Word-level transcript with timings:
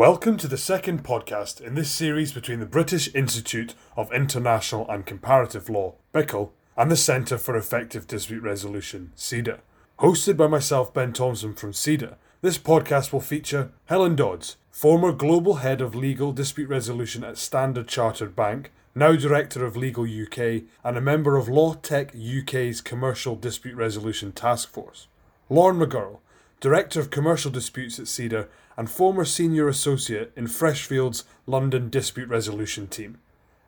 Welcome 0.00 0.38
to 0.38 0.48
the 0.48 0.56
second 0.56 1.04
podcast 1.04 1.60
in 1.60 1.74
this 1.74 1.90
series 1.90 2.32
between 2.32 2.58
the 2.58 2.64
British 2.64 3.14
Institute 3.14 3.74
of 3.98 4.10
International 4.14 4.88
and 4.88 5.04
Comparative 5.04 5.68
Law, 5.68 5.96
BIICL, 6.14 6.52
and 6.74 6.90
the 6.90 6.96
Centre 6.96 7.36
for 7.36 7.54
Effective 7.54 8.06
Dispute 8.06 8.42
Resolution, 8.42 9.12
CEDR. 9.14 9.58
Hosted 9.98 10.38
by 10.38 10.46
myself, 10.46 10.94
Ben 10.94 11.12
Thomson 11.12 11.52
from 11.52 11.72
CEDR, 11.72 12.14
this 12.40 12.56
podcast 12.56 13.12
will 13.12 13.20
feature 13.20 13.72
Helen 13.84 14.16
Dodds, 14.16 14.56
former 14.70 15.12
Global 15.12 15.56
Head 15.56 15.82
of 15.82 15.94
Legal 15.94 16.32
Dispute 16.32 16.70
Resolution 16.70 17.22
at 17.22 17.36
Standard 17.36 17.86
Chartered 17.86 18.34
Bank, 18.34 18.72
now 18.94 19.14
Director 19.16 19.66
of 19.66 19.76
Legal 19.76 20.04
UK, 20.04 20.62
and 20.82 20.96
a 20.96 21.02
member 21.02 21.36
of 21.36 21.48
LawTech 21.48 22.14
UK's 22.16 22.80
Commercial 22.80 23.36
Dispute 23.36 23.76
Resolution 23.76 24.32
Task 24.32 24.70
Force. 24.70 25.08
Lauren 25.50 25.78
McGuirl, 25.78 26.20
Director 26.58 27.00
of 27.00 27.10
Commercial 27.10 27.50
Disputes 27.50 27.98
at 27.98 28.06
CEDR 28.06 28.46
and 28.80 28.88
former 28.88 29.26
Senior 29.26 29.68
Associate 29.68 30.32
in 30.34 30.46
Freshfields' 30.46 31.24
London 31.44 31.90
Dispute 31.90 32.30
Resolution 32.30 32.86
Team. 32.86 33.18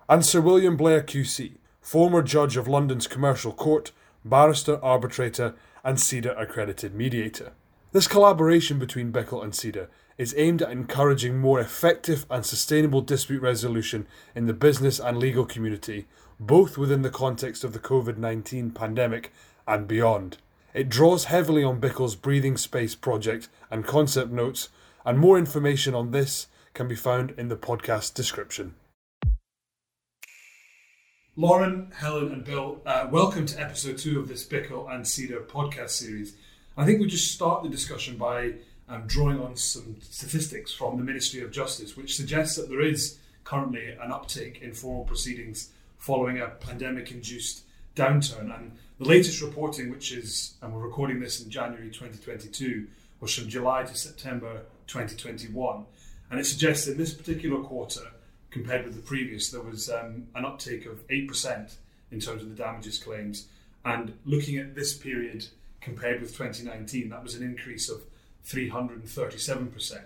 And 0.08 0.24
Sir 0.24 0.40
William 0.40 0.74
Blair 0.74 1.02
QC, 1.02 1.58
former 1.82 2.22
Judge 2.22 2.56
of 2.56 2.66
London's 2.66 3.06
Commercial 3.06 3.52
Court, 3.52 3.92
barrister, 4.24 4.82
arbitrator, 4.82 5.54
and 5.84 5.98
CEDR 5.98 6.40
accredited 6.40 6.94
mediator. 6.94 7.52
This 7.92 8.08
collaboration 8.08 8.78
between 8.78 9.12
BIICL 9.12 9.44
and 9.44 9.52
CEDR 9.52 9.88
is 10.16 10.34
aimed 10.38 10.62
at 10.62 10.70
encouraging 10.70 11.38
more 11.38 11.60
effective 11.60 12.24
and 12.30 12.46
sustainable 12.46 13.02
dispute 13.02 13.42
resolution 13.42 14.06
in 14.34 14.46
the 14.46 14.54
business 14.54 14.98
and 14.98 15.18
legal 15.18 15.44
community, 15.44 16.06
both 16.40 16.78
within 16.78 17.02
the 17.02 17.10
context 17.10 17.64
of 17.64 17.74
the 17.74 17.78
COVID 17.78 18.16
19 18.16 18.70
pandemic 18.70 19.30
and 19.68 19.86
beyond. 19.86 20.38
It 20.72 20.88
draws 20.88 21.24
heavily 21.24 21.62
on 21.62 21.82
BIICL's 21.82 22.16
Breathing 22.16 22.56
Space 22.56 22.94
project 22.94 23.50
and 23.70 23.84
concept 23.84 24.30
notes, 24.32 24.70
and 25.04 25.18
more 25.18 25.38
information 25.38 25.94
on 25.94 26.10
this 26.10 26.46
can 26.74 26.88
be 26.88 26.94
found 26.94 27.32
in 27.32 27.48
the 27.48 27.56
podcast 27.56 28.14
description. 28.14 28.74
Lauren, 31.34 31.90
Helen, 31.96 32.30
and 32.32 32.44
Bill, 32.44 32.80
uh, 32.84 33.08
welcome 33.10 33.46
to 33.46 33.60
episode 33.60 33.98
two 33.98 34.20
of 34.20 34.28
this 34.28 34.46
BIICL 34.46 34.92
and 34.94 35.04
CEDR 35.04 35.46
podcast 35.46 35.90
series. 35.90 36.34
I 36.76 36.84
think 36.84 37.00
we 37.00 37.06
just 37.06 37.32
start 37.32 37.62
the 37.62 37.70
discussion 37.70 38.16
by 38.18 38.54
um, 38.88 39.04
drawing 39.06 39.40
on 39.40 39.56
some 39.56 39.96
statistics 40.02 40.72
from 40.72 40.98
the 40.98 41.04
Ministry 41.04 41.40
of 41.40 41.50
Justice, 41.50 41.96
which 41.96 42.16
suggests 42.16 42.56
that 42.56 42.68
there 42.68 42.82
is 42.82 43.18
currently 43.44 43.92
an 43.92 44.12
uptake 44.12 44.60
in 44.60 44.72
formal 44.72 45.04
proceedings 45.04 45.70
following 45.96 46.38
a 46.38 46.48
pandemic 46.48 47.10
induced 47.10 47.62
downturn. 47.96 48.54
And 48.54 48.72
the 48.98 49.06
latest 49.06 49.40
reporting, 49.40 49.90
which 49.90 50.12
is, 50.12 50.54
and 50.60 50.72
we're 50.72 50.80
recording 50.80 51.20
this 51.20 51.42
in 51.42 51.50
January 51.50 51.88
2022, 51.88 52.86
was 53.20 53.34
from 53.34 53.48
July 53.48 53.84
to 53.84 53.94
September 53.94 54.62
2021. 54.86 55.84
And 56.30 56.40
it 56.40 56.46
suggests 56.46 56.86
in 56.86 56.96
this 56.96 57.12
particular 57.12 57.62
quarter, 57.62 58.08
compared 58.50 58.84
with 58.84 58.94
the 58.94 59.02
previous, 59.02 59.50
there 59.50 59.60
was 59.60 59.90
um, 59.90 60.26
an 60.34 60.44
uptake 60.44 60.86
of 60.86 61.06
8% 61.08 61.74
in 62.10 62.20
terms 62.20 62.42
of 62.42 62.48
the 62.48 62.54
damages 62.54 62.98
claims. 62.98 63.48
And 63.84 64.14
looking 64.24 64.58
at 64.58 64.74
this 64.74 64.96
period 64.96 65.46
compared 65.80 66.20
with 66.20 66.36
2019, 66.36 67.08
that 67.10 67.22
was 67.22 67.34
an 67.34 67.42
increase 67.42 67.90
of 67.90 68.02
337%. 68.46 70.00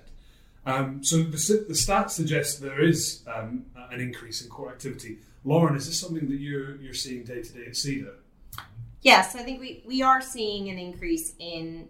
Um, 0.65 1.05
so 1.05 1.19
the, 1.19 1.65
the 1.69 1.75
stats 1.75 2.11
suggest 2.11 2.61
there 2.61 2.83
is 2.83 3.23
um, 3.33 3.67
an 3.91 4.01
increase 4.01 4.43
in 4.43 4.51
court 4.51 4.73
activity. 4.73 5.19
Lauren, 5.45 5.77
is 5.77 5.87
this 5.87 6.01
something 6.01 6.29
that 6.29 6.41
you're, 6.41 6.77
you're 6.77 6.95
seeing 6.95 7.23
day 7.23 7.43
to 7.43 7.53
day 7.53 7.67
at 7.67 7.73
CEDR? 7.75 8.15
Yes, 9.03 9.37
I 9.37 9.45
think 9.45 9.61
we, 9.61 9.85
we 9.87 10.03
are 10.03 10.21
seeing 10.21 10.69
an 10.69 10.79
increase 10.79 11.35
in 11.39 11.89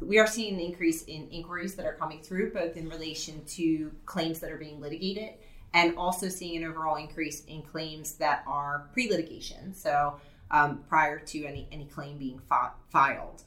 we 0.00 0.18
are 0.18 0.26
seeing 0.26 0.54
an 0.54 0.60
increase 0.60 1.02
in 1.04 1.28
inquiries 1.30 1.74
that 1.76 1.86
are 1.86 1.94
coming 1.94 2.20
through, 2.20 2.52
both 2.52 2.76
in 2.76 2.88
relation 2.88 3.44
to 3.44 3.92
claims 4.06 4.40
that 4.40 4.50
are 4.50 4.58
being 4.58 4.80
litigated 4.80 5.34
and 5.74 5.96
also 5.96 6.28
seeing 6.28 6.62
an 6.62 6.68
overall 6.68 6.96
increase 6.96 7.44
in 7.46 7.62
claims 7.62 8.14
that 8.14 8.44
are 8.46 8.88
pre-litigation, 8.92 9.72
so 9.74 10.20
um, 10.50 10.84
prior 10.88 11.18
to 11.18 11.44
any 11.44 11.66
any 11.72 11.86
claim 11.86 12.18
being 12.18 12.40
fi- 12.48 12.72
filed. 12.90 13.42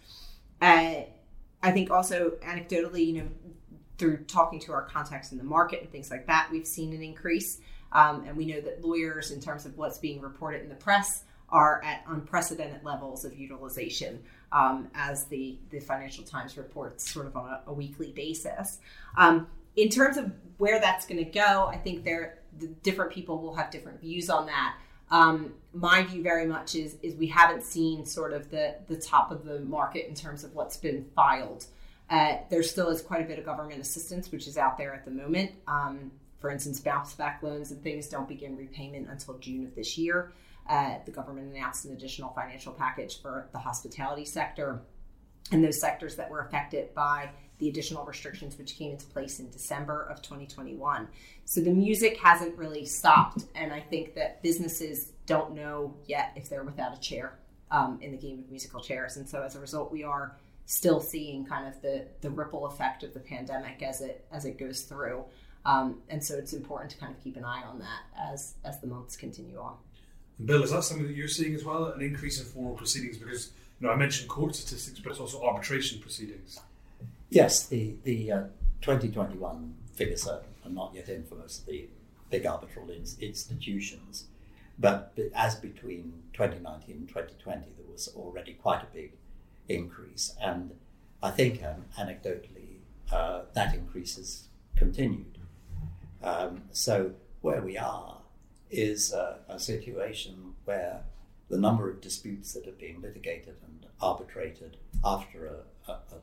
Uh, 0.62 1.02
I 1.62 1.72
think 1.72 1.92
also 1.92 2.32
anecdotally, 2.44 3.06
you 3.06 3.14
know, 3.22 3.28
through 3.98 4.18
talking 4.26 4.60
to 4.62 4.74
our 4.74 4.84
contacts 4.84 5.32
in 5.32 5.38
the 5.38 5.44
market 5.44 5.82
and 5.82 5.92
things 5.92 6.10
like 6.10 6.28
that, 6.28 6.50
we've 6.52 6.68
seen 6.68 6.94
an 6.94 7.04
increase, 7.04 7.60
um, 7.92 8.24
and 8.26 8.36
we 8.36 8.46
know 8.46 8.60
that 8.62 8.84
lawyers, 8.84 9.32
in 9.32 9.40
terms 9.40 9.66
of 9.66 9.78
what's 9.78 10.00
being 10.00 10.20
reported 10.20 10.62
in 10.64 10.70
the 10.70 10.76
press, 10.76 11.25
are 11.50 11.82
at 11.84 12.04
unprecedented 12.08 12.84
levels 12.84 13.26
of 13.26 13.38
utilization 13.38 14.22
um, 14.52 14.90
as 14.96 15.26
the, 15.26 15.58
the 15.70 15.80
Financial 15.80 16.24
Times 16.24 16.58
reports 16.58 17.10
sort 17.10 17.28
of 17.28 17.36
on 17.36 17.50
a, 17.50 17.62
a 17.68 17.74
weekly 17.74 18.12
basis. 18.12 18.80
Um, 19.18 19.48
in 19.76 19.90
terms 19.90 20.18
of 20.18 20.32
where 20.58 20.80
that's 20.80 21.06
going 21.06 21.24
to 21.24 21.30
go, 21.30 21.70
I 21.72 21.78
think 21.78 22.04
there 22.04 22.40
the 22.58 22.68
different 22.68 23.12
people 23.12 23.42
will 23.42 23.56
have 23.56 23.70
different 23.70 24.00
views 24.00 24.30
on 24.30 24.46
that. 24.46 24.78
Um, 25.12 25.54
my 25.74 26.04
view 26.04 26.24
very 26.24 26.46
much 26.46 26.76
is 26.76 26.98
is 27.04 27.16
we 27.16 27.28
haven't 27.28 27.64
seen 27.64 28.06
sort 28.06 28.34
of 28.34 28.50
the 28.50 28.76
the 28.88 28.96
top 28.96 29.32
of 29.32 29.44
the 29.44 29.60
market 29.60 30.08
in 30.08 30.16
terms 30.16 30.44
of 30.44 30.56
what's 30.56 30.78
been 30.78 31.06
filed. 31.16 31.66
Uh, 32.10 32.38
there 32.50 32.64
still 32.64 32.90
is 32.90 33.02
quite 33.02 33.22
a 33.22 33.26
bit 33.26 33.40
of 33.40 33.46
government 33.46 33.82
assistance 33.82 34.32
which 34.32 34.48
is 34.48 34.58
out 34.58 34.78
there 34.78 34.94
at 34.94 35.06
the 35.06 35.12
moment. 35.12 35.52
Um, 35.68 36.12
for 36.40 36.50
instance, 36.50 36.80
bounce 36.80 37.14
back 37.14 37.42
loans 37.42 37.72
and 37.72 37.82
things 37.82 38.08
don't 38.08 38.28
begin 38.28 38.56
repayment 38.56 39.10
until 39.10 39.38
June 39.40 39.66
of 39.66 39.76
this 39.76 39.98
year. 39.98 40.32
Uh, 40.68 40.96
the 41.06 41.12
government 41.12 41.54
announced 41.54 41.86
an 41.86 41.94
additional 41.94 42.32
financial 42.34 42.74
package 42.74 43.22
for 43.22 43.50
the 43.52 43.60
hospitality 43.60 44.26
sector 44.26 44.82
and 45.52 45.64
those 45.64 45.80
sectors 45.80 46.16
that 46.16 46.30
were 46.30 46.40
affected 46.40 46.94
by 46.94 47.30
the 47.60 47.70
additional 47.70 48.04
restrictions 48.06 48.58
which 48.58 48.78
came 48.78 48.92
into 48.92 49.06
place 49.06 49.40
in 49.40 49.50
December 49.50 50.08
of 50.10 50.22
2021. 50.22 51.08
So 51.46 51.62
the 51.62 51.72
music 51.72 52.18
hasn't 52.18 52.58
really 52.58 52.86
stopped, 52.86 53.46
and 53.54 53.72
I 53.72 53.80
think 53.80 54.16
that 54.16 54.42
businesses 54.44 55.14
don't 55.26 55.54
know 55.54 55.96
yet 56.06 56.34
if 56.36 56.50
they're 56.50 56.64
without 56.64 56.98
a 56.98 57.00
chair 57.00 57.38
um, 57.72 58.00
in 58.02 58.12
the 58.12 58.18
game 58.18 58.40
of 58.40 58.50
musical 58.50 58.82
chairs, 58.82 59.18
and 59.18 59.28
so 59.28 59.42
as 59.44 59.56
a 59.56 59.60
result, 59.60 59.92
we 59.92 60.04
are 60.04 60.38
still 60.66 61.00
seeing 61.00 61.46
kind 61.46 61.68
of 61.68 61.80
the 61.82 62.08
the 62.22 62.30
ripple 62.30 62.66
effect 62.66 63.04
of 63.04 63.14
the 63.14 63.20
pandemic 63.20 63.84
as 63.84 64.02
it 64.02 64.26
as 64.32 64.46
it 64.46 64.58
goes 64.58 64.82
through. 64.82 65.24
Um, 65.66 66.02
and 66.10 66.24
so 66.24 66.36
it's 66.36 66.54
important 66.54 66.92
to 66.92 66.98
kind 66.98 67.16
of 67.16 67.24
keep 67.24 67.38
an 67.38 67.46
eye 67.46 67.64
on 67.64 67.80
that 67.80 68.32
as 68.32 68.56
as 68.64 68.80
the 68.82 68.88
months 68.88 69.16
continue 69.16 69.60
on. 69.60 69.78
Bill, 70.44 70.64
is 70.64 70.72
that 70.72 70.84
something 70.84 71.08
that 71.08 71.16
you're 71.16 71.28
seeing 71.28 71.56
as 71.56 71.64
well? 71.64 71.86
An 71.86 72.02
increase 72.02 72.40
in 72.40 72.46
formal 72.46 72.74
proceedings 72.74 73.18
because 73.18 73.52
you 73.80 73.88
know 73.88 73.94
I 73.94 73.96
mentioned 73.96 74.30
court 74.30 74.56
statistics, 74.56 75.00
but 75.00 75.12
it's 75.12 75.20
also 75.20 75.42
arbitration 75.44 76.02
proceedings. 76.02 76.60
Yes, 77.30 77.68
the 77.68 77.96
the 78.04 78.32
uh, 78.32 78.44
2021 78.82 79.76
figures 79.94 80.28
are, 80.28 80.42
are, 80.66 80.72
not 80.72 80.94
yet 80.94 81.08
infamous. 81.10 81.60
The 81.60 81.88
big 82.30 82.46
arbitral 82.46 82.90
institutions, 82.90 84.26
but 84.78 85.18
as 85.34 85.56
between 85.56 86.12
2019 86.34 86.96
and 86.96 87.08
2020, 87.08 87.62
there 87.78 87.92
was 87.92 88.10
already 88.16 88.54
quite 88.54 88.84
a 88.84 88.88
big 88.94 89.14
increase, 89.70 90.36
and 90.42 90.72
I 91.24 91.32
think 91.32 91.64
um, 91.64 91.86
anecdotally 91.98 92.80
uh, 93.10 93.44
that 93.54 93.74
increase 93.74 94.18
has 94.18 94.48
continued. 94.76 95.38
Um, 96.22 96.64
so 96.72 97.14
where 97.42 97.62
we 97.62 97.78
are 97.78 98.18
is 98.72 99.14
a, 99.14 99.40
a 99.48 99.60
situation 99.60 100.54
where 100.66 101.02
the 101.50 101.58
number 101.58 101.90
of 101.90 102.02
disputes 102.02 102.54
that 102.54 102.66
have 102.66 102.80
been 102.80 103.02
litigated 103.02 103.56
and 103.66 103.86
arbitrated 104.02 104.78
after 105.04 105.46
a, 105.46 105.92
a, 105.92 105.94
a, 105.94 106.22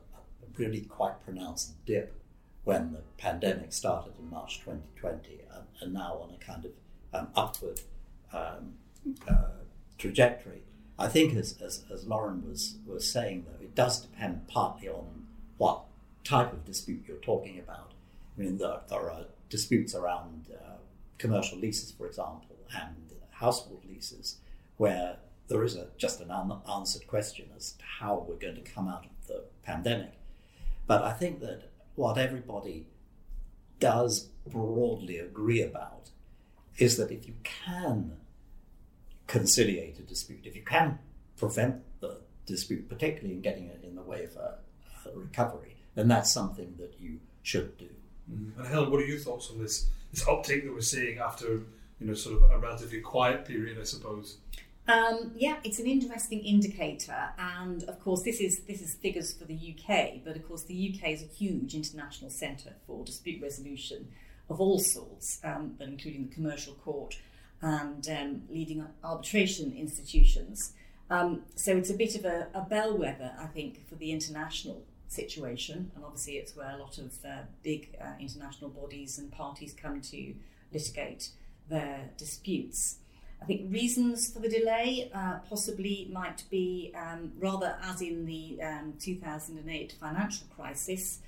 really 0.57 0.81
quite 0.81 1.23
pronounced 1.23 1.73
dip 1.85 2.13
when 2.63 2.91
the 2.91 2.99
pandemic 3.17 3.73
started 3.73 4.13
in 4.19 4.29
March 4.29 4.59
2020 4.59 5.39
and, 5.51 5.63
and 5.81 5.93
now 5.93 6.19
on 6.21 6.29
a 6.31 6.37
kind 6.37 6.65
of 6.65 6.71
um, 7.11 7.27
upward 7.35 7.81
um, 8.31 8.73
uh, 9.27 9.63
trajectory. 9.97 10.61
I 10.99 11.07
think, 11.07 11.35
as, 11.35 11.59
as, 11.59 11.85
as, 11.91 12.05
Lauren 12.05 12.47
was, 12.47 12.75
was 12.85 13.09
saying, 13.09 13.45
though, 13.47 13.63
it 13.63 13.73
does 13.73 14.01
depend 14.01 14.47
partly 14.47 14.87
on 14.87 15.25
what 15.57 15.85
type 16.23 16.53
of 16.53 16.65
dispute 16.65 17.03
you're 17.07 17.17
talking 17.17 17.57
about. 17.57 17.93
I 18.37 18.41
mean, 18.41 18.57
there, 18.57 18.81
there 18.89 19.11
are 19.11 19.25
disputes 19.49 19.95
around 19.95 20.49
uh, 20.53 20.73
commercial 21.17 21.57
leases, 21.57 21.91
for 21.91 22.07
example, 22.07 22.57
and 22.75 23.13
household 23.31 23.83
leases, 23.87 24.37
where 24.77 25.17
there 25.47 25.63
is 25.63 25.75
a, 25.75 25.87
just 25.97 26.21
an 26.21 26.31
unanswered 26.31 27.07
question 27.07 27.47
as 27.55 27.73
to 27.73 27.83
how 27.99 28.25
we're 28.27 28.35
going 28.35 28.55
to 28.55 28.61
come 28.61 28.87
out 28.87 29.05
of 29.05 29.27
the 29.27 29.43
pandemic. 29.63 30.13
But 30.87 31.03
I 31.03 31.13
think 31.13 31.39
that 31.41 31.69
what 31.95 32.17
everybody 32.17 32.87
does 33.79 34.29
broadly 34.47 35.17
agree 35.17 35.61
about 35.61 36.09
is 36.77 36.97
that 36.97 37.11
if 37.11 37.27
you 37.27 37.35
can 37.43 38.17
conciliate 39.27 39.99
a 39.99 40.03
dispute, 40.03 40.45
if 40.45 40.55
you 40.55 40.63
can 40.63 40.99
prevent 41.37 41.81
the 41.99 42.21
dispute, 42.45 42.89
particularly 42.89 43.35
in 43.35 43.41
getting 43.41 43.67
it 43.67 43.83
in 43.83 43.95
the 43.95 44.01
way 44.01 44.23
of 44.23 44.35
a, 44.35 44.57
a 45.09 45.17
recovery, 45.17 45.77
then 45.95 46.07
that's 46.07 46.31
something 46.31 46.75
that 46.79 46.95
you 46.99 47.19
should 47.41 47.77
do. 47.77 47.89
Mm-hmm. 48.31 48.59
And 48.59 48.67
Helen, 48.67 48.91
what 48.91 49.01
are 49.01 49.05
your 49.05 49.19
thoughts 49.19 49.49
on 49.51 49.61
this 49.61 49.87
this 50.11 50.27
uptake 50.27 50.63
that 50.65 50.73
we're 50.73 50.81
seeing 50.81 51.17
after 51.17 51.63
you 51.99 52.07
know 52.07 52.13
sort 52.13 52.35
of 52.35 52.51
a 52.51 52.57
relatively 52.57 53.01
quiet 53.01 53.45
period, 53.45 53.77
I 53.79 53.83
suppose? 53.83 54.37
Um, 54.85 55.31
yeah, 55.37 55.57
it's 55.63 55.79
an 55.79 55.87
interesting 55.87 56.43
indicator, 56.43 57.29
and 57.39 57.83
of 57.83 58.03
course, 58.03 58.23
this 58.23 58.41
is 58.41 58.59
this 58.61 58.81
is 58.81 58.95
figures 58.95 59.33
for 59.33 59.45
the 59.45 59.55
UK. 59.55 60.23
But 60.25 60.35
of 60.35 60.47
course, 60.47 60.63
the 60.63 60.93
UK 60.93 61.11
is 61.11 61.21
a 61.21 61.25
huge 61.25 61.73
international 61.73 62.29
centre 62.29 62.73
for 62.85 63.03
dispute 63.05 63.41
resolution 63.41 64.09
of 64.49 64.59
all 64.59 64.79
sorts, 64.79 65.39
um, 65.43 65.75
but 65.77 65.87
including 65.87 66.27
the 66.27 66.35
commercial 66.35 66.73
court 66.73 67.17
and 67.61 68.07
um, 68.09 68.41
leading 68.49 68.85
arbitration 69.03 69.73
institutions. 69.75 70.73
Um, 71.09 71.43
so 71.55 71.77
it's 71.77 71.89
a 71.89 71.93
bit 71.93 72.15
of 72.15 72.25
a, 72.25 72.47
a, 72.53 72.61
bellwether, 72.61 73.31
I 73.39 73.45
think, 73.47 73.87
for 73.87 73.95
the 73.95 74.11
international 74.11 74.83
situation, 75.13 75.91
and 75.95 76.03
obviously 76.03 76.33
it's 76.33 76.55
where 76.55 76.71
a 76.71 76.77
lot 76.77 76.97
of 76.97 77.13
uh, 77.25 77.43
big 77.61 77.95
uh, 78.01 78.13
international 78.19 78.69
bodies 78.69 79.17
and 79.17 79.31
parties 79.31 79.73
come 79.73 80.01
to 80.01 80.33
litigate 80.71 81.29
their 81.69 82.09
disputes. 82.17 82.97
I 83.41 83.45
think 83.45 83.73
reasons 83.73 84.31
for 84.31 84.39
the 84.39 84.47
delay 84.47 85.11
uh, 85.13 85.39
possibly 85.49 86.09
might 86.11 86.43
be 86.49 86.93
um, 86.95 87.33
rather 87.39 87.77
as 87.83 88.01
in 88.01 88.25
the 88.25 88.59
um, 88.61 88.93
2008 88.99 89.95
financial 89.99 90.47
crisis. 90.55 91.19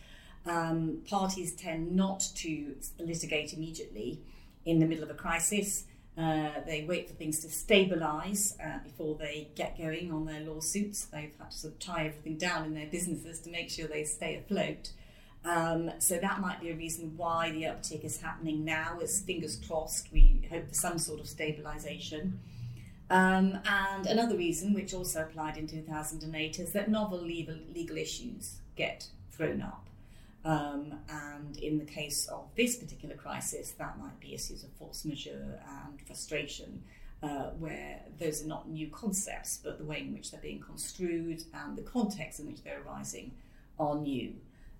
Um, 0.45 1.01
parties 1.09 1.55
tend 1.55 1.91
not 1.91 2.23
to 2.35 2.75
litigate 2.99 3.53
immediately 3.53 4.21
in 4.63 4.79
the 4.79 4.85
middle 4.85 5.03
of 5.03 5.09
a 5.09 5.15
crisis. 5.15 5.85
Uh, 6.17 6.61
they 6.65 6.85
wait 6.87 7.09
for 7.09 7.13
things 7.15 7.39
to 7.39 7.47
stabilise 7.47 8.53
uh, 8.65 8.79
before 8.83 9.15
they 9.15 9.49
get 9.55 9.77
going 9.77 10.13
on 10.13 10.25
their 10.25 10.39
lawsuits. 10.41 11.05
They've 11.05 11.35
had 11.37 11.51
to 11.51 11.57
sort 11.57 11.73
of 11.73 11.79
tie 11.79 12.05
everything 12.07 12.37
down 12.37 12.65
in 12.65 12.73
their 12.73 12.87
businesses 12.87 13.39
to 13.41 13.49
make 13.49 13.69
sure 13.69 13.87
they 13.87 14.05
stay 14.05 14.37
afloat. 14.37 14.91
Um, 15.43 15.91
so 15.99 16.17
that 16.17 16.39
might 16.39 16.61
be 16.61 16.71
a 16.71 16.75
reason 16.75 17.13
why 17.17 17.51
the 17.51 17.63
uptick 17.63 18.03
is 18.03 18.21
happening 18.21 18.63
now. 18.63 18.97
It's 19.01 19.19
fingers 19.19 19.59
crossed. 19.67 20.11
We 20.11 20.47
hope 20.49 20.69
for 20.69 20.73
some 20.73 20.97
sort 20.97 21.19
of 21.19 21.25
stabilisation. 21.25 22.37
Um, 23.09 23.59
and 23.65 24.07
another 24.07 24.35
reason, 24.35 24.73
which 24.73 24.93
also 24.93 25.21
applied 25.21 25.57
in 25.57 25.67
2008, 25.67 26.59
is 26.59 26.71
that 26.71 26.89
novel 26.89 27.21
legal, 27.21 27.57
legal 27.73 27.97
issues 27.97 28.55
get 28.75 29.09
thrown 29.31 29.61
up. 29.61 29.85
Um, 30.45 30.99
and 31.09 31.57
in 31.57 31.79
the 31.79 31.85
case 31.85 32.27
of 32.27 32.45
this 32.55 32.77
particular 32.77 33.15
crisis, 33.15 33.71
that 33.79 33.97
might 33.97 34.19
be 34.19 34.35
issues 34.35 34.63
of 34.63 34.71
force 34.73 35.03
majeure 35.03 35.59
and 35.67 35.99
frustration, 36.05 36.83
uh, 37.23 37.49
where 37.57 38.01
those 38.19 38.43
are 38.43 38.47
not 38.47 38.69
new 38.69 38.87
concepts, 38.89 39.59
but 39.63 39.79
the 39.79 39.83
way 39.83 40.01
in 40.01 40.13
which 40.13 40.29
they're 40.29 40.39
being 40.39 40.61
construed 40.61 41.41
and 41.51 41.75
the 41.75 41.81
context 41.81 42.39
in 42.39 42.45
which 42.45 42.61
they're 42.63 42.83
arising 42.85 43.31
are 43.79 43.97
new. 43.97 44.35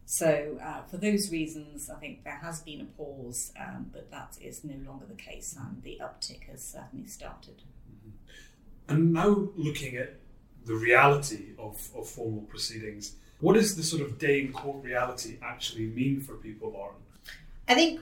So, 0.06 0.60
uh, 0.64 0.84
for 0.84 0.98
those 0.98 1.32
reasons, 1.32 1.90
I 1.90 1.96
think 1.96 2.24
there 2.24 2.40
has 2.44 2.62
been 2.62 2.82
a 2.82 2.86
pause, 2.86 3.52
um, 3.60 3.90
but 3.92 4.12
that 4.12 4.38
is 4.40 4.64
no 4.64 4.76
longer 4.88 5.06
the 5.08 5.16
case, 5.16 5.58
and 5.60 5.82
the 5.82 6.00
uptick 6.00 6.44
has 6.44 6.64
certainly 6.64 7.08
started. 7.08 7.64
Mm-hmm. 7.90 8.94
And 8.94 9.14
now, 9.14 9.48
looking 9.56 9.98
at 9.98 10.20
the 10.64 10.76
reality 10.76 11.54
of, 11.58 11.90
of 11.96 12.08
formal 12.08 12.44
proceedings, 12.44 13.16
what 13.46 13.54
does 13.54 13.76
the 13.76 13.84
sort 13.84 14.02
of 14.02 14.18
day 14.18 14.40
in 14.42 14.52
court 14.52 14.84
reality 14.84 15.38
actually 15.44 15.86
mean 15.86 16.20
for 16.20 16.34
people, 16.34 16.72
Lauren? 16.72 16.96
I 17.68 17.76
think 17.76 18.02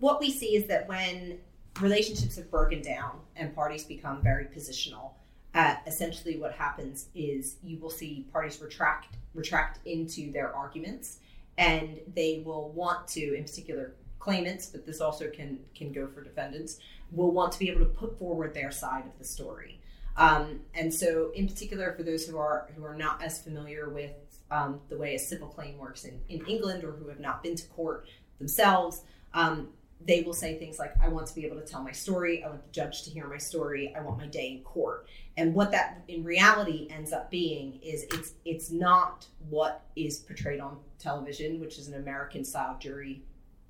what 0.00 0.18
we 0.18 0.32
see 0.32 0.56
is 0.56 0.66
that 0.66 0.88
when 0.88 1.38
relationships 1.80 2.34
have 2.34 2.50
broken 2.50 2.82
down 2.82 3.20
and 3.36 3.54
parties 3.54 3.84
become 3.84 4.20
very 4.20 4.46
positional, 4.46 5.12
uh, 5.54 5.76
essentially 5.86 6.38
what 6.38 6.54
happens 6.54 7.06
is 7.14 7.54
you 7.62 7.78
will 7.78 7.90
see 7.90 8.26
parties 8.32 8.60
retract 8.60 9.16
retract 9.32 9.78
into 9.86 10.32
their 10.32 10.52
arguments 10.52 11.20
and 11.56 12.00
they 12.16 12.42
will 12.44 12.70
want 12.70 13.06
to, 13.06 13.36
in 13.36 13.44
particular 13.44 13.94
claimants, 14.18 14.66
but 14.66 14.84
this 14.84 15.00
also 15.00 15.30
can 15.30 15.60
can 15.72 15.92
go 15.92 16.08
for 16.08 16.20
defendants, 16.20 16.80
will 17.12 17.30
want 17.30 17.52
to 17.52 17.60
be 17.60 17.70
able 17.70 17.78
to 17.78 17.92
put 18.02 18.18
forward 18.18 18.54
their 18.54 18.72
side 18.72 19.04
of 19.06 19.16
the 19.20 19.24
story. 19.24 19.78
Um, 20.16 20.60
and 20.74 20.92
so, 20.92 21.30
in 21.36 21.46
particular, 21.46 21.92
for 21.96 22.02
those 22.02 22.26
who 22.26 22.36
are 22.38 22.68
who 22.74 22.84
are 22.84 22.96
not 22.96 23.22
as 23.22 23.40
familiar 23.40 23.88
with 23.88 24.10
um, 24.50 24.80
the 24.88 24.96
way 24.96 25.14
a 25.14 25.18
civil 25.18 25.48
claim 25.48 25.78
works 25.78 26.04
in, 26.04 26.20
in 26.28 26.44
England 26.46 26.84
or 26.84 26.92
who 26.92 27.08
have 27.08 27.20
not 27.20 27.42
been 27.42 27.56
to 27.56 27.66
court 27.68 28.06
themselves, 28.38 29.02
um, 29.34 29.68
they 30.04 30.22
will 30.22 30.32
say 30.32 30.58
things 30.58 30.78
like, 30.78 30.94
I 31.02 31.08
want 31.08 31.26
to 31.26 31.34
be 31.34 31.44
able 31.44 31.60
to 31.60 31.66
tell 31.66 31.82
my 31.82 31.92
story. 31.92 32.42
I 32.42 32.48
want 32.48 32.64
the 32.64 32.72
judge 32.72 33.02
to 33.04 33.10
hear 33.10 33.26
my 33.26 33.36
story. 33.36 33.94
I 33.94 34.00
want 34.00 34.18
my 34.18 34.26
day 34.26 34.52
in 34.52 34.62
court. 34.62 35.06
And 35.36 35.54
what 35.54 35.70
that 35.72 36.02
in 36.08 36.24
reality 36.24 36.88
ends 36.90 37.12
up 37.12 37.30
being 37.30 37.78
is 37.82 38.04
it's 38.04 38.32
it's 38.44 38.70
not 38.70 39.26
what 39.48 39.84
is 39.96 40.18
portrayed 40.18 40.60
on 40.60 40.78
television, 40.98 41.60
which 41.60 41.78
is 41.78 41.88
an 41.88 41.94
American 41.94 42.44
style 42.44 42.76
jury 42.78 43.22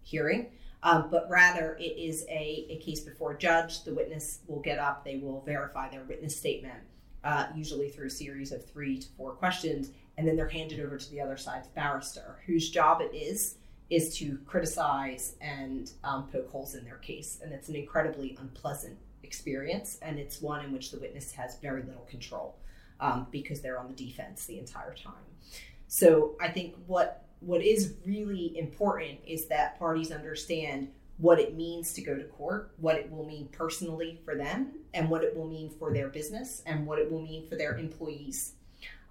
hearing, 0.03 0.47
um, 0.83 1.09
but 1.11 1.29
rather 1.29 1.77
it 1.81 1.99
is 1.99 2.25
a, 2.29 2.67
a 2.71 2.79
case 2.79 3.01
before 3.01 3.33
a 3.33 3.39
judge. 3.39 3.85
The 3.85 3.95
witness 3.95 4.41
will 4.47 4.61
get 4.61 4.79
up, 4.79 5.05
they 5.05 5.17
will 5.17 5.43
verify 5.43 5.91
their 5.91 6.05
witness 6.05 6.37
statement, 6.37 6.81
uh, 7.25 7.47
usually 7.55 7.91
through 7.91 8.07
a 8.07 8.11
series 8.11 8.53
of 8.53 8.65
three 8.65 8.99
to 8.99 9.09
four 9.17 9.33
questions, 9.33 9.91
and 10.21 10.29
then 10.29 10.37
they're 10.37 10.49
handed 10.49 10.81
over 10.81 10.99
to 10.99 11.11
the 11.11 11.19
other 11.19 11.39
side's 11.39 11.67
barrister, 11.69 12.41
whose 12.45 12.69
job 12.69 13.01
it 13.01 13.17
is 13.17 13.57
is 13.89 14.15
to 14.19 14.39
criticize 14.45 15.35
and 15.41 15.93
um, 16.05 16.29
poke 16.31 16.51
holes 16.51 16.75
in 16.75 16.85
their 16.85 16.99
case. 16.99 17.41
And 17.43 17.55
it's 17.55 17.71
an 17.71 17.75
incredibly 17.75 18.37
unpleasant 18.39 18.99
experience, 19.23 19.99
and 20.03 20.19
it's 20.19 20.43
one 20.43 20.63
in 20.63 20.73
which 20.75 20.91
the 20.91 20.99
witness 20.99 21.33
has 21.33 21.57
very 21.61 21.83
little 21.83 22.05
control 22.11 22.59
um, 23.01 23.29
because 23.31 23.63
they're 23.63 23.79
on 23.79 23.89
the 23.89 23.95
defense 23.95 24.45
the 24.45 24.59
entire 24.59 24.95
time. 24.95 25.15
So 25.89 26.37
I 26.39 26.49
think 26.49 26.75
what 26.87 27.25
what 27.41 27.63
is 27.63 27.95
really 28.05 28.59
important 28.59 29.21
is 29.27 29.47
that 29.47 29.79
parties 29.79 30.13
understand 30.13 30.89
what 31.17 31.41
it 31.41 31.57
means 31.57 31.95
to 31.95 32.03
go 32.03 32.15
to 32.15 32.25
court, 32.25 32.73
what 32.77 32.97
it 32.97 33.11
will 33.11 33.25
mean 33.25 33.49
personally 33.53 34.21
for 34.27 34.35
them, 34.35 34.73
and 34.93 35.09
what 35.09 35.25
it 35.25 35.35
will 35.35 35.49
mean 35.49 35.71
for 35.79 35.95
their 35.95 36.09
business, 36.09 36.63
and 36.67 36.87
what 36.87 36.99
it 36.99 37.11
will 37.11 37.23
mean 37.23 37.47
for 37.49 37.57
their 37.57 37.79
employees. 37.79 38.53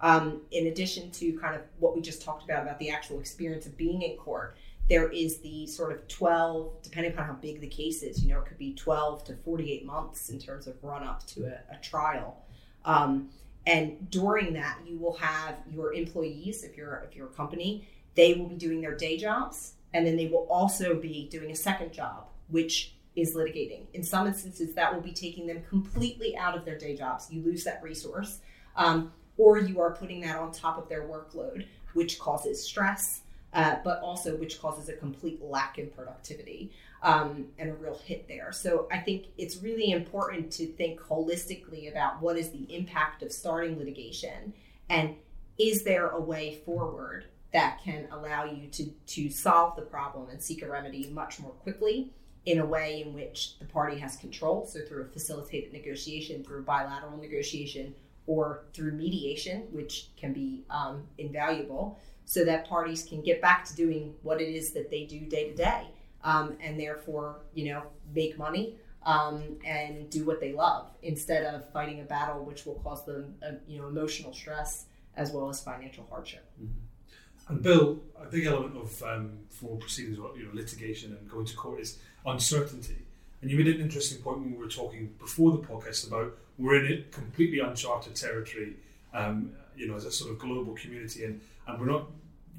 Um, 0.02 0.40
in 0.50 0.68
addition 0.68 1.10
to 1.12 1.38
kind 1.38 1.54
of 1.54 1.62
what 1.78 1.94
we 1.94 2.00
just 2.00 2.22
talked 2.22 2.44
about 2.44 2.62
about 2.62 2.78
the 2.78 2.90
actual 2.90 3.20
experience 3.20 3.66
of 3.66 3.76
being 3.76 4.02
in 4.02 4.16
court, 4.16 4.56
there 4.88 5.08
is 5.08 5.38
the 5.38 5.66
sort 5.66 5.92
of 5.92 6.08
12, 6.08 6.82
depending 6.82 7.12
upon 7.12 7.26
how 7.26 7.34
big 7.34 7.60
the 7.60 7.68
case 7.68 8.02
is, 8.02 8.24
you 8.24 8.32
know, 8.32 8.40
it 8.40 8.46
could 8.46 8.58
be 8.58 8.74
12 8.74 9.24
to 9.24 9.36
48 9.36 9.86
months 9.86 10.30
in 10.30 10.38
terms 10.38 10.66
of 10.66 10.82
run 10.82 11.04
up 11.04 11.24
to 11.28 11.44
a, 11.44 11.74
a 11.74 11.78
trial. 11.80 12.42
Um, 12.84 13.28
and 13.66 14.10
during 14.10 14.54
that, 14.54 14.78
you 14.86 14.98
will 14.98 15.16
have 15.18 15.54
your 15.70 15.92
employees, 15.92 16.64
if 16.64 16.76
you're 16.76 17.06
if 17.08 17.14
you're 17.14 17.26
a 17.26 17.30
company, 17.30 17.86
they 18.14 18.34
will 18.34 18.46
be 18.46 18.56
doing 18.56 18.80
their 18.80 18.96
day 18.96 19.16
jobs, 19.16 19.74
and 19.92 20.06
then 20.06 20.16
they 20.16 20.26
will 20.26 20.46
also 20.50 20.94
be 20.94 21.28
doing 21.30 21.50
a 21.50 21.56
second 21.56 21.92
job, 21.92 22.26
which 22.48 22.94
is 23.14 23.34
litigating. 23.34 23.82
In 23.92 24.02
some 24.02 24.26
instances, 24.26 24.74
that 24.74 24.92
will 24.92 25.02
be 25.02 25.12
taking 25.12 25.46
them 25.46 25.62
completely 25.68 26.36
out 26.36 26.56
of 26.56 26.64
their 26.64 26.78
day 26.78 26.96
jobs. 26.96 27.28
You 27.30 27.42
lose 27.42 27.64
that 27.64 27.82
resource, 27.82 28.38
um, 28.76 29.12
or 29.40 29.58
you 29.58 29.80
are 29.80 29.92
putting 29.92 30.20
that 30.20 30.36
on 30.36 30.52
top 30.52 30.76
of 30.76 30.88
their 30.88 31.02
workload, 31.02 31.66
which 31.94 32.18
causes 32.18 32.62
stress 32.62 33.22
uh, 33.52 33.76
but 33.82 34.00
also 34.00 34.36
which 34.36 34.60
causes 34.60 34.88
a 34.88 34.92
complete 34.92 35.42
lack 35.42 35.78
in 35.78 35.88
productivity 35.88 36.70
um, 37.02 37.46
and 37.58 37.70
a 37.70 37.74
real 37.74 37.98
hit 38.04 38.28
there. 38.28 38.52
So 38.52 38.86
I 38.92 38.98
think 38.98 39.26
it's 39.38 39.56
really 39.56 39.90
important 39.90 40.52
to 40.52 40.66
think 40.66 41.00
holistically 41.00 41.90
about 41.90 42.22
what 42.22 42.36
is 42.36 42.50
the 42.50 42.72
impact 42.74 43.22
of 43.22 43.32
starting 43.32 43.78
litigation 43.78 44.52
and 44.88 45.16
is 45.58 45.82
there 45.82 46.08
a 46.08 46.20
way 46.20 46.60
forward 46.64 47.26
that 47.52 47.80
can 47.82 48.06
allow 48.12 48.44
you 48.44 48.68
to, 48.68 48.86
to 49.06 49.28
solve 49.28 49.74
the 49.76 49.82
problem 49.82 50.30
and 50.30 50.40
seek 50.40 50.62
a 50.62 50.68
remedy 50.68 51.10
much 51.10 51.40
more 51.40 51.50
quickly 51.50 52.10
in 52.46 52.60
a 52.60 52.64
way 52.64 53.02
in 53.04 53.12
which 53.12 53.58
the 53.58 53.64
party 53.64 53.98
has 53.98 54.16
control. 54.16 54.64
So 54.64 54.80
through 54.80 55.02
a 55.02 55.06
facilitated 55.06 55.72
negotiation, 55.72 56.44
through 56.44 56.62
bilateral 56.62 57.18
negotiation, 57.18 57.94
or 58.30 58.62
through 58.72 58.92
mediation, 58.92 59.62
which 59.72 60.10
can 60.16 60.32
be 60.32 60.62
um, 60.70 61.02
invaluable 61.18 61.98
so 62.24 62.44
that 62.44 62.64
parties 62.64 63.02
can 63.02 63.20
get 63.22 63.42
back 63.42 63.64
to 63.64 63.74
doing 63.74 64.14
what 64.22 64.40
it 64.40 64.48
is 64.54 64.70
that 64.70 64.88
they 64.88 65.02
do 65.04 65.18
day 65.26 65.48
to 65.50 65.56
day 65.56 65.82
um, 66.22 66.56
and 66.60 66.78
therefore 66.78 67.40
you 67.54 67.64
know 67.72 67.82
make 68.14 68.38
money 68.38 68.76
um, 69.04 69.42
and 69.66 70.08
do 70.10 70.24
what 70.24 70.38
they 70.40 70.52
love 70.52 70.86
instead 71.02 71.42
of 71.42 71.68
fighting 71.72 72.02
a 72.02 72.04
battle 72.04 72.44
which 72.44 72.64
will 72.66 72.76
cause 72.84 73.04
them 73.04 73.34
uh, 73.44 73.54
you 73.66 73.80
know 73.80 73.88
emotional 73.88 74.32
stress 74.32 74.84
as 75.16 75.32
well 75.32 75.48
as 75.48 75.60
financial 75.60 76.06
hardship 76.08 76.48
mm-hmm. 76.62 77.52
and 77.52 77.62
bill 77.64 77.98
a 78.22 78.26
big 78.26 78.46
element 78.46 78.76
of 78.76 79.02
um, 79.02 79.40
formal 79.48 79.78
proceedings 79.78 80.18
you 80.36 80.44
know 80.44 80.50
litigation 80.54 81.16
and 81.16 81.28
going 81.28 81.44
to 81.44 81.56
court 81.56 81.80
is 81.80 81.98
uncertainty 82.24 83.02
and 83.42 83.50
you 83.50 83.56
made 83.56 83.68
an 83.68 83.80
interesting 83.80 84.20
point 84.22 84.38
when 84.38 84.52
we 84.52 84.58
were 84.58 84.68
talking 84.68 85.14
before 85.18 85.52
the 85.52 85.58
podcast 85.58 86.06
about 86.06 86.36
we're 86.58 86.84
in 86.84 86.92
a 86.92 87.02
completely 87.10 87.58
uncharted 87.58 88.14
territory 88.14 88.76
um, 89.14 89.52
you 89.76 89.86
know 89.86 89.96
as 89.96 90.04
a 90.04 90.12
sort 90.12 90.30
of 90.30 90.38
global 90.38 90.74
community 90.74 91.24
and 91.24 91.40
and 91.66 91.80
we're 91.80 91.86
not 91.86 92.06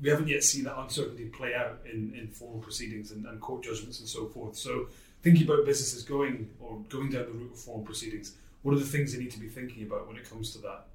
we 0.01 0.09
haven't 0.09 0.27
yet 0.27 0.43
seen 0.43 0.63
that 0.63 0.77
uncertainty 0.79 1.25
play 1.25 1.53
out 1.53 1.79
in, 1.85 2.13
in 2.15 2.27
formal 2.27 2.59
proceedings 2.59 3.11
and, 3.11 3.25
and 3.25 3.39
court 3.39 3.63
judgments 3.63 3.99
and 3.99 4.09
so 4.09 4.25
forth. 4.25 4.55
So, 4.57 4.87
thinking 5.21 5.43
about 5.43 5.65
businesses 5.65 6.03
going 6.03 6.49
or 6.59 6.79
going 6.89 7.11
down 7.11 7.25
the 7.25 7.31
route 7.31 7.51
of 7.51 7.59
formal 7.59 7.85
proceedings, 7.85 8.35
what 8.63 8.73
are 8.73 8.79
the 8.79 8.85
things 8.85 9.13
they 9.13 9.19
need 9.19 9.31
to 9.31 9.39
be 9.39 9.47
thinking 9.47 9.83
about 9.83 10.07
when 10.07 10.17
it 10.17 10.27
comes 10.27 10.53
to 10.53 10.59
that? 10.59 10.87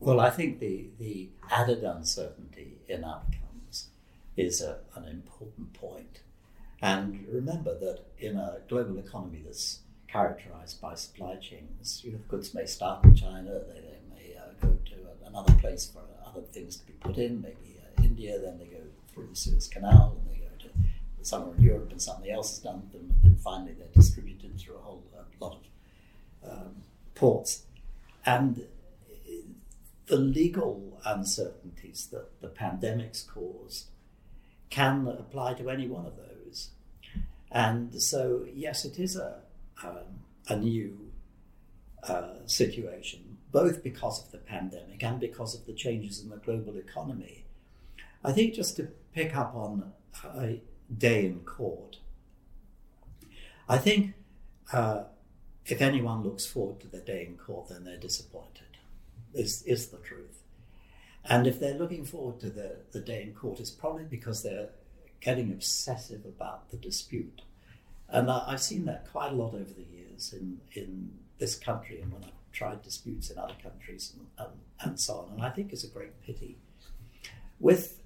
Well, 0.00 0.20
I 0.20 0.30
think 0.30 0.60
the, 0.60 0.86
the 1.00 1.28
added 1.50 1.82
uncertainty 1.82 2.78
in 2.88 3.02
outcomes 3.02 3.88
is 4.36 4.62
a, 4.62 4.78
an 4.94 5.06
important. 5.06 5.67
And 6.80 7.26
remember 7.30 7.76
that 7.78 8.04
in 8.18 8.36
a 8.36 8.58
global 8.68 8.98
economy 8.98 9.42
that's 9.44 9.80
characterized 10.06 10.80
by 10.80 10.94
supply 10.94 11.36
chains. 11.36 12.02
You 12.04 12.12
know, 12.12 12.18
goods 12.28 12.54
may 12.54 12.66
start 12.66 13.04
in 13.04 13.14
China, 13.14 13.60
they, 13.68 13.80
they 13.80 13.98
may 14.10 14.36
uh, 14.36 14.52
go 14.60 14.76
to 14.86 15.26
another 15.26 15.52
place 15.54 15.90
for 15.92 16.02
other 16.26 16.40
things 16.40 16.76
to 16.76 16.86
be 16.86 16.92
put 16.94 17.18
in, 17.18 17.42
maybe 17.42 17.80
uh, 17.80 18.02
India, 18.02 18.38
then 18.40 18.58
they 18.58 18.66
go 18.66 18.80
through 19.12 19.28
the 19.28 19.36
Suez 19.36 19.68
Canal, 19.68 20.16
and 20.18 20.30
they 20.34 20.40
go 20.40 20.50
to 20.58 21.24
somewhere 21.24 21.54
in 21.56 21.62
Europe, 21.62 21.90
and 21.90 22.00
something 22.00 22.30
else 22.30 22.54
is 22.54 22.58
done 22.60 22.80
with 22.80 22.92
them, 22.92 23.10
and 23.10 23.22
then 23.22 23.36
finally 23.36 23.72
they're 23.72 23.88
distributed 23.94 24.58
through 24.58 24.76
a 24.76 24.80
whole 24.80 25.04
uh, 25.16 25.22
lot 25.44 25.58
of 26.44 26.50
um, 26.50 26.82
ports. 27.14 27.64
And 28.24 28.66
the 30.06 30.16
legal 30.16 31.00
uncertainties 31.04 32.08
that 32.12 32.40
the 32.40 32.48
pandemic's 32.48 33.22
caused 33.22 33.88
can 34.70 35.06
apply 35.06 35.54
to 35.54 35.70
any 35.70 35.86
one 35.86 36.06
of 36.06 36.16
those. 36.16 36.27
And 37.50 38.00
so, 38.00 38.46
yes, 38.52 38.84
it 38.84 38.98
is 38.98 39.16
a, 39.16 39.40
um, 39.82 40.22
a 40.48 40.56
new 40.56 41.10
uh, 42.06 42.46
situation, 42.46 43.38
both 43.52 43.82
because 43.82 44.22
of 44.24 44.30
the 44.30 44.38
pandemic 44.38 45.02
and 45.02 45.18
because 45.18 45.54
of 45.54 45.66
the 45.66 45.72
changes 45.72 46.22
in 46.22 46.28
the 46.30 46.36
global 46.36 46.76
economy. 46.76 47.44
I 48.22 48.32
think 48.32 48.54
just 48.54 48.76
to 48.76 48.88
pick 49.14 49.36
up 49.36 49.54
on 49.54 49.92
a 50.24 50.60
day 50.96 51.26
in 51.26 51.40
court, 51.40 51.98
I 53.68 53.78
think 53.78 54.14
uh, 54.72 55.04
if 55.66 55.80
anyone 55.80 56.22
looks 56.22 56.46
forward 56.46 56.80
to 56.80 56.88
the 56.88 57.00
day 57.00 57.26
in 57.26 57.36
court, 57.36 57.68
then 57.68 57.84
they're 57.84 57.98
disappointed, 57.98 58.78
is, 59.34 59.62
is 59.62 59.88
the 59.88 59.98
truth. 59.98 60.42
And 61.24 61.46
if 61.46 61.60
they're 61.60 61.78
looking 61.78 62.04
forward 62.04 62.40
to 62.40 62.50
the, 62.50 62.76
the 62.92 63.00
day 63.00 63.22
in 63.22 63.34
court, 63.34 63.60
it's 63.60 63.70
probably 63.70 64.04
because 64.04 64.42
they're 64.42 64.70
getting 65.20 65.50
obsessive 65.50 66.24
about 66.24 66.70
the 66.70 66.76
dispute. 66.76 67.42
And 68.08 68.30
I, 68.30 68.50
have 68.50 68.62
seen 68.62 68.86
that 68.86 69.10
quite 69.10 69.32
a 69.32 69.34
lot 69.34 69.54
over 69.54 69.72
the 69.72 69.86
years 69.92 70.32
in, 70.32 70.60
in 70.72 71.10
this 71.38 71.54
country 71.54 72.00
and 72.00 72.12
when 72.12 72.24
I've 72.24 72.30
tried 72.52 72.82
disputes 72.82 73.30
in 73.30 73.38
other 73.38 73.54
countries 73.62 74.14
and, 74.16 74.26
and, 74.38 74.58
and 74.80 75.00
so 75.00 75.14
on. 75.14 75.34
And 75.34 75.42
I 75.42 75.50
think 75.50 75.72
it's 75.72 75.84
a 75.84 75.88
great 75.88 76.20
pity. 76.22 76.56
With 77.60 78.00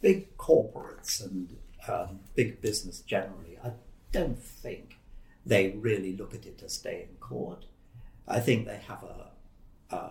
big 0.00 0.36
corporates 0.36 1.24
and 1.24 1.56
um, 1.88 2.20
big 2.34 2.60
business 2.60 3.00
generally, 3.00 3.58
I 3.62 3.72
don't 4.12 4.42
think 4.42 4.98
they 5.46 5.70
really 5.70 6.16
look 6.16 6.34
at 6.34 6.46
it 6.46 6.62
as 6.64 6.78
day 6.78 7.06
in 7.08 7.16
court. 7.16 7.64
I 8.26 8.40
think 8.40 8.66
they 8.66 8.80
have 8.88 9.02
a, 9.02 9.94
a, 9.94 10.10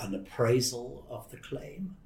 an 0.00 0.14
appraisal 0.14 1.06
of 1.08 1.30
the 1.30 1.36
claim. 1.36 1.96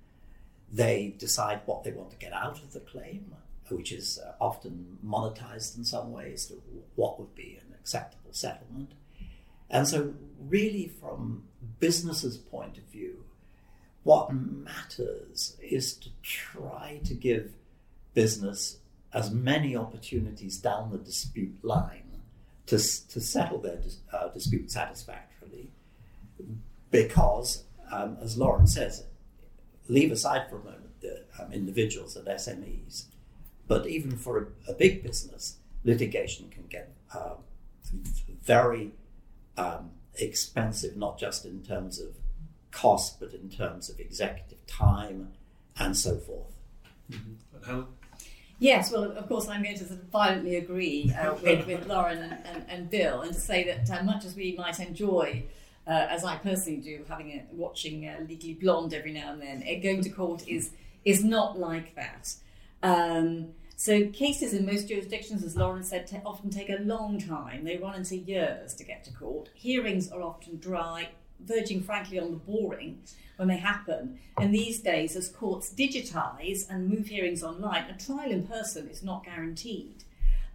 They 0.72 1.14
decide 1.18 1.60
what 1.66 1.84
they 1.84 1.92
want 1.92 2.10
to 2.10 2.16
get 2.16 2.32
out 2.32 2.58
of 2.62 2.72
the 2.72 2.80
claim, 2.80 3.34
which 3.68 3.92
is 3.92 4.18
uh, 4.18 4.32
often 4.40 4.98
monetized 5.04 5.76
in 5.76 5.84
some 5.84 6.12
ways, 6.12 6.52
what 6.94 7.18
would 7.18 7.34
be 7.34 7.58
an 7.60 7.74
acceptable 7.74 8.32
settlement. 8.32 8.92
And 9.70 9.86
so, 9.86 10.14
really, 10.40 10.88
from 11.00 11.44
business's 11.78 12.36
point 12.36 12.78
of 12.78 12.84
view, 12.84 13.24
what 14.02 14.32
matters 14.32 15.56
is 15.60 15.94
to 15.94 16.08
try 16.22 17.00
to 17.04 17.14
give 17.14 17.52
business 18.14 18.78
as 19.12 19.30
many 19.30 19.76
opportunities 19.76 20.58
down 20.58 20.90
the 20.90 20.98
dispute 20.98 21.58
line 21.62 22.04
to, 22.66 22.76
to 22.76 23.20
settle 23.20 23.58
their 23.58 23.78
uh, 24.12 24.28
dispute 24.28 24.70
satisfactorily 24.70 25.70
because, 26.90 27.64
um, 27.90 28.16
as 28.22 28.36
Lauren 28.36 28.66
says, 28.66 29.04
leave 29.88 30.12
aside 30.12 30.48
for 30.48 30.56
a 30.56 30.64
moment 30.64 31.00
the 31.00 31.24
um, 31.38 31.52
individuals 31.52 32.16
and 32.16 32.26
SMEs, 32.26 33.04
but 33.66 33.86
even 33.86 34.16
for 34.16 34.38
a, 34.66 34.72
a 34.72 34.74
big 34.74 35.02
business, 35.02 35.58
litigation 35.84 36.48
can 36.50 36.64
get 36.66 36.92
uh, 37.14 37.34
very 38.42 38.92
um, 39.56 39.90
expensive, 40.14 40.96
not 40.96 41.18
just 41.18 41.44
in 41.44 41.62
terms 41.62 42.00
of 42.00 42.16
cost, 42.70 43.20
but 43.20 43.32
in 43.32 43.48
terms 43.48 43.88
of 43.88 43.98
executive 44.00 44.66
time 44.66 45.28
and 45.78 45.96
so 45.96 46.16
forth. 46.16 46.54
Mm-hmm. 47.10 47.56
And 47.56 47.64
Helen? 47.64 47.86
Yes, 48.60 48.90
well, 48.90 49.04
of 49.04 49.28
course, 49.28 49.46
I'm 49.48 49.62
going 49.62 49.76
to 49.76 49.86
sort 49.86 50.00
of 50.00 50.06
violently 50.06 50.56
agree 50.56 51.14
uh, 51.16 51.34
with, 51.34 51.66
with 51.66 51.86
Lauren 51.86 52.18
and, 52.18 52.32
and, 52.44 52.64
and, 52.68 52.90
Bill, 52.90 53.20
and 53.22 53.32
to 53.32 53.40
say 53.40 53.62
that 53.64 53.88
uh, 53.88 54.02
much 54.02 54.24
as 54.24 54.34
we 54.34 54.56
might 54.58 54.80
enjoy, 54.80 55.44
uh, 55.88 56.06
as 56.10 56.22
I 56.22 56.36
personally 56.36 56.80
do, 56.80 57.04
having 57.08 57.30
a, 57.30 57.46
watching 57.50 58.06
uh, 58.06 58.18
Legally 58.28 58.54
Blonde 58.54 58.92
every 58.92 59.12
now 59.12 59.32
and 59.32 59.40
then, 59.40 59.80
going 59.82 60.02
to 60.02 60.10
court 60.10 60.46
is 60.46 60.70
is 61.04 61.24
not 61.24 61.58
like 61.58 61.94
that. 61.94 62.34
Um, 62.82 63.54
so 63.76 64.08
cases 64.08 64.52
in 64.52 64.66
most 64.66 64.88
jurisdictions, 64.88 65.42
as 65.44 65.56
Lauren 65.56 65.84
said, 65.84 66.06
t- 66.06 66.18
often 66.26 66.50
take 66.50 66.68
a 66.68 66.82
long 66.82 67.18
time. 67.18 67.64
They 67.64 67.78
run 67.78 67.94
into 67.94 68.16
years 68.16 68.74
to 68.74 68.84
get 68.84 69.04
to 69.04 69.12
court. 69.12 69.50
Hearings 69.54 70.10
are 70.10 70.20
often 70.20 70.58
dry, 70.58 71.08
verging 71.40 71.82
frankly 71.82 72.18
on 72.18 72.32
the 72.32 72.36
boring 72.36 72.98
when 73.36 73.48
they 73.48 73.56
happen. 73.56 74.18
And 74.36 74.52
these 74.52 74.80
days, 74.80 75.16
as 75.16 75.28
courts 75.28 75.72
digitise 75.72 76.68
and 76.68 76.90
move 76.90 77.06
hearings 77.06 77.42
online, 77.42 77.84
a 77.84 77.96
trial 77.96 78.30
in 78.30 78.46
person 78.46 78.88
is 78.88 79.02
not 79.02 79.24
guaranteed. 79.24 80.04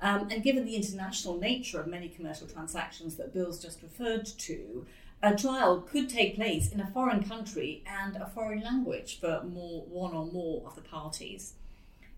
Um, 0.01 0.27
and 0.29 0.43
given 0.43 0.65
the 0.65 0.75
international 0.75 1.39
nature 1.39 1.79
of 1.79 1.87
many 1.87 2.09
commercial 2.09 2.45
transactions 2.45 3.15
that 3.15 3.33
Bill's 3.33 3.57
just 3.57 3.81
referred 3.81 4.25
to, 4.25 4.85
a 5.24 5.36
trial 5.36 5.82
could 5.82 6.08
take 6.08 6.36
place 6.36 6.72
in 6.72 6.80
a 6.80 6.92
foreign 6.92 7.24
country 7.24 7.84
and 7.88 8.15
a 8.18 8.27
foreign 8.27 8.62
language 8.62 9.20
for 9.20 9.42
more, 9.44 9.82
one 9.84 10.13
or 10.13 10.25
more 10.25 10.62
of 10.68 10.75
the 10.75 10.82
parties. 10.82 11.53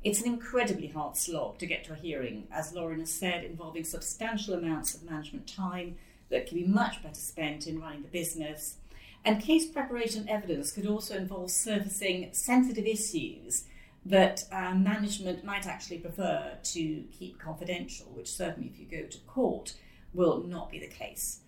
It's 0.04 0.20
an 0.22 0.28
incredibly 0.28 0.88
hard 0.88 1.16
slog 1.16 1.58
to 1.60 1.66
get 1.66 1.86
to 1.86 1.94
a 1.94 1.96
hearing, 1.96 2.48
as 2.52 2.74
Lauren 2.74 3.00
has 3.00 3.14
said, 3.14 3.46
involving 3.46 3.86
substantial 3.86 4.54
amounts 4.54 4.94
of 4.94 5.04
management 5.04 5.48
time 5.48 5.96
that 6.30 6.48
can 6.48 6.58
be 6.58 6.68
much 6.68 7.02
better 7.02 7.16
spent 7.16 7.66
in 7.66 7.80
running 7.80 8.02
the 8.02 8.10
business 8.10 8.78
and 9.26 9.42
case 9.42 9.66
preparation 9.66 10.30
evidence 10.30 10.72
could 10.72 10.86
also 10.86 11.18
involve 11.18 11.50
surfacing 11.50 12.30
sensitive 12.32 12.86
issues 12.86 13.64
that 14.06 14.46
uh, 14.52 14.76
management 14.76 15.44
might 15.44 15.66
actually 15.66 15.98
prefer 15.98 16.56
to 16.62 17.04
keep 17.12 17.40
confidential, 17.40 18.06
which 18.14 18.32
certainly, 18.32 18.70
if 18.72 18.80
you 18.80 18.86
go 18.86 19.08
to 19.08 19.18
court, 19.22 19.74
will 20.14 20.44
not 20.44 20.70
be 20.70 20.78
the 20.78 20.88
case. 20.88 21.40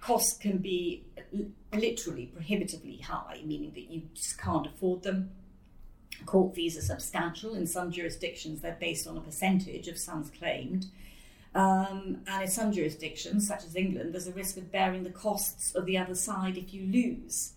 Costs 0.00 0.36
can 0.36 0.58
be 0.58 1.04
literally 1.72 2.26
prohibitively 2.26 2.98
high, 2.98 3.40
meaning 3.44 3.72
that 3.74 3.90
you 3.90 4.02
just 4.14 4.38
can't 4.38 4.66
afford 4.66 5.02
them. 5.02 5.30
Court 6.26 6.54
fees 6.54 6.76
are 6.76 6.82
substantial. 6.82 7.54
In 7.54 7.66
some 7.66 7.90
jurisdictions, 7.90 8.60
they're 8.60 8.76
based 8.78 9.06
on 9.06 9.16
a 9.16 9.20
percentage 9.20 9.88
of 9.88 9.98
sums 9.98 10.30
claimed. 10.30 10.86
Um, 11.54 12.22
and 12.26 12.42
in 12.42 12.48
some 12.48 12.72
jurisdictions, 12.72 13.46
such 13.46 13.64
as 13.64 13.76
England, 13.76 14.14
there's 14.14 14.26
a 14.26 14.32
risk 14.32 14.56
of 14.56 14.72
bearing 14.72 15.04
the 15.04 15.10
costs 15.10 15.74
of 15.74 15.86
the 15.86 15.98
other 15.98 16.14
side 16.14 16.56
if 16.56 16.72
you 16.72 16.86
lose. 16.86 17.52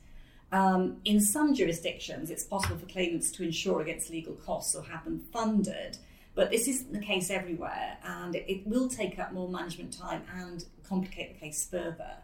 Um, 0.52 0.98
in 1.06 1.20
some 1.20 1.54
jurisdictions, 1.54 2.30
it's 2.30 2.44
possible 2.44 2.78
for 2.78 2.86
claimants 2.86 3.32
to 3.32 3.44
insure 3.44 3.82
against 3.82 4.10
legal 4.10 4.34
costs 4.34 4.76
or 4.76 4.84
have 4.84 5.04
them 5.06 5.20
funded, 5.32 5.98
but 6.36 6.52
this 6.52 6.68
isn't 6.68 6.92
the 6.92 7.00
case 7.00 7.30
everywhere, 7.30 7.98
and 8.04 8.36
it, 8.36 8.68
will 8.68 8.90
take 8.90 9.18
up 9.18 9.32
more 9.32 9.50
management 9.50 9.98
time 9.98 10.24
and 10.36 10.66
complicate 10.84 11.34
the 11.34 11.40
case 11.40 11.66
further. 11.66 12.18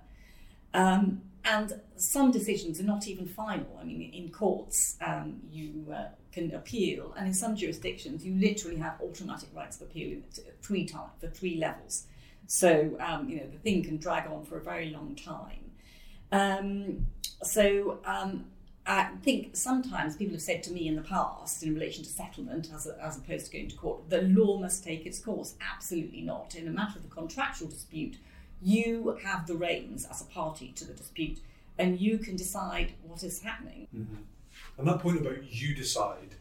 Um, 0.74 1.22
and 1.44 1.82
some 1.96 2.30
decisions 2.32 2.80
are 2.80 2.84
not 2.84 3.08
even 3.08 3.26
final. 3.26 3.80
I 3.82 3.86
mean, 3.86 4.12
in 4.14 4.30
courts, 4.30 4.98
um, 5.06 5.40
you 5.50 5.88
uh, 5.92 6.10
can 6.32 6.54
appeal, 6.54 7.14
and 7.18 7.28
in 7.28 7.34
some 7.34 7.56
jurisdictions, 7.56 8.26
you 8.26 8.36
literally 8.36 8.78
have 8.78 9.02
automatic 9.02 9.50
rights 9.56 9.78
of 9.78 9.88
appeal 9.88 10.20
three 10.62 10.86
times 10.86 11.12
for 11.20 11.28
three 11.28 11.56
levels. 11.56 12.06
So 12.48 12.98
um, 13.00 13.30
you 13.30 13.38
know 13.38 13.48
the 13.48 13.60
thing 13.60 13.84
can 13.84 13.98
drag 13.98 14.30
on 14.30 14.44
for 14.44 14.58
a 14.58 14.62
very 14.62 14.90
long 14.90 15.16
time. 15.16 15.72
Um, 16.34 17.06
so 17.44 18.00
um, 18.06 18.46
I 18.92 19.10
think 19.24 19.56
sometimes 19.56 20.18
people 20.18 20.34
have 20.34 20.42
said 20.42 20.64
to 20.64 20.72
me 20.72 20.86
in 20.86 20.98
the 20.98 21.02
past, 21.02 21.64
in 21.64 21.74
relation 21.74 22.04
to 22.04 22.10
settlement 22.10 22.70
as, 22.76 22.88
a, 22.88 23.02
as 23.02 23.18
opposed 23.18 23.46
to 23.46 23.52
going 23.54 23.70
to 23.70 23.76
court, 23.78 24.10
the 24.10 24.24
law 24.24 24.58
must 24.58 24.84
take 24.84 25.06
its 25.06 25.18
course. 25.18 25.56
Absolutely 25.62 26.22
not. 26.22 26.56
In 26.56 26.68
a 26.68 26.72
matter 26.72 27.00
of 27.00 27.06
a 27.06 27.08
contractual 27.08 27.70
dispute, 27.70 28.18
you 28.62 29.18
have 29.24 29.48
the 29.48 29.56
reins 29.56 30.06
as 30.12 30.22
a 30.22 30.26
party 30.26 30.74
to 30.76 30.84
the 30.84 30.94
dispute, 30.94 31.40
and 31.78 32.02
you 32.02 32.18
can 32.18 32.36
decide 32.36 32.92
what 33.04 33.24
is 33.24 33.42
happening. 33.42 33.88
Mm-hmm. 33.96 34.24
And 34.78 34.88
that 34.88 35.00
point 35.00 35.22
about 35.22 35.42
you 35.50 35.74
decide, 35.74 36.36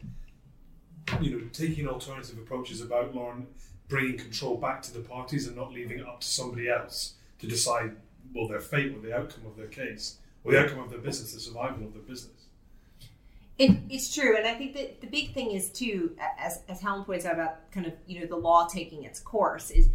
you 1.21 1.31
know, 1.31 1.45
taking 1.53 1.87
alternative 1.87 2.37
approaches 2.37 2.81
about 2.81 3.15
Lauren 3.15 3.47
bringing 3.87 4.17
control 4.17 4.57
back 4.57 4.81
to 4.81 4.93
the 4.93 4.99
parties 4.99 5.47
and 5.47 5.55
not 5.55 5.71
leaving 5.71 5.99
it 5.99 6.05
up 6.05 6.19
to 6.19 6.27
somebody 6.27 6.69
else 6.69 7.13
to 7.39 7.47
decide, 7.47 7.95
well, 8.35 8.49
their 8.49 8.59
fate 8.59 8.93
or 8.93 8.99
the 8.99 9.15
outcome 9.15 9.45
of 9.45 9.55
their 9.55 9.67
case 9.67 10.17
or 10.43 10.51
the 10.51 10.59
outcome 10.59 10.79
of 10.79 10.89
their 10.89 10.99
business, 10.99 11.33
the 11.33 11.39
survival 11.39 11.85
of 11.85 11.93
their 11.93 12.01
business. 12.01 12.40
It, 13.61 13.77
it's 13.91 14.11
true, 14.11 14.35
and 14.35 14.47
I 14.47 14.55
think 14.55 14.73
that 14.73 15.01
the 15.01 15.07
big 15.07 15.35
thing 15.35 15.51
is 15.51 15.69
too, 15.69 16.15
as 16.39 16.63
as 16.67 16.81
Helen 16.81 17.03
points 17.03 17.27
out 17.27 17.35
about 17.35 17.71
kind 17.71 17.85
of 17.85 17.93
you 18.07 18.19
know 18.19 18.25
the 18.25 18.35
law 18.35 18.67
taking 18.67 19.03
its 19.03 19.19
course, 19.19 19.69
is 19.69 19.87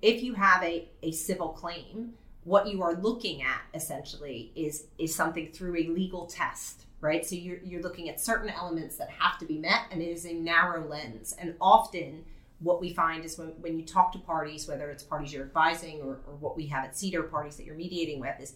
if 0.00 0.24
you 0.24 0.34
have 0.34 0.60
a, 0.64 0.88
a 1.04 1.12
civil 1.12 1.50
claim, 1.50 2.14
what 2.42 2.66
you 2.66 2.82
are 2.82 2.94
looking 2.94 3.40
at 3.42 3.60
essentially 3.74 4.50
is 4.56 4.86
is 4.98 5.14
something 5.14 5.52
through 5.52 5.76
a 5.76 5.86
legal 5.86 6.26
test 6.26 6.86
right? 7.00 7.26
So 7.26 7.34
you're, 7.34 7.58
you're 7.64 7.82
looking 7.82 8.08
at 8.08 8.20
certain 8.20 8.48
elements 8.48 8.96
that 8.98 9.10
have 9.10 9.36
to 9.40 9.44
be 9.44 9.58
met, 9.58 9.86
and 9.90 10.00
it 10.00 10.06
is 10.06 10.24
a 10.24 10.32
narrow 10.32 10.86
lens. 10.88 11.34
And 11.36 11.56
often, 11.60 12.24
what 12.60 12.80
we 12.80 12.94
find 12.94 13.24
is 13.24 13.36
when, 13.36 13.48
when 13.60 13.76
you 13.76 13.84
talk 13.84 14.12
to 14.12 14.20
parties, 14.20 14.68
whether 14.68 14.88
it's 14.88 15.02
parties 15.02 15.32
you're 15.32 15.42
advising 15.42 16.00
or, 16.00 16.20
or 16.28 16.36
what 16.38 16.56
we 16.56 16.68
have 16.68 16.84
at 16.84 16.92
CEDR 16.92 17.28
parties 17.28 17.56
that 17.56 17.66
you're 17.66 17.74
mediating 17.74 18.20
with, 18.20 18.38
is 18.40 18.54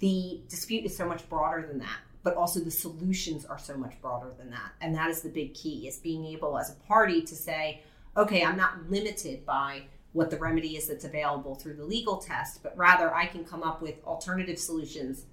the 0.00 0.42
dispute 0.48 0.84
is 0.84 0.96
so 0.96 1.06
much 1.06 1.28
broader 1.28 1.64
than 1.68 1.78
that 1.78 2.00
but 2.24 2.34
also 2.34 2.58
the 2.58 2.70
solutions 2.70 3.44
are 3.44 3.58
so 3.58 3.76
much 3.76 4.00
broader 4.00 4.32
than 4.36 4.50
that. 4.50 4.72
And 4.80 4.94
that 4.96 5.10
is 5.10 5.22
the 5.22 5.28
big 5.28 5.54
key 5.54 5.86
is 5.86 5.98
being 5.98 6.24
able 6.26 6.58
as 6.58 6.70
a 6.70 6.74
party 6.86 7.22
to 7.22 7.34
say 7.36 7.82
okay 8.16 8.44
i'm 8.44 8.56
not 8.56 8.90
limited 8.90 9.44
by 9.44 9.82
what 10.12 10.30
the 10.30 10.38
remedy 10.38 10.76
is 10.76 10.86
that's 10.86 11.04
available 11.04 11.54
through 11.54 11.74
the 11.74 11.84
legal 11.84 12.16
test 12.16 12.62
but 12.62 12.76
rather 12.76 13.14
i 13.14 13.26
can 13.26 13.44
come 13.44 13.62
up 13.62 13.82
with 13.82 14.02
alternative 14.04 14.58
solutions 14.58 15.26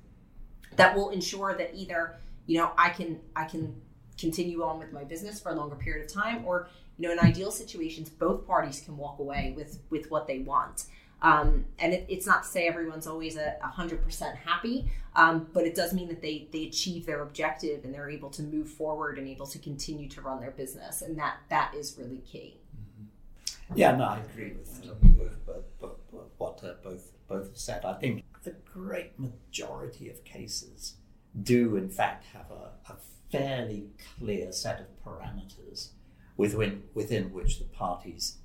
that 0.75 0.95
will 0.95 1.09
ensure 1.09 1.55
that 1.55 1.71
either 1.73 2.15
you 2.47 2.57
know 2.57 2.71
i 2.77 2.89
can 2.89 3.19
i 3.35 3.45
can 3.45 3.75
continue 4.17 4.63
on 4.63 4.79
with 4.79 4.91
my 4.91 5.03
business 5.03 5.39
for 5.39 5.49
a 5.49 5.55
longer 5.55 5.75
period 5.75 6.05
of 6.05 6.11
time 6.11 6.43
or 6.45 6.67
you 6.97 7.07
know 7.07 7.11
in 7.11 7.19
ideal 7.19 7.51
situations 7.51 8.09
both 8.09 8.45
parties 8.45 8.81
can 8.81 8.97
walk 8.97 9.19
away 9.19 9.53
with 9.55 9.79
with 9.89 10.09
what 10.09 10.27
they 10.27 10.39
want 10.39 10.85
um, 11.21 11.65
and 11.77 11.93
it, 11.93 12.05
it's 12.09 12.25
not 12.25 12.43
to 12.43 12.49
say 12.49 12.67
everyone's 12.67 13.05
always 13.05 13.37
a 13.37 13.55
hundred 13.61 14.03
percent 14.03 14.35
happy, 14.37 14.91
um, 15.15 15.47
but 15.53 15.65
it 15.65 15.75
does 15.75 15.93
mean 15.93 16.07
that 16.07 16.21
they 16.21 16.47
they 16.51 16.65
achieve 16.65 17.05
their 17.05 17.21
objective 17.21 17.85
and 17.85 17.93
they're 17.93 18.09
able 18.09 18.29
to 18.31 18.43
move 18.43 18.69
forward 18.69 19.17
and 19.17 19.27
able 19.27 19.45
to 19.47 19.59
continue 19.59 20.09
to 20.09 20.21
run 20.21 20.39
their 20.39 20.51
business, 20.51 21.01
and 21.01 21.17
that 21.19 21.37
that 21.49 21.73
is 21.75 21.95
really 21.99 22.19
key. 22.19 22.57
Mm-hmm. 22.75 23.77
Yeah, 23.77 23.95
no, 23.95 24.05
I 24.05 24.19
agree 24.19 24.53
with 24.53 24.83
both, 25.15 25.45
both, 25.79 25.99
both, 26.11 26.29
what 26.37 26.63
uh, 26.63 26.73
both 26.83 27.11
both 27.27 27.47
have 27.47 27.57
said. 27.57 27.85
I 27.85 27.93
think 27.93 28.23
the 28.43 28.55
great 28.73 29.19
majority 29.19 30.09
of 30.09 30.23
cases 30.23 30.95
do, 31.43 31.75
in 31.75 31.89
fact, 31.89 32.25
have 32.33 32.49
a, 32.49 32.91
a 32.91 32.95
fairly 33.31 33.91
clear 34.17 34.51
set 34.51 34.79
of 34.79 34.87
parameters 35.05 35.89
within 36.35 36.83
within 36.95 37.31
which 37.31 37.59
the 37.59 37.65
parties 37.65 38.37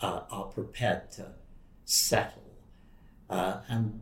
uh, 0.00 0.20
are 0.30 0.44
prepared 0.44 1.10
to 1.12 1.32
settle. 1.88 2.42
Uh, 3.30 3.60
and 3.68 4.00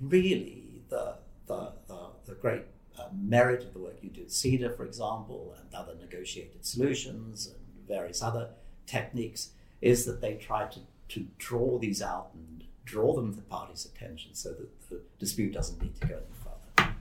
really, 0.00 0.82
the, 0.88 1.16
the, 1.46 1.72
the, 1.86 1.98
the 2.24 2.34
great 2.34 2.62
uh, 2.98 3.08
merit 3.14 3.62
of 3.62 3.74
the 3.74 3.78
work 3.78 3.98
you 4.00 4.08
do 4.08 4.22
at 4.22 4.28
CEDR, 4.28 4.74
for 4.74 4.86
example, 4.86 5.54
and 5.60 5.74
other 5.74 5.94
negotiated 6.00 6.64
solutions 6.64 7.46
and 7.46 7.86
various 7.86 8.22
other 8.22 8.48
techniques, 8.86 9.50
is 9.82 10.06
that 10.06 10.22
they 10.22 10.34
try 10.34 10.66
to, 10.66 10.80
to 11.08 11.26
draw 11.36 11.78
these 11.78 12.00
out 12.00 12.30
and 12.32 12.64
draw 12.86 13.14
them 13.14 13.30
to 13.30 13.36
the 13.36 13.42
parties' 13.42 13.84
attention 13.84 14.34
so 14.34 14.50
that 14.50 14.88
the 14.88 15.02
dispute 15.18 15.52
doesn't 15.52 15.82
need 15.82 16.00
to 16.00 16.06
go 16.06 16.14
any 16.14 16.24
further. 16.42 16.94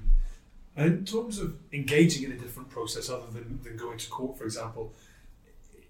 And 0.75 0.94
in 1.00 1.06
terms 1.06 1.39
of 1.39 1.56
engaging 1.72 2.24
in 2.24 2.34
a 2.34 2.38
different 2.38 2.70
process 2.70 3.10
other 3.10 3.27
than, 3.32 3.62
than 3.63 3.77
going 3.77 3.98
to 4.00 4.10
court, 4.10 4.38
for 4.38 4.44
example, 4.44 4.94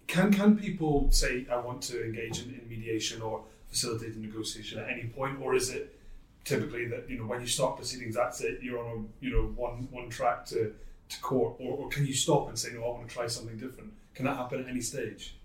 can 0.05 0.31
can 0.31 0.55
people 0.55 1.09
say, 1.11 1.47
I 1.51 1.57
want 1.57 1.81
to 1.83 2.05
engage 2.05 2.43
in, 2.43 2.53
in 2.53 2.69
mediation 2.69 3.23
or 3.23 3.43
facilitate 3.75 4.15
a 4.15 4.19
negotiation 4.19 4.79
at 4.79 4.89
any 4.89 5.03
point, 5.03 5.41
or 5.41 5.53
is 5.53 5.69
it 5.69 5.99
typically 6.45 6.87
that 6.87 7.09
you 7.09 7.17
know 7.17 7.25
when 7.25 7.41
you 7.41 7.47
start 7.47 7.75
proceedings, 7.75 8.15
that's 8.15 8.39
it, 8.41 8.59
you're 8.61 8.79
on 8.79 8.87
a 8.97 9.25
you 9.25 9.31
know 9.31 9.43
one 9.55 9.87
one 9.91 10.09
track 10.09 10.45
to 10.45 10.73
to 11.09 11.21
court, 11.21 11.55
or, 11.59 11.77
or 11.77 11.89
can 11.89 12.05
you 12.05 12.13
stop 12.13 12.47
and 12.47 12.57
say, 12.57 12.69
no, 12.73 12.83
I 12.83 12.87
want 12.87 13.07
to 13.07 13.13
try 13.13 13.27
something 13.27 13.57
different? 13.57 13.93
Can 14.15 14.25
that 14.25 14.37
happen 14.37 14.61
at 14.61 14.67
any 14.67 14.81
stage? 14.81 15.35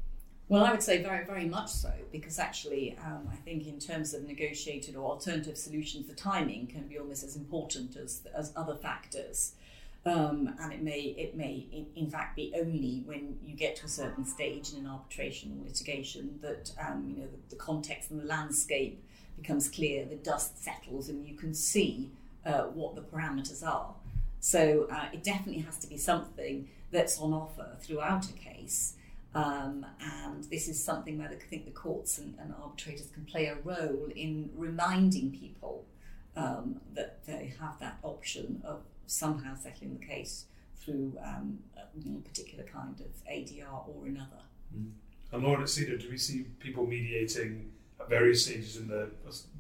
Well, 0.49 0.65
I 0.65 0.73
would 0.73 0.83
say 0.83 1.03
very, 1.03 1.25
very 1.27 1.45
much 1.45 1.69
so, 1.69 1.93
because 2.11 2.39
actually, 2.39 2.97
um, 3.05 3.29
I 3.31 3.37
think 3.37 3.67
in 3.67 3.79
terms 3.79 4.15
of 4.15 4.25
negotiated 4.25 4.97
or 4.97 5.11
alternative 5.11 5.57
solutions, 5.57 6.09
the 6.09 6.15
timing 6.15 6.67
can 6.67 6.89
be 6.89 6.99
almost 6.99 7.23
as 7.23 7.37
important 7.37 7.95
as, 7.97 8.27
as 8.35 8.53
other 8.57 8.75
factors. 8.75 9.53
Um, 10.07 10.55
and 10.61 10.73
it 10.73 10.83
may, 10.83 11.01
it 11.01 11.37
may 11.37 11.67
in, 11.71 11.87
in, 11.95 12.11
fact, 12.11 12.35
be 12.35 12.55
only 12.59 13.03
when 13.05 13.39
you 13.45 13.55
get 13.55 13.77
to 13.77 13.85
a 13.85 13.89
certain 13.89 14.25
stage 14.25 14.73
in 14.73 14.79
an 14.79 14.87
arbitration 14.87 15.59
or 15.61 15.69
litigation 15.69 16.39
that 16.41 16.73
um, 16.81 17.05
you 17.07 17.17
know 17.17 17.29
the, 17.29 17.51
the, 17.51 17.57
context 17.57 18.11
and 18.11 18.19
the 18.19 18.25
landscape 18.25 19.05
becomes 19.37 19.69
clear, 19.69 20.07
the 20.07 20.17
dust 20.17 20.63
settles, 20.65 21.11
and 21.11 21.27
you 21.27 21.37
can 21.37 21.53
see 21.53 22.09
uh, 22.47 22.63
what 22.63 22.95
the 22.95 23.03
parameters 23.03 23.63
are. 23.63 23.95
So 24.41 24.89
uh, 24.91 25.09
it 25.13 25.23
definitely 25.23 25.63
has 25.63 25.77
to 25.81 25.87
be 25.87 25.99
something 25.99 26.69
that's 26.91 27.19
on 27.19 27.35
offer 27.35 27.77
throughout 27.81 28.29
a 28.31 28.33
case. 28.33 28.95
Um, 29.35 29.87
and 30.01 30.43
this 30.45 30.67
is 30.67 30.83
something 30.83 31.19
where 31.19 31.29
I 31.29 31.35
think 31.35 31.67
the 31.67 31.71
courts 31.71 32.19
and, 32.19 32.35
and 32.41 32.53
arbitrators 32.61 33.09
can 33.13 33.25
play 33.27 33.47
a 33.47 33.57
role 33.63 34.09
in 34.17 34.51
reminding 34.57 35.31
people 35.33 35.85
um, 36.37 36.81
that 36.95 37.25
they 37.27 37.53
have 37.61 37.79
that 37.81 37.99
option 38.03 38.63
of 38.65 38.81
somehow 39.11 39.55
settling 39.55 39.99
the 39.99 40.07
case 40.07 40.47
through 40.77 41.17
um, 41.23 41.59
a 41.77 42.21
particular 42.21 42.65
kind 42.65 43.01
of 43.01 43.07
ADR 43.31 43.89
or 43.89 44.07
another. 44.07 44.43
Mm. 44.77 44.93
And 45.33 45.43
Lauren 45.43 45.63
at 45.63 45.69
CEDR, 45.69 46.01
do 46.01 46.11
we 46.11 46.17
see 46.17 46.45
people 46.59 46.87
mediating 46.87 47.71
at 48.01 48.09
various 48.09 48.45
stages 48.45 48.77
in 48.77 48.89
the, 48.89 49.11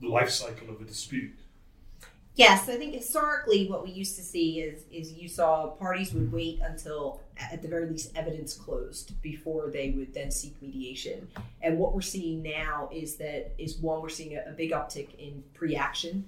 the 0.00 0.08
life 0.08 0.30
cycle 0.30 0.70
of 0.70 0.80
a 0.80 0.84
dispute? 0.84 1.38
Yes, 2.36 2.68
I 2.68 2.76
think 2.76 2.94
historically 2.94 3.68
what 3.68 3.82
we 3.82 3.90
used 3.90 4.16
to 4.16 4.22
see 4.22 4.60
is 4.60 4.84
is 4.90 5.12
you 5.12 5.28
saw 5.28 5.66
parties 5.66 6.14
would 6.14 6.32
wait 6.32 6.60
until 6.62 7.20
at 7.36 7.60
the 7.60 7.68
very 7.68 7.86
least 7.86 8.12
evidence 8.14 8.54
closed 8.54 9.20
before 9.20 9.68
they 9.70 9.90
would 9.90 10.14
then 10.14 10.30
seek 10.30 10.60
mediation. 10.62 11.28
And 11.60 11.76
what 11.76 11.92
we're 11.92 12.00
seeing 12.00 12.42
now 12.42 12.88
is 12.92 13.16
that 13.16 13.52
is 13.58 13.78
one 13.78 14.00
we're 14.00 14.08
seeing 14.08 14.36
a, 14.36 14.48
a 14.48 14.52
big 14.52 14.70
uptick 14.70 15.14
in 15.18 15.42
pre-action 15.54 16.24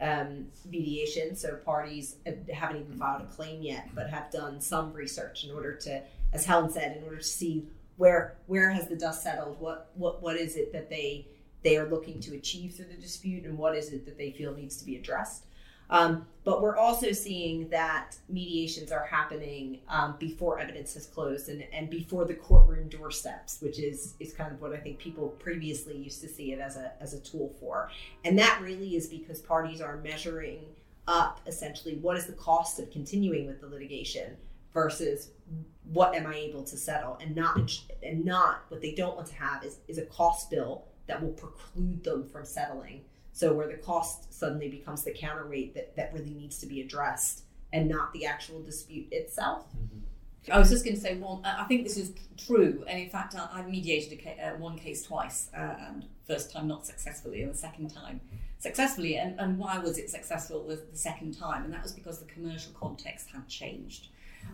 um, 0.00 0.46
mediation. 0.70 1.36
So 1.36 1.56
parties 1.56 2.16
haven't 2.52 2.80
even 2.80 2.98
filed 2.98 3.22
a 3.22 3.26
claim 3.26 3.62
yet, 3.62 3.90
but 3.94 4.08
have 4.10 4.30
done 4.30 4.60
some 4.60 4.92
research 4.92 5.44
in 5.44 5.50
order 5.50 5.74
to, 5.74 6.02
as 6.32 6.44
Helen 6.44 6.70
said, 6.70 6.96
in 6.96 7.04
order 7.04 7.18
to 7.18 7.22
see 7.22 7.66
where 7.96 8.36
where 8.46 8.70
has 8.70 8.88
the 8.88 8.96
dust 8.96 9.22
settled. 9.22 9.60
What 9.60 9.90
what 9.94 10.22
what 10.22 10.36
is 10.36 10.56
it 10.56 10.72
that 10.72 10.88
they 10.88 11.26
they 11.62 11.76
are 11.76 11.88
looking 11.88 12.20
to 12.20 12.34
achieve 12.34 12.74
through 12.74 12.86
the 12.86 12.94
dispute, 12.94 13.44
and 13.44 13.58
what 13.58 13.76
is 13.76 13.92
it 13.92 14.06
that 14.06 14.16
they 14.16 14.30
feel 14.30 14.54
needs 14.54 14.76
to 14.78 14.86
be 14.86 14.96
addressed. 14.96 15.44
Um, 15.90 16.26
but 16.44 16.62
we're 16.62 16.76
also 16.76 17.12
seeing 17.12 17.68
that 17.68 18.16
mediations 18.28 18.92
are 18.92 19.04
happening 19.04 19.80
um, 19.88 20.16
before 20.18 20.58
evidence 20.58 20.94
has 20.94 21.06
closed 21.06 21.48
and, 21.48 21.64
and 21.72 21.90
before 21.90 22.24
the 22.24 22.34
courtroom 22.34 22.88
doorsteps, 22.88 23.60
which 23.60 23.78
is 23.78 24.14
is 24.20 24.32
kind 24.32 24.52
of 24.52 24.60
what 24.60 24.72
I 24.72 24.78
think 24.78 24.98
people 24.98 25.28
previously 25.28 25.96
used 25.96 26.22
to 26.22 26.28
see 26.28 26.52
it 26.52 26.60
as 26.60 26.76
a 26.76 26.92
as 27.02 27.12
a 27.12 27.20
tool 27.20 27.54
for. 27.60 27.90
And 28.24 28.38
that 28.38 28.60
really 28.62 28.96
is 28.96 29.08
because 29.08 29.40
parties 29.40 29.80
are 29.80 29.98
measuring 29.98 30.60
up 31.06 31.40
essentially 31.46 31.96
what 31.96 32.16
is 32.16 32.26
the 32.26 32.32
cost 32.34 32.78
of 32.78 32.90
continuing 32.90 33.46
with 33.46 33.60
the 33.60 33.66
litigation 33.66 34.36
versus 34.72 35.30
what 35.92 36.14
am 36.14 36.26
I 36.26 36.36
able 36.36 36.62
to 36.62 36.76
settle 36.76 37.18
and 37.20 37.34
not 37.34 37.58
and 38.02 38.24
not 38.24 38.62
what 38.68 38.80
they 38.80 38.94
don't 38.94 39.16
want 39.16 39.26
to 39.28 39.34
have 39.34 39.64
is, 39.64 39.78
is 39.88 39.98
a 39.98 40.06
cost 40.06 40.50
bill 40.50 40.84
that 41.08 41.20
will 41.20 41.32
preclude 41.32 42.04
them 42.04 42.28
from 42.28 42.44
settling 42.44 43.02
so 43.32 43.52
where 43.52 43.68
the 43.68 43.74
cost 43.74 44.32
suddenly 44.32 44.68
becomes 44.68 45.04
the 45.04 45.12
counterweight 45.12 45.74
that, 45.74 45.96
that 45.96 46.12
really 46.12 46.30
needs 46.30 46.58
to 46.58 46.66
be 46.66 46.80
addressed 46.80 47.44
and 47.72 47.88
not 47.88 48.12
the 48.12 48.26
actual 48.26 48.60
dispute 48.62 49.06
itself. 49.12 49.66
Mm-hmm. 49.68 50.52
I 50.52 50.58
was 50.58 50.70
just 50.70 50.84
going 50.84 50.96
to 50.96 51.00
say 51.00 51.16
one. 51.16 51.44
I 51.44 51.64
think 51.64 51.84
this 51.84 51.98
is 51.98 52.12
true, 52.36 52.82
and 52.88 52.98
in 52.98 53.10
fact, 53.10 53.34
I, 53.34 53.48
I 53.52 53.62
mediated 53.62 54.18
a, 54.26 54.48
uh, 54.48 54.56
one 54.56 54.78
case 54.78 55.02
twice, 55.02 55.50
uh, 55.54 55.74
and 55.86 56.06
first 56.26 56.50
time 56.50 56.66
not 56.66 56.86
successfully, 56.86 57.42
and 57.42 57.52
the 57.52 57.58
second 57.58 57.90
time 57.90 58.20
successfully. 58.58 59.16
And, 59.16 59.38
and 59.38 59.58
why 59.58 59.78
was 59.78 59.98
it 59.98 60.08
successful 60.08 60.66
the, 60.66 60.76
the 60.76 60.96
second 60.96 61.36
time? 61.36 61.64
And 61.64 61.72
that 61.74 61.82
was 61.82 61.92
because 61.92 62.20
the 62.20 62.26
commercial 62.26 62.72
context 62.72 63.28
had 63.30 63.48
changed, 63.48 64.08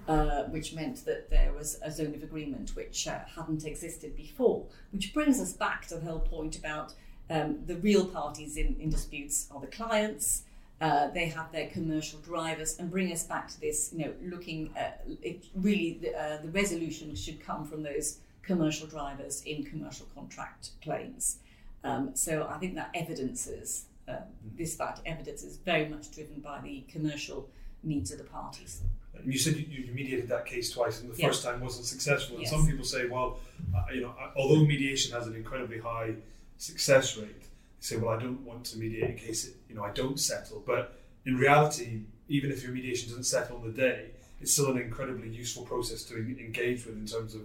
uh, 0.08 0.44
which 0.44 0.74
meant 0.74 1.04
that 1.04 1.30
there 1.30 1.52
was 1.52 1.78
a 1.82 1.90
zone 1.90 2.14
of 2.14 2.22
agreement 2.22 2.70
which 2.74 3.06
uh, 3.06 3.20
hadn't 3.36 3.64
existed 3.64 4.16
before. 4.16 4.66
Which 4.90 5.14
brings 5.14 5.40
us 5.40 5.52
back 5.52 5.86
to 5.88 5.96
the 5.96 6.04
whole 6.04 6.20
point 6.20 6.58
about 6.58 6.94
um, 7.30 7.58
the 7.66 7.76
real 7.76 8.06
parties 8.06 8.56
in, 8.56 8.76
in 8.80 8.90
disputes 8.90 9.48
are 9.52 9.60
the 9.60 9.66
clients. 9.66 10.42
Uh, 10.80 11.08
they 11.08 11.26
have 11.26 11.50
their 11.52 11.68
commercial 11.68 12.18
drivers, 12.20 12.78
and 12.78 12.90
bring 12.90 13.10
us 13.10 13.24
back 13.24 13.48
to 13.48 13.60
this. 13.60 13.92
You 13.92 14.04
know, 14.04 14.12
looking 14.22 14.70
at 14.76 15.04
it, 15.22 15.44
really, 15.54 15.98
the, 16.02 16.14
uh, 16.14 16.42
the 16.42 16.50
resolution 16.50 17.14
should 17.14 17.40
come 17.44 17.64
from 17.64 17.82
those 17.82 18.18
commercial 18.42 18.86
drivers 18.86 19.42
in 19.44 19.64
commercial 19.64 20.06
contract 20.14 20.70
claims. 20.82 21.38
Um, 21.82 22.10
so 22.14 22.46
I 22.50 22.58
think 22.58 22.74
that 22.74 22.90
evidences 22.94 23.86
uh, 24.08 24.16
this 24.56 24.76
fact. 24.76 25.00
Evidence 25.06 25.42
is 25.42 25.56
very 25.56 25.88
much 25.88 26.10
driven 26.12 26.40
by 26.40 26.60
the 26.60 26.84
commercial 26.88 27.48
needs 27.82 28.12
of 28.12 28.18
the 28.18 28.24
parties. 28.24 28.82
You 29.24 29.38
said 29.38 29.56
you, 29.56 29.64
you 29.84 29.92
mediated 29.92 30.28
that 30.28 30.44
case 30.44 30.70
twice, 30.70 31.00
and 31.00 31.10
the 31.10 31.14
first 31.14 31.42
time 31.42 31.60
wasn't 31.60 31.86
successful. 31.86 32.36
And 32.36 32.42
yes. 32.42 32.52
some 32.52 32.66
people 32.66 32.84
say, 32.84 33.06
well, 33.06 33.38
uh, 33.74 33.92
you 33.92 34.02
know, 34.02 34.14
although 34.36 34.62
mediation 34.64 35.12
has 35.12 35.26
an 35.26 35.34
incredibly 35.34 35.78
high 35.78 36.14
success 36.58 37.16
rate. 37.16 37.40
They 37.40 37.46
say, 37.80 37.96
well, 37.96 38.14
I 38.14 38.22
don't 38.22 38.40
want 38.40 38.64
to 38.66 38.78
mediate 38.78 39.10
in 39.10 39.16
case 39.16 39.46
it, 39.46 39.56
you 39.68 39.74
know 39.74 39.84
I 39.84 39.92
don't 39.92 40.18
settle. 40.18 40.62
But 40.66 40.98
in 41.24 41.36
reality, 41.36 42.02
even 42.28 42.50
if 42.50 42.62
your 42.62 42.72
mediation 42.72 43.08
doesn't 43.08 43.24
settle 43.24 43.56
on 43.56 43.64
the 43.64 43.72
day, 43.72 44.10
it's 44.40 44.52
still 44.52 44.70
an 44.70 44.78
incredibly 44.78 45.28
useful 45.28 45.64
process 45.64 46.02
to 46.04 46.16
engage 46.16 46.86
with 46.86 46.96
in 46.96 47.06
terms 47.06 47.34
of 47.34 47.42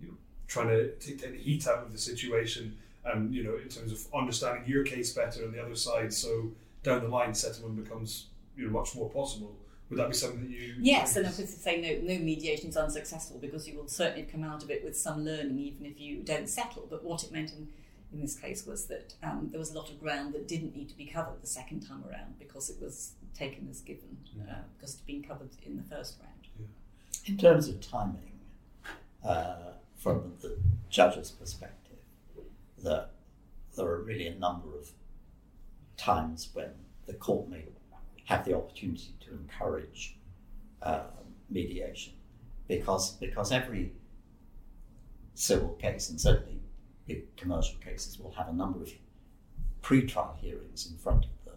you 0.00 0.08
know, 0.08 0.14
trying 0.46 0.68
to 0.68 0.92
take, 0.96 1.20
take 1.20 1.32
the 1.32 1.38
heat 1.38 1.66
out 1.66 1.78
of 1.78 1.92
the 1.92 1.98
situation 1.98 2.76
and 3.04 3.34
you 3.34 3.42
know 3.42 3.56
in 3.56 3.68
terms 3.68 3.92
of 3.92 4.06
understanding 4.14 4.64
your 4.66 4.84
case 4.84 5.12
better 5.12 5.44
and 5.44 5.54
the 5.54 5.62
other 5.62 5.76
side. 5.76 6.12
So 6.12 6.50
down 6.82 7.02
the 7.02 7.08
line, 7.08 7.34
settlement 7.34 7.82
becomes 7.82 8.26
you 8.56 8.66
know 8.66 8.72
much 8.72 8.94
more 8.94 9.08
possible. 9.10 9.54
Would 9.90 9.98
that 9.98 10.08
be 10.08 10.14
something 10.14 10.42
that 10.42 10.50
you? 10.50 10.74
Yes, 10.78 11.16
and 11.16 11.26
I'm 11.26 11.32
going 11.32 11.46
to 11.46 11.52
say 11.52 11.80
no, 11.80 12.14
no 12.14 12.20
mediation 12.20 12.68
is 12.68 12.76
unsuccessful 12.76 13.38
because 13.40 13.66
you 13.66 13.76
will 13.76 13.88
certainly 13.88 14.24
come 14.24 14.44
out 14.44 14.62
of 14.62 14.70
it 14.70 14.84
with 14.84 14.96
some 14.96 15.24
learning, 15.24 15.58
even 15.58 15.86
if 15.86 15.98
you 15.98 16.22
don't 16.22 16.48
settle. 16.48 16.86
But 16.90 17.02
what 17.02 17.24
it 17.24 17.32
meant 17.32 17.52
in, 17.52 17.68
in 18.12 18.20
this 18.20 18.36
case 18.36 18.66
was 18.66 18.86
that 18.86 19.14
um, 19.22 19.48
there 19.50 19.58
was 19.58 19.70
a 19.70 19.74
lot 19.74 19.90
of 19.90 20.00
ground 20.00 20.32
that 20.34 20.48
didn't 20.48 20.74
need 20.74 20.88
to 20.88 20.96
be 20.96 21.04
covered 21.04 21.42
the 21.42 21.46
second 21.46 21.80
time 21.80 22.02
around 22.08 22.38
because 22.38 22.70
it 22.70 22.80
was 22.80 23.12
taken 23.34 23.68
as 23.70 23.80
given, 23.80 24.16
uh, 24.40 24.54
because 24.76 24.94
it 24.94 24.98
had 24.98 25.06
been 25.06 25.22
covered 25.22 25.50
in 25.64 25.76
the 25.76 25.82
first 25.82 26.16
round. 26.20 26.70
In 27.26 27.36
terms 27.36 27.68
of 27.68 27.80
timing, 27.80 28.32
uh, 29.24 29.72
from 29.96 30.32
the 30.40 30.56
judge's 30.88 31.30
perspective, 31.30 31.98
that 32.82 33.10
there 33.76 33.86
are 33.86 34.02
really 34.02 34.26
a 34.28 34.34
number 34.34 34.68
of 34.78 34.90
times 35.96 36.48
when 36.54 36.70
the 37.06 37.14
court 37.14 37.48
may 37.48 37.64
have 38.24 38.44
the 38.44 38.54
opportunity 38.54 39.14
to 39.20 39.32
encourage 39.32 40.16
uh, 40.82 41.02
mediation, 41.50 42.14
because 42.66 43.12
because 43.12 43.52
every 43.52 43.92
civil 45.34 45.70
case 45.74 46.10
and 46.10 46.20
certainly 46.20 46.60
big 47.08 47.36
commercial 47.36 47.78
cases 47.80 48.18
will 48.20 48.32
have 48.32 48.48
a 48.48 48.52
number 48.52 48.82
of 48.82 48.92
pre-trial 49.82 50.36
hearings 50.40 50.88
in 50.90 50.96
front 50.98 51.24
of 51.24 51.30
the 51.44 51.52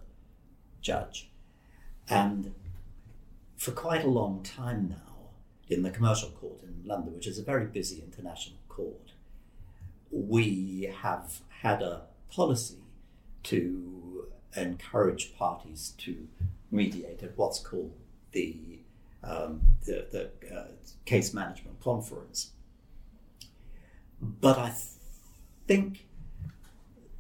judge, 0.82 1.30
and 2.10 2.54
for 3.58 3.72
quite 3.72 4.04
a 4.04 4.08
long 4.10 4.42
time 4.42 4.90
now 4.90 5.12
in 5.68 5.84
the 5.84 5.92
commercial 5.92 6.30
court 6.30 6.64
in 6.64 6.88
London, 6.88 7.14
which 7.14 7.28
is 7.28 7.38
a 7.38 7.44
very 7.44 7.66
busy 7.66 8.02
international 8.02 8.58
court, 8.68 9.12
we 10.10 10.92
have 11.02 11.42
had 11.62 11.82
a 11.82 12.02
policy 12.30 12.84
to 13.44 14.28
encourage 14.56 15.36
parties 15.38 15.94
to 15.98 16.28
mediate 16.72 17.22
at 17.24 17.38
what's 17.38 17.60
called 17.60 17.94
the 18.32 18.80
um, 19.24 19.62
the, 19.86 20.08
the 20.12 20.56
uh, 20.56 20.68
case 21.06 21.34
management 21.34 21.80
conference. 21.80 22.52
But 24.20 24.58
I 24.58 24.74
think 25.72 26.06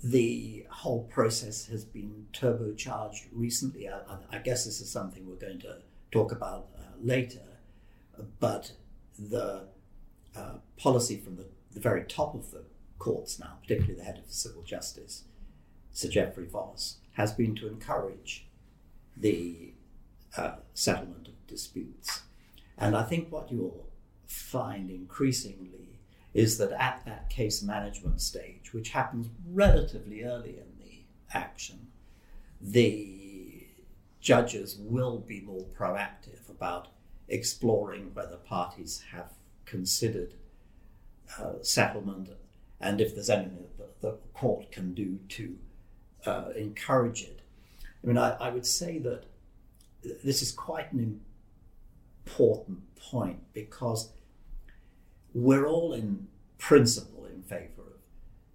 the 0.03 0.65
whole 0.69 1.03
process 1.03 1.67
has 1.67 1.85
been 1.85 2.27
turbocharged 2.33 3.27
recently. 3.31 3.87
I, 3.87 3.99
I, 4.31 4.39
guess 4.39 4.65
this 4.65 4.81
is 4.81 4.89
something 4.89 5.27
we're 5.27 5.35
going 5.35 5.59
to 5.59 5.77
talk 6.11 6.31
about 6.31 6.67
uh, 6.77 6.81
later 7.01 7.41
but 8.39 8.73
the 9.17 9.63
uh, 10.35 10.55
policy 10.77 11.17
from 11.17 11.35
the, 11.37 11.45
the, 11.71 11.79
very 11.79 12.03
top 12.03 12.35
of 12.35 12.51
the 12.51 12.63
courts 12.99 13.39
now, 13.39 13.57
particularly 13.61 13.95
the 13.95 14.03
head 14.03 14.17
of 14.17 14.31
civil 14.31 14.63
justice, 14.63 15.23
Sir 15.91 16.09
Geoffrey 16.09 16.45
Vos, 16.45 16.97
has 17.13 17.31
been 17.31 17.55
to 17.55 17.67
encourage 17.67 18.47
the 19.15 19.73
uh, 20.37 20.55
settlement 20.73 21.27
of 21.27 21.47
disputes. 21.47 22.21
And 22.77 22.95
I 22.95 23.03
think 23.03 23.31
what 23.31 23.51
you'll 23.51 23.87
find 24.27 24.89
increasingly 24.89 25.90
is 26.33 26.57
that 26.57 26.71
at 26.71 27.03
that 27.05 27.29
case 27.29 27.61
management 27.61 28.21
stage, 28.21 28.73
which 28.73 28.89
happens 28.89 29.27
relatively 29.51 30.23
early 30.23 30.57
in 30.57 30.77
the 30.79 31.03
action, 31.33 31.87
the 32.61 33.67
judges 34.21 34.77
will 34.79 35.17
be 35.17 35.41
more 35.41 35.65
proactive 35.77 36.49
about 36.49 36.89
exploring 37.27 38.11
whether 38.13 38.35
parties 38.37 39.03
have 39.11 39.31
considered 39.65 40.33
uh, 41.39 41.53
settlement 41.61 42.29
and 42.79 42.99
if 42.99 43.13
there's 43.13 43.29
anything 43.29 43.65
that 43.77 44.01
the 44.01 44.17
court 44.33 44.71
can 44.71 44.93
do 44.93 45.19
to 45.29 45.57
uh, 46.25 46.49
encourage 46.55 47.23
it. 47.23 47.41
I 48.03 48.07
mean, 48.07 48.17
I, 48.17 48.31
I, 48.31 48.49
would 48.49 48.65
say 48.65 48.97
that 48.99 49.25
this 50.23 50.41
is 50.41 50.51
quite 50.51 50.91
an 50.91 51.21
important 52.25 52.95
point 52.95 53.39
because 53.53 54.09
we're 55.33 55.65
all 55.65 55.93
in 55.93 56.27
principle 56.57 57.25
in 57.25 57.41
favour 57.43 57.81
of 57.81 57.99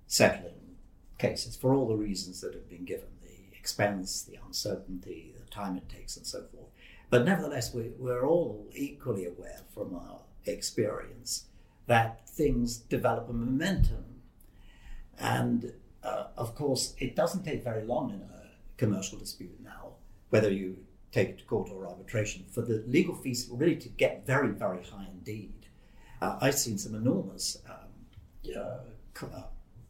settling 0.06 0.76
cases 1.18 1.56
for 1.56 1.74
all 1.74 1.88
the 1.88 1.96
reasons 1.96 2.40
that 2.40 2.54
have 2.54 2.68
been 2.68 2.84
given 2.84 3.08
the 3.22 3.56
expense, 3.56 4.22
the 4.22 4.38
uncertainty, 4.46 5.34
the 5.38 5.50
time 5.50 5.76
it 5.76 5.88
takes, 5.88 6.16
and 6.16 6.26
so 6.26 6.44
forth. 6.52 6.68
But 7.08 7.24
nevertheless, 7.24 7.72
we, 7.72 7.92
we're 7.98 8.26
all 8.26 8.66
equally 8.74 9.24
aware 9.24 9.60
from 9.72 9.94
our 9.94 10.20
experience 10.44 11.44
that 11.86 12.28
things 12.28 12.76
develop 12.76 13.28
a 13.28 13.32
momentum. 13.32 14.04
And 15.18 15.72
uh, 16.02 16.26
of 16.36 16.54
course, 16.54 16.94
it 16.98 17.16
doesn't 17.16 17.44
take 17.44 17.64
very 17.64 17.84
long 17.84 18.10
in 18.10 18.20
a 18.20 18.50
commercial 18.76 19.18
dispute 19.18 19.58
now, 19.62 19.94
whether 20.30 20.50
you 20.50 20.78
take 21.12 21.30
it 21.30 21.38
to 21.38 21.44
court 21.44 21.70
or 21.70 21.86
arbitration, 21.86 22.44
for 22.50 22.60
the 22.60 22.84
legal 22.86 23.14
fees 23.14 23.48
really 23.50 23.76
to 23.76 23.88
get 23.88 24.26
very, 24.26 24.50
very 24.50 24.84
high 24.84 25.06
indeed. 25.10 25.52
Uh, 26.20 26.38
I've 26.40 26.58
seen 26.58 26.78
some 26.78 26.94
enormous 26.94 27.58
um, 27.68 28.54
uh, 28.56 29.42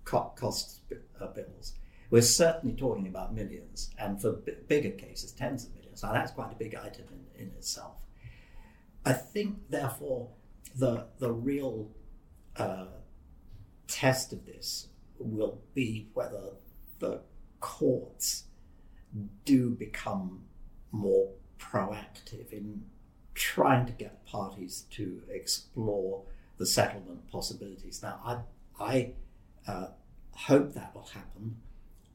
cost 0.04 0.80
uh, 1.20 1.26
bills. 1.28 1.74
We're 2.10 2.22
certainly 2.22 2.76
talking 2.76 3.06
about 3.08 3.34
millions, 3.34 3.90
and 3.98 4.20
for 4.20 4.32
b- 4.32 4.52
bigger 4.68 4.90
cases, 4.90 5.32
tens 5.32 5.64
of 5.64 5.74
millions. 5.74 6.00
So 6.00 6.10
that's 6.12 6.32
quite 6.32 6.52
a 6.52 6.56
big 6.56 6.74
item 6.74 7.06
in, 7.36 7.46
in 7.46 7.48
itself. 7.54 7.96
I 9.04 9.12
think, 9.12 9.70
therefore, 9.70 10.28
the, 10.76 11.06
the 11.18 11.32
real 11.32 11.88
uh, 12.56 12.86
test 13.88 14.32
of 14.32 14.44
this 14.46 14.88
will 15.18 15.60
be 15.74 16.08
whether 16.14 16.50
the 16.98 17.20
courts 17.60 18.44
do 19.44 19.70
become 19.70 20.42
more 20.92 21.30
proactive 21.58 22.52
in 22.52 22.82
trying 23.36 23.84
to 23.86 23.92
get 23.92 24.24
parties 24.26 24.84
to 24.90 25.22
explore 25.30 26.22
the 26.56 26.66
settlement 26.66 27.30
possibilities. 27.30 28.02
Now, 28.02 28.18
I, 28.24 28.82
I 28.82 29.12
uh, 29.70 29.88
hope 30.32 30.72
that 30.72 30.94
will 30.94 31.04
happen. 31.12 31.56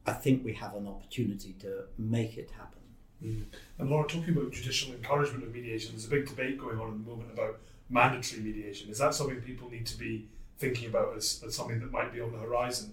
I 0.04 0.12
think 0.12 0.44
we 0.44 0.52
have 0.54 0.74
an 0.74 0.88
opportunity 0.88 1.54
to 1.60 1.84
make 1.96 2.36
it 2.36 2.50
happen. 2.50 2.80
Mm. 3.24 3.44
And 3.78 3.88
Laura, 3.88 4.06
talking 4.06 4.36
about 4.36 4.50
judicial 4.50 4.92
encouragement 4.92 5.44
of 5.44 5.54
mediation, 5.54 5.92
there's 5.92 6.06
a 6.06 6.10
big 6.10 6.28
debate 6.28 6.58
going 6.58 6.78
on 6.78 6.88
at 6.88 7.04
the 7.04 7.10
moment 7.10 7.30
about 7.32 7.60
mandatory 7.88 8.42
mediation. 8.42 8.90
Is 8.90 8.98
that 8.98 9.14
something 9.14 9.40
people 9.42 9.70
need 9.70 9.86
to 9.86 9.96
be 9.96 10.28
thinking 10.58 10.88
about 10.88 11.16
as, 11.16 11.42
as 11.46 11.54
something 11.54 11.78
that 11.80 11.92
might 11.92 12.12
be 12.12 12.20
on 12.20 12.32
the 12.32 12.38
horizon? 12.38 12.92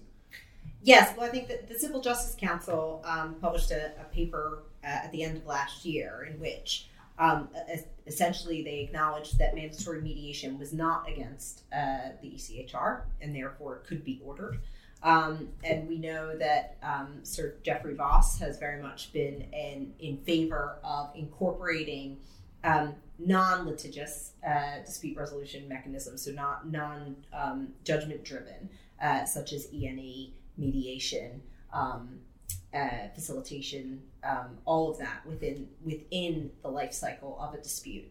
Yes, 0.82 1.16
well, 1.16 1.26
I 1.26 1.30
think 1.30 1.48
that 1.48 1.68
the 1.68 1.78
Civil 1.78 2.00
Justice 2.00 2.36
Council 2.38 3.02
um, 3.04 3.34
published 3.40 3.72
a, 3.72 3.92
a 4.00 4.04
paper 4.14 4.62
uh, 4.84 4.86
at 4.86 5.10
the 5.10 5.24
end 5.24 5.36
of 5.36 5.46
last 5.46 5.84
year 5.84 6.28
in 6.30 6.38
which 6.38 6.89
um, 7.20 7.48
essentially 8.06 8.64
they 8.64 8.80
acknowledged 8.80 9.38
that 9.38 9.54
mandatory 9.54 10.00
mediation 10.00 10.58
was 10.58 10.72
not 10.72 11.08
against 11.08 11.62
uh, 11.72 12.08
the 12.22 12.28
ECHR 12.30 13.02
and 13.20 13.36
therefore 13.36 13.82
could 13.86 14.02
be 14.02 14.20
ordered. 14.24 14.58
Um, 15.02 15.48
and 15.62 15.86
we 15.86 15.98
know 15.98 16.36
that 16.36 16.76
um, 16.82 17.20
Sir 17.22 17.54
Geoffrey 17.62 17.94
Vos 17.94 18.38
has 18.38 18.58
very 18.58 18.82
much 18.82 19.12
been 19.12 19.46
in, 19.52 19.92
in 19.98 20.16
favor 20.18 20.76
of 20.82 21.10
incorporating 21.14 22.18
um, 22.64 22.94
non-litigious 23.18 24.32
uh, 24.46 24.80
dispute 24.84 25.16
resolution 25.16 25.68
mechanisms, 25.68 26.24
so 26.24 26.32
not 26.32 26.70
non-judgment 26.70 28.20
um, 28.20 28.24
driven, 28.24 28.70
uh, 29.02 29.24
such 29.24 29.52
as 29.52 29.68
ENE, 29.72 30.32
mediation, 30.56 31.40
um, 31.72 32.20
uh, 32.74 33.08
facilitation, 33.14 34.00
um, 34.22 34.58
all 34.64 34.90
of 34.90 34.98
that 34.98 35.24
within 35.26 35.68
within 35.84 36.50
the 36.62 36.68
life 36.68 36.92
cycle 36.92 37.38
of 37.40 37.54
a 37.54 37.58
dispute. 37.58 38.10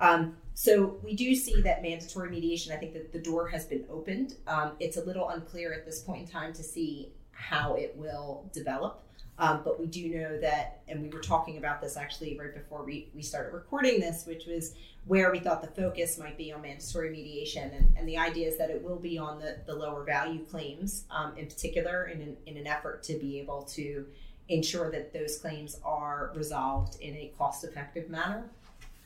Um, 0.00 0.36
so 0.54 0.98
we 1.04 1.14
do 1.14 1.34
see 1.34 1.60
that 1.62 1.82
mandatory 1.82 2.30
mediation. 2.30 2.72
I 2.72 2.76
think 2.76 2.94
that 2.94 3.12
the 3.12 3.18
door 3.18 3.48
has 3.48 3.66
been 3.66 3.84
opened. 3.90 4.36
Um, 4.46 4.72
it's 4.80 4.96
a 4.96 5.04
little 5.04 5.28
unclear 5.28 5.72
at 5.72 5.84
this 5.84 6.00
point 6.00 6.22
in 6.22 6.28
time 6.28 6.52
to 6.54 6.62
see 6.62 7.12
how 7.32 7.74
it 7.74 7.94
will 7.96 8.48
develop. 8.52 9.02
Um, 9.40 9.62
but 9.64 9.80
we 9.80 9.86
do 9.86 10.06
know 10.10 10.38
that, 10.40 10.82
and 10.86 11.02
we 11.02 11.08
were 11.08 11.20
talking 11.20 11.56
about 11.56 11.80
this 11.80 11.96
actually 11.96 12.38
right 12.38 12.54
before 12.54 12.84
we, 12.84 13.08
we 13.14 13.22
started 13.22 13.54
recording 13.54 13.98
this, 13.98 14.26
which 14.26 14.44
was 14.44 14.74
where 15.06 15.32
we 15.32 15.38
thought 15.38 15.62
the 15.62 15.82
focus 15.82 16.18
might 16.18 16.36
be 16.36 16.52
on 16.52 16.60
mandatory 16.60 17.10
mediation. 17.10 17.70
And, 17.70 17.96
and 17.96 18.06
the 18.06 18.18
idea 18.18 18.48
is 18.48 18.58
that 18.58 18.68
it 18.68 18.84
will 18.84 18.98
be 18.98 19.16
on 19.16 19.40
the, 19.40 19.56
the 19.64 19.74
lower 19.74 20.04
value 20.04 20.44
claims 20.44 21.04
um, 21.10 21.32
in 21.38 21.46
particular, 21.46 22.04
in 22.08 22.20
an, 22.20 22.36
in 22.44 22.58
an 22.58 22.66
effort 22.66 23.02
to 23.04 23.14
be 23.14 23.40
able 23.40 23.62
to 23.62 24.06
ensure 24.50 24.90
that 24.90 25.14
those 25.14 25.38
claims 25.38 25.80
are 25.84 26.32
resolved 26.34 27.00
in 27.00 27.16
a 27.16 27.32
cost 27.38 27.64
effective 27.64 28.10
manner. 28.10 28.44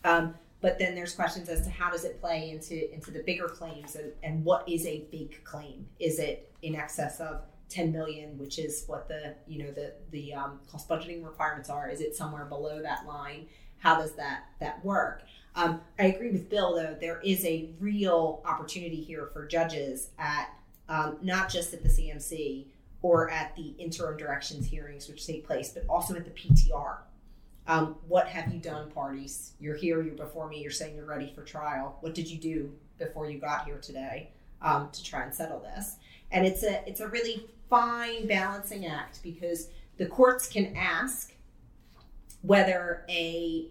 Um, 0.03 0.35
but 0.61 0.81
then 0.81 0.97
there's 0.97 1.15
questions 1.15 1.49
as 1.49 1.63
to 1.63 1.71
how 1.71 1.91
does 1.91 2.05
it 2.05 2.21
play 2.21 2.51
into 2.51 2.93
into 2.93 3.11
the 3.11 3.23
bigger 3.23 3.49
claims 3.49 3.97
and, 3.97 4.11
and 4.23 4.45
what 4.45 4.69
is 4.69 4.85
a 4.87 5.05
big 5.13 5.45
claim? 5.45 5.87
Is 6.01 6.19
it 6.19 6.51
in 6.63 6.75
excess 6.75 7.21
of 7.21 7.43
10 7.75 7.93
million, 7.93 8.39
which 8.39 8.59
is 8.59 8.85
what 8.87 9.09
the 9.09 9.35
you 9.47 9.65
know 9.65 9.71
the 9.73 9.95
the 10.11 10.33
um, 10.35 10.61
cost 10.71 10.89
budgeting 10.89 11.25
requirements 11.25 11.69
are? 11.71 11.89
Is 11.89 12.01
it 12.01 12.15
somewhere 12.17 12.45
below 12.45 12.81
that 12.83 13.07
line? 13.07 13.47
How 13.79 13.97
does 13.99 14.15
that 14.17 14.45
that 14.61 14.85
work? 14.85 15.23
Um, 15.57 15.81
I 15.99 16.05
agree 16.07 16.31
with 16.31 16.49
Bill 16.51 16.75
though. 16.75 16.97
There 17.01 17.21
is 17.23 17.45
a 17.45 17.71
real 17.81 18.43
opportunity 18.45 19.01
here 19.03 19.29
for 19.33 19.47
judges 19.47 20.11
at 20.19 20.49
um, 20.89 21.19
not 21.23 21.51
just 21.51 21.73
at 21.75 21.83
the 21.83 21.89
CMC 21.89 22.67
or 23.03 23.31
at 23.31 23.55
the 23.57 23.75
interim 23.79 24.17
directions 24.17 24.67
hearings, 24.67 25.09
which 25.09 25.27
take 25.27 25.47
place, 25.47 25.71
but 25.71 25.85
also 25.89 26.15
at 26.17 26.25
the 26.25 26.31
PTR 26.31 26.99
Um, 27.67 27.97
what 28.09 28.29
have 28.29 28.53
you 28.53 28.61
done, 28.61 28.91
parties? 28.91 29.53
You're 29.61 29.77
here, 29.77 30.03
you're 30.03 30.15
before 30.17 30.49
me, 30.49 30.61
you're 30.61 30.71
saying 30.71 30.97
you're 30.97 31.07
ready 31.07 31.33
for 31.35 31.43
trial. 31.43 31.97
What 32.01 32.15
did 32.15 32.31
you 32.31 32.39
do 32.39 32.73
before 32.99 33.31
you 33.31 33.39
got 33.39 33.65
here 33.67 33.79
today 33.79 34.31
um, 34.63 34.91
to 34.93 35.03
try 35.03 35.23
and 35.25 35.35
settle 35.35 35.61
this? 35.61 35.97
And 36.31 36.47
it's 36.47 36.63
a 36.63 36.87
it's 36.89 37.01
a 37.01 37.09
really 37.09 37.47
fine 37.69 38.27
balancing 38.27 38.87
act 38.87 39.23
because 39.23 39.69
the 39.97 40.07
courts 40.07 40.49
can 40.49 40.75
ask 40.77 41.33
whether 42.43 43.05
a 43.09 43.69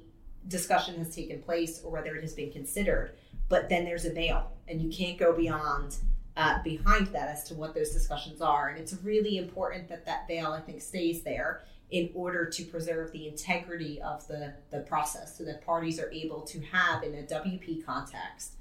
discussion 0.47 0.95
has 0.97 1.15
taken 1.15 1.41
place 1.41 1.81
or 1.83 1.91
whether 1.91 2.15
it 2.15 2.21
has 2.21 2.33
been 2.33 2.51
considered, 2.51 3.11
but 3.49 3.69
then 3.69 3.85
there's 3.85 4.05
a 4.05 4.13
veil, 4.13 4.51
and 4.67 4.81
you 4.81 4.89
can't 4.89 5.17
go 5.17 5.33
beyond 5.33 5.95
uh, 6.35 6.61
behind 6.63 7.07
that 7.07 7.29
as 7.29 7.43
to 7.43 7.53
what 7.53 7.75
those 7.75 7.91
discussions 7.91 8.41
are. 8.41 8.69
And 8.69 8.79
it's 8.79 8.95
really 9.03 9.37
important 9.37 9.87
that 9.89 10.05
that 10.05 10.27
veil, 10.27 10.51
I 10.51 10.61
think, 10.61 10.81
stays 10.81 11.21
there 11.21 11.63
in 11.91 12.09
order 12.15 12.45
to 12.45 12.63
preserve 12.65 13.11
the 13.11 13.27
integrity 13.27 14.01
of 14.01 14.27
the, 14.27 14.53
the 14.71 14.79
process 14.79 15.37
so 15.37 15.43
that 15.45 15.63
parties 15.63 15.99
are 15.99 16.11
able 16.11 16.41
to 16.41 16.59
have 16.61 17.03
in 17.03 17.13
a 17.13 17.21
WP 17.21 17.85
context 17.85 18.53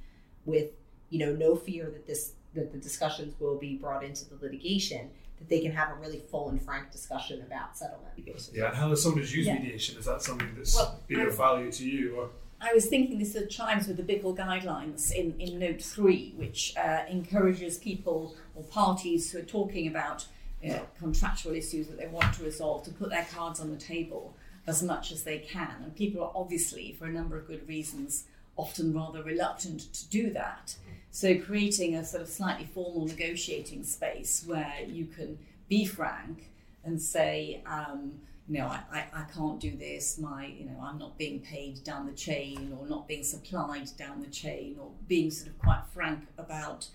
with 0.44 0.72
you 1.08 1.18
know 1.18 1.32
no 1.32 1.56
fear 1.56 1.90
that 1.90 2.06
this 2.06 2.32
that 2.54 2.72
the 2.72 2.78
discussions 2.78 3.34
will 3.40 3.58
be 3.58 3.76
brought 3.76 4.04
into 4.04 4.28
the 4.28 4.34
litigation 4.36 5.10
that 5.42 5.48
they 5.48 5.60
can 5.60 5.72
have 5.72 5.90
a 5.90 6.00
really 6.00 6.22
full 6.30 6.48
and 6.50 6.62
frank 6.62 6.90
discussion 6.92 7.42
about 7.42 7.76
settlement 7.76 8.12
Yeah, 8.52 8.68
and 8.68 8.76
how 8.76 8.88
does 8.88 9.02
somebody's 9.02 9.34
use 9.34 9.46
Yeah. 9.46 9.54
mediation? 9.58 9.98
Is 9.98 10.04
that 10.04 10.22
something 10.22 10.48
that's 10.56 10.74
Well, 10.74 11.00
been 11.08 11.20
of 11.20 11.36
value 11.36 11.72
to 11.72 11.84
you? 11.88 12.16
Or 12.16 12.30
I 12.60 12.72
was 12.72 12.86
thinking 12.86 13.18
this 13.18 13.32
sort 13.32 13.44
of 13.44 13.50
chimes 13.50 13.88
with 13.88 13.96
the 13.96 14.04
Bickel 14.04 14.36
guidelines 14.36 15.12
in, 15.12 15.38
in 15.40 15.58
note 15.58 15.82
three, 15.82 16.32
which 16.36 16.74
uh, 16.76 17.04
encourages 17.10 17.78
people 17.78 18.36
or 18.54 18.62
parties 18.64 19.32
who 19.32 19.38
are 19.38 19.42
talking 19.42 19.88
about 19.88 20.26
uh, 20.68 20.78
contractual 20.98 21.54
issues 21.54 21.88
that 21.88 21.98
they 21.98 22.06
want 22.06 22.32
to 22.34 22.44
resolve 22.44 22.84
to 22.84 22.92
put 22.92 23.10
their 23.10 23.26
cards 23.34 23.58
on 23.58 23.70
the 23.72 23.76
table 23.76 24.36
as 24.68 24.80
much 24.80 25.10
as 25.10 25.24
they 25.24 25.38
can. 25.40 25.74
And 25.82 25.96
people 25.96 26.22
are 26.22 26.30
obviously, 26.36 26.92
for 26.96 27.06
a 27.06 27.12
number 27.12 27.36
of 27.36 27.48
good 27.48 27.66
reasons, 27.66 28.26
often 28.56 28.92
rather 28.92 29.22
reluctant 29.22 29.92
to 29.92 30.08
do 30.08 30.30
that. 30.30 30.76
So 31.10 31.38
creating 31.38 31.94
a 31.94 32.04
sort 32.04 32.22
of 32.22 32.28
slightly 32.28 32.66
formal 32.66 33.06
negotiating 33.06 33.84
space 33.84 34.44
where 34.46 34.76
you 34.86 35.06
can 35.06 35.38
be 35.68 35.84
frank 35.84 36.50
and 36.84 37.00
say, 37.00 37.62
um, 37.66 38.20
you 38.48 38.58
know, 38.58 38.66
I, 38.66 38.82
I, 38.90 39.04
I 39.14 39.24
can't 39.34 39.60
do 39.60 39.76
this, 39.76 40.18
my, 40.18 40.46
you 40.46 40.64
know, 40.64 40.80
I'm 40.82 40.98
not 40.98 41.16
being 41.16 41.40
paid 41.40 41.84
down 41.84 42.06
the 42.06 42.12
chain 42.12 42.76
or 42.78 42.86
not 42.86 43.06
being 43.06 43.24
supplied 43.24 43.90
down 43.96 44.20
the 44.20 44.28
chain 44.28 44.76
or 44.80 44.90
being 45.06 45.30
sort 45.30 45.48
of 45.48 45.58
quite 45.58 45.82
frank 45.92 46.20
about 46.38 46.88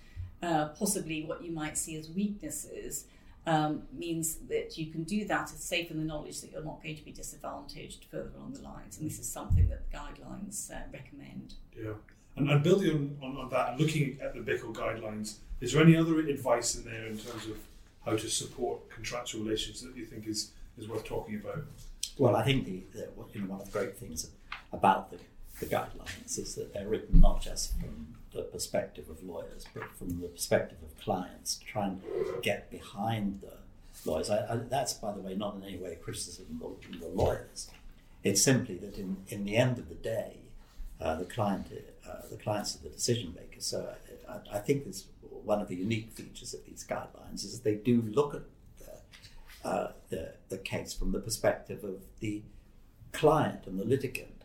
uh, 0.43 0.69
possibly 0.69 1.23
what 1.23 1.43
you 1.43 1.51
might 1.51 1.77
see 1.77 1.95
as 1.95 2.09
weaknesses 2.09 3.05
um, 3.47 3.83
means 3.93 4.35
that 4.49 4.77
you 4.77 4.87
can 4.87 5.03
do 5.03 5.25
that 5.25 5.45
as 5.53 5.63
safe 5.63 5.89
in 5.89 5.97
the 5.97 6.03
knowledge 6.03 6.41
that 6.41 6.51
you're 6.51 6.63
not 6.63 6.83
going 6.83 6.97
to 6.97 7.03
be 7.03 7.11
disadvantaged 7.11 8.05
further 8.11 8.29
along 8.37 8.53
the 8.53 8.61
lines. 8.61 8.99
And 8.99 9.09
this 9.09 9.19
is 9.19 9.27
something 9.27 9.69
that 9.69 9.89
the 9.89 9.97
guidelines 9.97 10.69
uh, 10.69 10.81
recommend. 10.91 11.53
yeah, 11.75 11.93
and, 12.35 12.49
and 12.49 12.61
building 12.61 13.17
on, 13.21 13.29
on, 13.29 13.37
on 13.37 13.49
that 13.49 13.69
and 13.69 13.79
looking 13.79 14.19
at 14.21 14.33
the 14.33 14.41
Bickel 14.41 14.73
guidelines, 14.73 15.37
is 15.61 15.71
there 15.71 15.81
any 15.81 15.95
other 15.95 16.19
advice 16.19 16.75
in 16.75 16.83
there 16.83 17.07
in 17.07 17.17
terms 17.17 17.47
of 17.47 17.57
how 18.05 18.17
to 18.17 18.29
support 18.29 18.89
contractual 18.89 19.43
relations 19.43 19.81
that 19.81 19.95
you 19.95 20.05
think 20.05 20.27
is, 20.27 20.51
is 20.77 20.87
worth 20.87 21.05
talking 21.05 21.35
about? 21.35 21.63
Well, 22.17 22.35
I 22.35 22.43
think 22.43 22.65
the, 22.65 22.83
the 22.93 23.07
you 23.33 23.41
know, 23.41 23.47
one 23.47 23.61
of 23.61 23.71
the 23.71 23.71
great 23.71 23.97
things 23.97 24.29
about 24.73 25.09
the, 25.09 25.19
the 25.61 25.67
guidelines 25.67 26.37
is 26.37 26.55
that 26.55 26.73
they're 26.73 26.87
written 26.87 27.21
not 27.21 27.41
just 27.41 27.79
from 27.79 28.16
the 28.33 28.43
perspective 28.43 29.09
of 29.09 29.23
lawyers, 29.23 29.65
but 29.73 29.95
from 29.95 30.21
the 30.21 30.27
perspective 30.27 30.77
of 30.83 30.99
clients, 31.01 31.55
to 31.55 31.65
try 31.65 31.87
and 31.87 32.01
get 32.41 32.69
behind 32.69 33.41
the 33.41 33.57
lawyers. 34.09 34.29
I, 34.29 34.53
I, 34.53 34.57
that's, 34.69 34.93
by 34.93 35.13
the 35.13 35.21
way, 35.21 35.35
not 35.35 35.55
in 35.55 35.63
any 35.63 35.77
way 35.77 35.93
a 35.93 35.95
criticism 35.95 36.61
of 36.63 36.99
the, 36.99 37.07
lawyers. 37.07 37.69
It's 38.23 38.43
simply 38.43 38.77
that 38.77 38.97
in, 38.97 39.17
in 39.27 39.43
the 39.43 39.55
end 39.55 39.77
of 39.77 39.89
the 39.89 39.95
day, 39.95 40.37
uh, 40.99 41.15
the 41.15 41.25
client, 41.25 41.67
uh, 42.07 42.27
the 42.29 42.37
clients 42.37 42.75
are 42.75 42.79
the 42.79 42.89
decision 42.89 43.33
makers. 43.35 43.65
So 43.65 43.93
I, 44.27 44.57
I 44.57 44.59
think 44.59 44.85
it's 44.85 45.05
one 45.29 45.61
of 45.61 45.67
the 45.67 45.75
unique 45.75 46.11
features 46.11 46.53
of 46.53 46.65
these 46.65 46.85
guidelines 46.87 47.45
is 47.45 47.59
that 47.59 47.63
they 47.63 47.75
do 47.75 48.01
look 48.01 48.35
at 48.35 48.41
the, 48.79 49.67
uh, 49.67 49.91
the, 50.09 50.33
the 50.49 50.57
case 50.57 50.93
from 50.93 51.11
the 51.11 51.19
perspective 51.19 51.83
of 51.83 52.01
the 52.19 52.41
client 53.13 53.65
and 53.65 53.79
the 53.79 53.85
litigant 53.85 54.43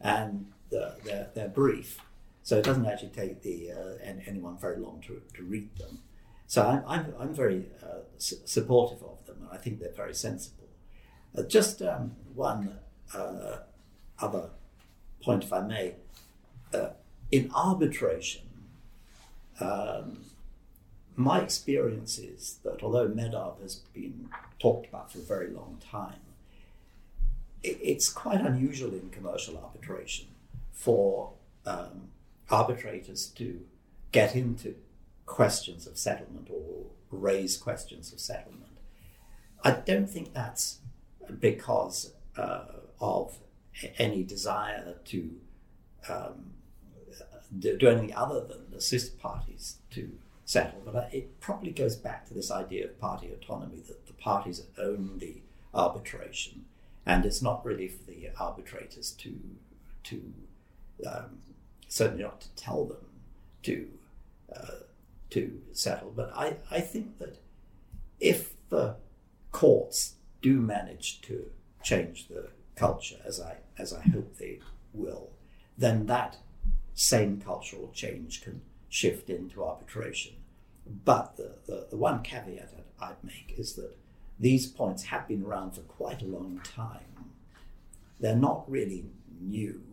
and 0.00 0.52
the, 0.70 0.96
their, 1.04 1.28
their 1.34 1.48
brief. 1.48 2.00
So 2.42 2.58
it 2.58 2.64
doesn't 2.64 2.86
actually 2.86 3.10
take 3.10 3.42
the, 3.42 3.72
uh, 3.72 4.12
anyone 4.26 4.58
very 4.58 4.78
long 4.78 5.02
to, 5.06 5.22
to 5.36 5.42
read 5.44 5.76
them. 5.76 6.00
So 6.46 6.66
I'm, 6.66 6.82
I'm, 6.86 7.14
I'm 7.18 7.34
very 7.34 7.66
uh, 7.82 8.00
su- 8.18 8.36
supportive 8.44 9.02
of 9.02 9.24
them, 9.26 9.36
and 9.40 9.48
I 9.52 9.56
think 9.56 9.80
they're 9.80 9.92
very 9.92 10.14
sensible. 10.14 10.68
Uh, 11.36 11.44
just 11.44 11.80
um, 11.82 12.12
one 12.34 12.78
uh, 13.14 13.58
other 14.20 14.50
point, 15.22 15.44
if 15.44 15.52
I 15.52 15.60
may. 15.60 15.94
Uh, 16.74 16.90
in 17.30 17.50
arbitration, 17.54 18.42
um, 19.60 20.24
my 21.16 21.40
experience 21.40 22.18
is 22.18 22.58
that 22.64 22.82
although 22.82 23.08
MEDARB 23.08 23.62
has 23.62 23.76
been 23.94 24.28
talked 24.58 24.88
about 24.88 25.12
for 25.12 25.18
a 25.18 25.22
very 25.22 25.50
long 25.50 25.78
time, 25.80 26.20
it, 27.62 27.78
it's 27.82 28.10
quite 28.10 28.40
unusual 28.40 28.92
in 28.92 29.10
commercial 29.10 29.56
arbitration 29.56 30.26
for 30.72 31.32
um, 31.66 32.08
arbitrators 32.50 33.26
to 33.26 33.60
get 34.10 34.36
into 34.36 34.74
questions 35.26 35.86
of 35.86 35.96
settlement 35.96 36.48
or 36.50 36.86
raise 37.10 37.56
questions 37.56 38.12
of 38.12 38.20
settlement. 38.20 38.72
I 39.64 39.72
don't 39.72 40.10
think 40.10 40.34
that's 40.34 40.78
because 41.38 42.12
uh, 42.36 42.64
of 43.00 43.38
any 43.98 44.22
desire 44.22 44.96
to 45.04 45.30
um, 46.08 46.52
do, 47.58 47.76
do 47.76 47.88
anything 47.88 48.14
other 48.14 48.40
than 48.40 48.74
assist 48.76 49.18
parties 49.18 49.76
to 49.90 50.10
settle, 50.44 50.82
but 50.84 51.08
it 51.12 51.40
probably 51.40 51.70
goes 51.70 51.96
back 51.96 52.26
to 52.26 52.34
this 52.34 52.50
idea 52.50 52.84
of 52.84 52.98
party 53.00 53.30
autonomy 53.32 53.80
that 53.86 54.06
the 54.06 54.12
parties 54.14 54.62
own 54.78 55.18
the 55.18 55.36
arbitration, 55.74 56.64
and 57.06 57.24
it's 57.24 57.42
not 57.42 57.64
really 57.64 57.88
for 57.88 58.04
the 58.04 58.30
arbitrators 58.38 59.12
to 59.12 59.38
to 60.04 60.32
um, 61.06 61.38
certainly 61.92 62.22
not 62.22 62.40
to 62.40 62.54
tell 62.54 62.86
them 62.86 63.04
to 63.62 63.86
uh, 64.54 64.80
to 65.28 65.60
settle. 65.72 66.10
But 66.14 66.32
I, 66.34 66.56
I 66.70 66.80
think 66.80 67.18
that 67.18 67.38
if 68.18 68.54
the 68.70 68.96
courts 69.50 70.14
do 70.40 70.58
manage 70.60 71.20
to 71.22 71.50
change 71.82 72.28
the 72.28 72.48
culture, 72.76 73.18
as 73.26 73.38
I 73.40 73.58
as 73.78 73.92
I 73.92 74.00
hope 74.00 74.38
they 74.38 74.60
will, 74.94 75.32
then 75.76 76.06
that 76.06 76.38
same 76.94 77.40
cultural 77.40 77.90
change 77.92 78.42
can 78.42 78.62
shift 78.88 79.28
into 79.28 79.62
arbitration. 79.62 80.32
But 81.04 81.36
the, 81.36 81.56
the, 81.66 81.86
the 81.90 81.96
one 81.96 82.22
caveat 82.22 82.72
I'd 83.00 83.22
make 83.22 83.54
is 83.58 83.74
that 83.74 83.96
these 84.38 84.66
points 84.66 85.04
have 85.04 85.28
been 85.28 85.42
around 85.44 85.72
for 85.72 85.82
quite 85.82 86.22
a 86.22 86.26
long 86.26 86.60
time. 86.64 87.00
They're 88.18 88.34
not 88.34 88.70
really 88.70 89.04
new. 89.40 89.91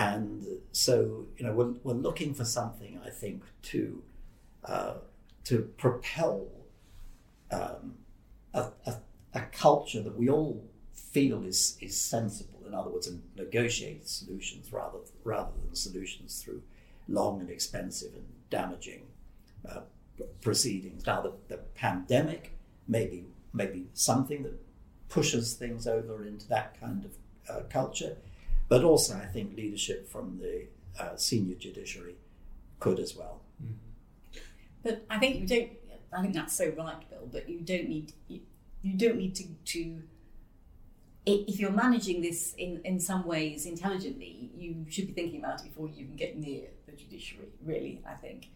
And 0.00 0.46
so, 0.72 1.26
you 1.36 1.44
know, 1.44 1.52
we're, 1.52 1.74
we're 1.84 1.92
looking 1.92 2.32
for 2.32 2.46
something, 2.46 2.98
I 3.04 3.10
think, 3.10 3.42
to, 3.64 4.02
uh, 4.64 4.94
to 5.44 5.58
propel 5.76 6.48
um, 7.50 7.96
a, 8.54 8.68
a, 8.86 8.94
a 9.34 9.42
culture 9.52 10.02
that 10.02 10.16
we 10.16 10.30
all 10.30 10.64
feel 10.94 11.44
is, 11.44 11.76
is 11.82 12.00
sensible. 12.00 12.62
In 12.66 12.72
other 12.74 12.88
words, 12.88 13.08
and 13.08 13.20
negotiate 13.36 14.08
solutions 14.08 14.72
rather, 14.72 15.00
rather 15.22 15.52
than 15.62 15.74
solutions 15.74 16.42
through 16.42 16.62
long 17.06 17.40
and 17.40 17.50
expensive 17.50 18.14
and 18.14 18.26
damaging 18.48 19.02
uh, 19.70 19.80
proceedings. 20.40 21.04
Now, 21.04 21.20
the, 21.20 21.32
the 21.48 21.58
pandemic 21.74 22.52
may 22.88 23.06
be, 23.06 23.26
something 23.92 24.44
that 24.44 24.58
pushes 25.10 25.52
things 25.54 25.86
over 25.86 26.24
into 26.24 26.48
that 26.48 26.80
kind 26.80 27.04
of 27.04 27.10
uh, 27.54 27.62
culture, 27.68 28.16
but 28.70 28.84
also 28.84 29.14
I 29.16 29.26
think 29.26 29.56
leadership 29.56 30.08
from 30.08 30.38
the 30.38 30.68
uh, 30.98 31.16
senior 31.16 31.56
judiciary 31.56 32.14
could 32.78 32.98
as 32.98 33.14
well. 33.14 33.42
But 34.82 35.04
I 35.10 35.18
think 35.18 35.40
you 35.40 35.46
don't. 35.46 35.70
I 36.16 36.22
think 36.22 36.34
that's 36.34 36.56
so 36.56 36.72
right, 36.78 37.08
Bill. 37.10 37.28
But 37.30 37.48
you 37.48 37.60
don't 37.60 37.88
need 37.88 38.14
you, 38.28 38.40
you 38.80 38.94
don't 38.96 39.18
need 39.18 39.34
to 39.34 39.44
to. 39.44 40.02
If 41.26 41.60
you're 41.60 41.70
managing 41.70 42.22
this 42.22 42.54
in, 42.56 42.80
in 42.84 42.98
some 42.98 43.26
ways 43.26 43.66
intelligently, 43.66 44.50
you 44.56 44.86
should 44.88 45.06
be 45.06 45.12
thinking 45.12 45.40
about 45.40 45.60
it 45.60 45.64
before 45.64 45.88
you 45.88 46.04
even 46.04 46.16
get 46.16 46.38
near 46.38 46.68
the 46.86 46.92
judiciary. 46.92 47.48
Really, 47.62 48.00
I 48.08 48.14
think. 48.14 48.48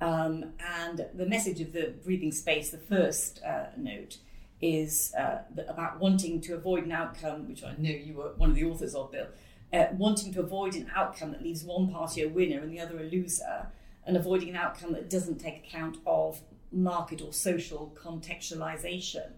Um, 0.00 0.52
and 0.82 1.06
the 1.14 1.26
message 1.26 1.60
of 1.60 1.72
the 1.72 1.94
breathing 2.04 2.32
space, 2.32 2.70
the 2.70 2.78
first 2.78 3.40
uh, 3.44 3.66
note, 3.76 4.18
is 4.60 5.14
uh, 5.16 5.38
about 5.68 6.00
wanting 6.00 6.40
to 6.42 6.54
avoid 6.54 6.84
an 6.84 6.92
outcome, 6.92 7.48
which 7.48 7.62
I 7.62 7.74
know 7.78 7.90
you 7.90 8.14
were 8.14 8.32
one 8.36 8.50
of 8.50 8.56
the 8.56 8.64
authors 8.64 8.94
of, 8.94 9.12
Bill, 9.12 9.28
uh, 9.72 9.86
wanting 9.92 10.32
to 10.32 10.40
avoid 10.40 10.74
an 10.74 10.90
outcome 10.94 11.32
that 11.32 11.42
leaves 11.42 11.64
one 11.64 11.90
party 11.90 12.22
a 12.22 12.28
winner 12.28 12.60
and 12.60 12.72
the 12.72 12.80
other 12.80 12.98
a 12.98 13.04
loser, 13.04 13.68
and 14.06 14.16
avoiding 14.16 14.50
an 14.50 14.56
outcome 14.56 14.92
that 14.92 15.10
doesn't 15.10 15.38
take 15.38 15.58
account 15.58 15.98
of 16.06 16.40
market 16.72 17.20
or 17.20 17.32
social 17.32 17.94
contextualization. 18.00 19.32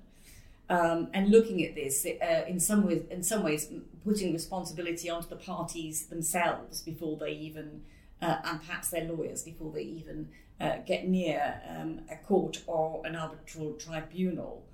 Um, 0.68 1.08
and 1.12 1.30
looking 1.30 1.64
at 1.64 1.74
this 1.74 2.06
uh, 2.06 2.44
in 2.46 2.60
some 2.60 2.86
ways, 2.86 3.02
in 3.10 3.24
some 3.24 3.42
ways, 3.42 3.72
putting 4.04 4.32
responsibility 4.32 5.10
onto 5.10 5.28
the 5.28 5.36
parties 5.36 6.06
themselves 6.06 6.80
before 6.80 7.16
they 7.16 7.32
even, 7.32 7.82
uh, 8.22 8.36
and 8.44 8.60
perhaps 8.60 8.90
their 8.90 9.04
lawyers 9.04 9.42
before 9.42 9.72
they 9.72 9.82
even 9.82 10.28
uh, 10.60 10.76
get 10.86 11.08
near 11.08 11.60
um, 11.68 12.02
a 12.08 12.16
court 12.16 12.62
or 12.68 13.02
an 13.04 13.16
arbitral 13.16 13.72
tribunal. 13.72 14.64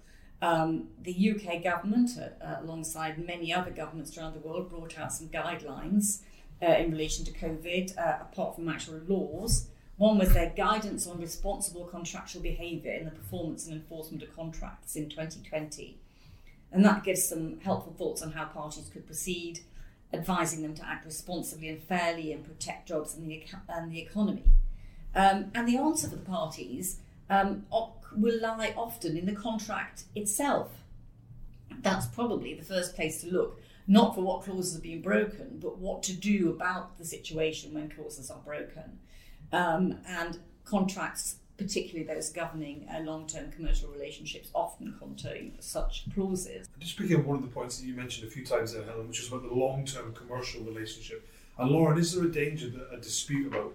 Um, 0.43 0.89
the 1.03 1.31
UK 1.31 1.63
government, 1.63 2.11
uh, 2.19 2.57
alongside 2.61 3.25
many 3.25 3.53
other 3.53 3.71
governments 3.71 4.17
around 4.17 4.35
the 4.35 4.47
world, 4.47 4.69
brought 4.69 4.99
out 4.99 5.13
some 5.13 5.29
guidelines 5.29 6.21
uh, 6.63 6.67
in 6.67 6.91
relation 6.91 7.25
to 7.25 7.33
COVID, 7.33 7.97
uh, 7.99 8.19
apart 8.21 8.57
from 8.57 8.69
actual 8.69 9.01
laws. 9.07 9.69
One 9.97 10.19
was 10.19 10.35
their 10.35 10.51
guidance 10.51 11.07
on 11.07 11.21
responsible 11.21 11.85
contractual 11.85 12.43
behaviour 12.43 12.93
in 12.93 13.07
the 13.07 13.11
performance 13.11 13.67
and 13.67 13.75
enforcement 13.75 14.23
of 14.23 14.35
contracts 14.37 14.95
in 14.95 15.09
2020. 15.09 15.97
And 16.71 16.85
that 16.85 17.03
gives 17.03 17.27
some 17.27 17.61
helpful 17.61 17.95
thoughts 17.97 18.21
on 18.21 18.33
how 18.33 18.45
parties 18.45 18.91
could 18.93 19.07
proceed, 19.07 19.61
advising 20.13 20.63
them 20.63 20.75
to 20.75 20.87
act 20.87 21.07
responsibly 21.07 21.71
and 21.71 21.83
fairly 21.83 22.33
and 22.33 22.45
protect 22.45 22.89
jobs 22.89 23.15
and 23.15 23.31
the, 23.31 23.43
and 23.71 23.91
the 23.91 24.01
economy. 24.01 24.45
Um, 25.15 25.51
and 25.55 25.67
the 25.67 25.79
answer 25.79 26.09
for 26.09 26.17
the 26.17 26.23
parties 26.23 26.99
um, 27.31 27.65
will 28.15 28.41
lie 28.41 28.75
often 28.77 29.17
in 29.17 29.27
the 29.27 29.35
contract 29.35 30.05
itself. 30.15 30.71
That's 31.81 32.07
probably 32.07 32.55
the 32.55 32.65
first 32.65 32.95
place 32.95 33.21
to 33.23 33.29
look, 33.29 33.61
not 33.87 34.15
for 34.15 34.23
what 34.23 34.43
clauses 34.43 34.75
have 34.75 34.83
been 34.83 35.03
broken, 35.03 35.59
but 35.61 35.79
what 35.79 36.03
to 36.05 36.13
do 36.13 36.51
about 36.51 36.99
the 36.99 37.05
situation 37.05 37.75
when 37.75 37.89
clauses 37.89 38.31
are 38.31 38.41
broken. 38.45 38.99
Um, 39.53 39.99
and 40.07 40.39
contracts, 40.65 41.37
particularly 41.57 42.07
those 42.07 42.31
governing 42.31 42.87
uh, 42.93 43.01
long 43.01 43.27
term 43.27 43.51
commercial 43.53 43.91
relationships, 43.91 44.51
often 44.55 44.95
contain 44.99 45.55
such 45.61 46.05
clauses. 46.15 46.69
Just 46.79 46.99
picking 46.99 47.19
up 47.19 47.25
one 47.25 47.37
of 47.37 47.43
the 47.43 47.49
points 47.49 47.79
that 47.79 47.87
you 47.87 47.95
mentioned 47.95 48.27
a 48.27 48.31
few 48.31 48.45
times 48.45 48.73
there, 48.73 48.85
Helen, 48.85 49.09
which 49.09 49.21
is 49.21 49.29
about 49.29 49.43
the 49.43 49.55
long 49.55 49.85
term 49.85 50.13
commercial 50.15 50.63
relationship. 50.63 51.29
And 51.59 51.71
Lauren, 51.71 51.99
is 51.99 52.15
there 52.15 52.25
a 52.25 52.31
danger 52.31 52.69
that 52.71 52.89
a 52.93 52.99
dispute 52.99 53.47
about 53.47 53.73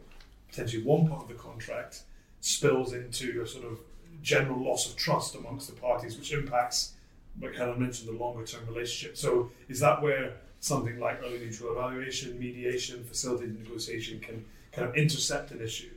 potentially 0.49 0.83
one 0.83 1.07
part 1.07 1.23
of 1.23 1.27
the 1.29 1.33
contract 1.33 2.03
spills 2.41 2.93
into 2.93 3.41
a 3.41 3.47
sort 3.47 3.65
of 3.65 3.79
general 4.21 4.63
loss 4.63 4.89
of 4.89 4.95
trust 4.95 5.35
amongst 5.35 5.67
the 5.67 5.79
parties, 5.79 6.17
which 6.17 6.31
impacts, 6.31 6.93
like 7.41 7.55
Helen 7.55 7.79
mentioned, 7.79 8.09
the 8.09 8.23
longer 8.23 8.45
term 8.45 8.65
relationship? 8.67 9.17
So, 9.17 9.51
is 9.67 9.79
that 9.79 10.01
where 10.01 10.33
something 10.59 10.99
like 10.99 11.21
early 11.23 11.39
neutral 11.39 11.71
evaluation, 11.71 12.39
mediation, 12.39 13.03
facilitated 13.03 13.59
negotiation 13.59 14.19
can 14.19 14.45
kind 14.71 14.87
of 14.87 14.95
intercept 14.95 15.51
an 15.51 15.61
issue, 15.61 15.91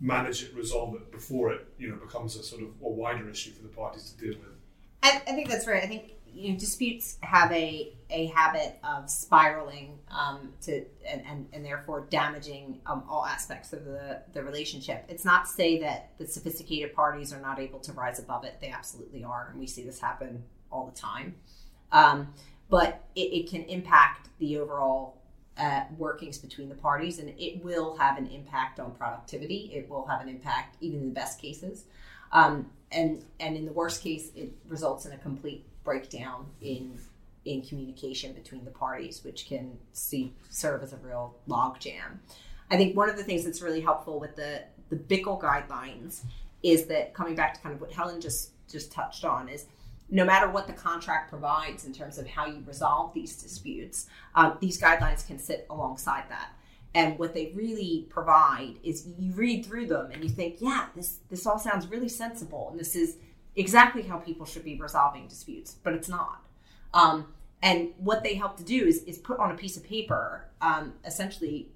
manage 0.00 0.42
it, 0.42 0.54
resolve 0.54 0.94
it 0.94 1.12
before 1.12 1.52
it 1.52 1.66
you 1.78 1.88
know 1.88 1.96
becomes 1.96 2.36
a 2.36 2.42
sort 2.42 2.62
of 2.62 2.68
a 2.82 2.88
wider 2.88 3.28
issue 3.28 3.52
for 3.52 3.62
the 3.62 3.68
parties 3.68 4.12
to 4.12 4.24
deal 4.24 4.38
with. 4.38 4.48
I, 5.02 5.22
I 5.26 5.32
think 5.32 5.48
that's 5.48 5.66
right. 5.66 5.82
I 5.82 5.86
think 5.86 6.12
you 6.34 6.52
know 6.52 6.58
disputes 6.58 7.18
have 7.22 7.50
a 7.52 7.92
a 8.10 8.26
habit 8.26 8.78
of 8.82 9.08
spiraling 9.08 9.98
um, 10.10 10.52
to 10.62 10.84
and, 11.06 11.22
and, 11.26 11.46
and 11.52 11.64
therefore 11.64 12.06
damaging 12.10 12.80
um, 12.86 13.04
all 13.08 13.24
aspects 13.24 13.72
of 13.72 13.84
the 13.84 14.22
the 14.32 14.42
relationship. 14.42 15.04
It's 15.08 15.24
not 15.24 15.46
to 15.46 15.50
say 15.50 15.80
that 15.80 16.10
the 16.18 16.26
sophisticated 16.26 16.94
parties 16.94 17.32
are 17.32 17.40
not 17.40 17.58
able 17.58 17.80
to 17.80 17.92
rise 17.92 18.18
above 18.18 18.44
it. 18.44 18.58
They 18.60 18.70
absolutely 18.70 19.24
are, 19.24 19.48
and 19.50 19.60
we 19.60 19.66
see 19.66 19.84
this 19.84 20.00
happen 20.00 20.42
all 20.70 20.86
the 20.86 20.98
time. 20.98 21.34
Um, 21.92 22.34
but 22.68 23.04
it, 23.14 23.32
it 23.32 23.50
can 23.50 23.62
impact 23.64 24.28
the 24.38 24.58
overall 24.58 25.20
uh, 25.56 25.82
workings 25.98 26.38
between 26.38 26.68
the 26.68 26.74
parties, 26.74 27.18
and 27.18 27.28
it 27.38 27.62
will 27.62 27.96
have 27.96 28.16
an 28.16 28.26
impact 28.28 28.80
on 28.80 28.92
productivity. 28.92 29.70
It 29.74 29.88
will 29.88 30.06
have 30.06 30.20
an 30.20 30.28
impact, 30.28 30.76
even 30.80 31.00
in 31.00 31.08
the 31.08 31.14
best 31.14 31.40
cases, 31.40 31.84
um, 32.32 32.70
and 32.92 33.24
and 33.38 33.56
in 33.56 33.66
the 33.66 33.72
worst 33.72 34.02
case, 34.02 34.30
it 34.34 34.52
results 34.68 35.06
in 35.06 35.12
a 35.12 35.18
complete 35.18 35.66
breakdown 35.90 36.46
in 36.60 36.96
in 37.44 37.62
communication 37.62 38.32
between 38.32 38.64
the 38.64 38.70
parties, 38.70 39.24
which 39.24 39.46
can 39.46 39.76
see 39.92 40.32
serve 40.50 40.82
as 40.82 40.92
a 40.92 40.96
real 40.98 41.34
logjam. 41.48 42.18
I 42.70 42.76
think 42.76 42.96
one 42.96 43.08
of 43.08 43.16
the 43.16 43.24
things 43.24 43.44
that's 43.44 43.62
really 43.62 43.80
helpful 43.80 44.20
with 44.20 44.36
the 44.36 44.62
the 44.90 44.96
BIICL 44.96 45.40
guidelines 45.42 46.20
is 46.62 46.86
that 46.86 47.14
coming 47.14 47.34
back 47.34 47.54
to 47.54 47.60
kind 47.60 47.74
of 47.74 47.80
what 47.80 47.90
Helen 47.92 48.20
just 48.20 48.50
just 48.70 48.92
touched 48.92 49.24
on 49.24 49.48
is 49.48 49.66
no 50.10 50.24
matter 50.24 50.48
what 50.48 50.68
the 50.68 50.72
contract 50.72 51.28
provides 51.28 51.84
in 51.86 51.92
terms 51.92 52.18
of 52.18 52.26
how 52.28 52.46
you 52.46 52.62
resolve 52.66 53.12
these 53.14 53.40
disputes, 53.42 54.06
um, 54.36 54.58
these 54.60 54.80
guidelines 54.80 55.26
can 55.26 55.38
sit 55.38 55.66
alongside 55.70 56.24
that. 56.28 56.50
And 56.94 57.18
what 57.18 57.34
they 57.34 57.52
really 57.54 58.06
provide 58.10 58.74
is 58.82 59.08
you 59.18 59.32
read 59.32 59.64
through 59.64 59.86
them 59.86 60.10
and 60.12 60.22
you 60.22 60.28
think, 60.28 60.56
yeah, 60.60 60.86
this 60.94 61.18
this 61.30 61.46
all 61.46 61.58
sounds 61.58 61.88
really 61.88 62.08
sensible, 62.08 62.68
and 62.70 62.78
this 62.78 62.94
is 62.94 63.16
exactly 63.56 64.02
how 64.02 64.18
people 64.18 64.46
should 64.46 64.64
be 64.64 64.76
resolving 64.76 65.26
disputes, 65.26 65.76
but 65.82 65.92
it's 65.92 66.08
not. 66.08 66.42
Um, 66.94 67.28
and 67.62 67.90
what 67.98 68.22
they 68.22 68.34
help 68.34 68.56
to 68.56 68.64
do 68.64 68.86
is, 68.86 69.02
is 69.04 69.18
put 69.18 69.38
on 69.38 69.50
a 69.50 69.54
piece 69.54 69.76
of 69.76 69.84
paper 69.84 70.46
um, 70.60 70.94
essentially 71.04 71.68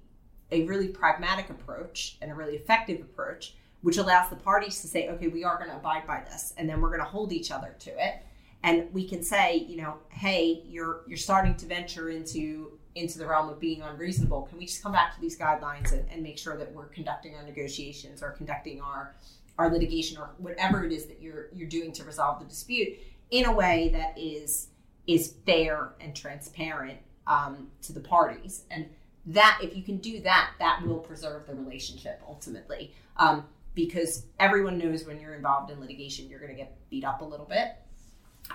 a 0.51 0.63
really 0.65 0.87
pragmatic 0.87 1.49
approach 1.49 2.17
and 2.21 2.31
a 2.31 2.35
really 2.35 2.55
effective 2.55 3.01
approach 3.01 3.53
which 3.85 3.97
allows 3.97 4.31
the 4.31 4.35
parties 4.35 4.81
to 4.81 4.87
say, 4.87 5.09
okay, 5.09 5.27
we 5.27 5.43
are 5.43 5.59
going 5.59 5.69
to 5.69 5.75
abide 5.75 6.07
by 6.07 6.19
this, 6.21 6.55
and 6.57 6.67
then 6.67 6.81
we're 6.81 6.89
going 6.89 7.01
to 7.01 7.05
hold 7.05 7.31
each 7.31 7.51
other 7.51 7.75
to 7.77 7.91
it. 7.91 8.15
And 8.63 8.91
we 8.91 9.07
can 9.07 9.21
say, 9.21 9.57
you 9.57 9.77
know, 9.77 9.97
hey, 10.09 10.63
you're 10.65 11.01
you're 11.05 11.19
starting 11.19 11.53
to 11.57 11.67
venture 11.67 12.09
into 12.09 12.79
into 12.95 13.19
the 13.19 13.27
realm 13.27 13.47
of 13.47 13.59
being 13.59 13.83
unreasonable. 13.83 14.41
Can 14.49 14.57
we 14.57 14.65
just 14.65 14.81
come 14.81 14.91
back 14.91 15.13
to 15.13 15.21
these 15.21 15.37
guidelines 15.37 15.91
and, 15.91 16.09
and 16.09 16.23
make 16.23 16.39
sure 16.39 16.57
that 16.57 16.73
we're 16.73 16.87
conducting 16.87 17.35
our 17.35 17.43
negotiations 17.43 18.23
or 18.23 18.31
conducting 18.31 18.81
our 18.81 19.13
our 19.57 19.71
litigation 19.71 20.17
or 20.17 20.31
whatever 20.37 20.83
it 20.85 20.91
is 20.91 21.05
that 21.05 21.21
you're 21.21 21.49
you're 21.53 21.69
doing 21.69 21.91
to 21.93 22.03
resolve 22.03 22.39
the 22.39 22.45
dispute 22.45 22.97
in 23.31 23.45
a 23.45 23.51
way 23.51 23.89
that 23.93 24.17
is 24.17 24.67
is 25.07 25.35
fair 25.45 25.93
and 25.99 26.15
transparent 26.15 26.99
um, 27.27 27.67
to 27.81 27.93
the 27.93 27.99
parties 27.99 28.63
and 28.71 28.85
that 29.25 29.59
if 29.63 29.75
you 29.75 29.81
can 29.81 29.97
do 29.97 30.19
that 30.21 30.51
that 30.59 30.85
will 30.85 30.99
preserve 30.99 31.47
the 31.47 31.55
relationship 31.55 32.21
ultimately 32.27 32.93
um, 33.17 33.45
because 33.75 34.25
everyone 34.39 34.77
knows 34.77 35.05
when 35.05 35.19
you're 35.19 35.35
involved 35.35 35.69
in 35.69 35.79
litigation, 35.79 36.29
you're 36.29 36.39
going 36.39 36.51
to 36.51 36.57
get 36.57 36.77
beat 36.89 37.03
up 37.03 37.21
a 37.21 37.25
little 37.25 37.45
bit. 37.45 37.75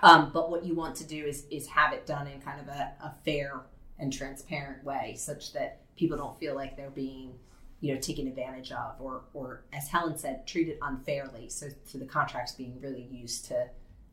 Um, 0.03 0.31
but 0.33 0.51
what 0.51 0.65
you 0.65 0.75
want 0.75 0.97
to 0.97 1.05
do 1.05 1.25
is 1.25 1.45
is 1.51 1.67
have 1.67 1.93
it 1.93 2.07
done 2.07 2.27
in 2.27 2.41
kind 2.41 2.61
of 2.61 2.69
a, 2.69 2.93
a 3.03 3.13
fair 3.25 3.61
and 3.99 4.13
transparent 4.13 4.83
way, 4.83 5.15
such 5.19 5.53
that 5.53 5.81
people 5.97 6.17
don't 6.17 6.39
feel 6.39 6.55
like 6.55 6.77
they're 6.77 6.91
being, 6.91 7.35
you 7.81 7.95
know, 7.95 8.01
taken 8.01 8.27
advantage 8.27 8.73
of, 8.73 9.01
or 9.01 9.23
or 9.33 9.65
as 9.73 9.89
Helen 9.89 10.19
said, 10.19 10.47
treated 10.47 10.79
unfairly. 10.83 11.49
So, 11.49 11.69
so 11.85 11.99
the 11.99 12.05
contracts 12.05 12.53
being 12.53 12.79
really 12.81 13.09
used 13.11 13.47
to 13.47 13.69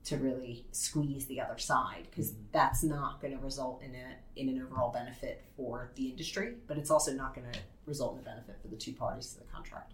to 0.06 0.18
really 0.18 0.66
squeeze 0.72 1.26
the 1.26 1.42
other 1.42 1.58
side 1.58 2.08
because 2.10 2.32
mm-hmm. 2.32 2.44
that's 2.54 2.82
not 2.82 3.22
going 3.22 3.36
to 3.36 3.44
result 3.44 3.82
in 3.84 3.94
a 3.94 4.40
in 4.40 4.50
an 4.50 4.62
overall 4.62 4.92
benefit 4.92 5.44
for 5.56 5.92
the 5.96 6.08
industry, 6.08 6.56
but 6.68 6.78
it's 6.78 6.90
also 6.90 7.12
not 7.12 7.36
going 7.36 7.52
to 7.52 7.60
result 7.86 8.14
in 8.14 8.20
a 8.20 8.24
benefit 8.24 8.58
for 8.62 8.68
the 8.68 8.76
two 8.76 8.94
parties 8.94 9.34
to 9.34 9.40
the 9.40 9.46
contract. 9.46 9.94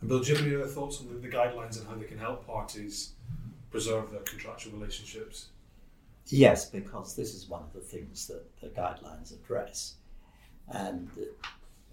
And 0.00 0.08
Bill, 0.08 0.20
do 0.20 0.30
you 0.30 0.36
have 0.36 0.46
any 0.46 0.54
other 0.54 0.66
thoughts 0.66 1.00
on 1.00 1.08
the, 1.08 1.14
the 1.14 1.28
guidelines 1.28 1.78
and 1.78 1.88
how 1.88 1.94
they 1.94 2.06
can 2.06 2.18
help 2.18 2.46
parties 2.46 3.12
preserve 3.70 4.10
their 4.10 4.20
contractual 4.20 4.72
relationships? 4.72 5.48
Yes, 6.26 6.68
because 6.68 7.16
this 7.16 7.34
is 7.34 7.48
one 7.48 7.62
of 7.62 7.72
the 7.72 7.80
things 7.80 8.26
that 8.26 8.44
the 8.60 8.68
guidelines 8.68 9.32
address. 9.32 9.94
And 10.68 11.08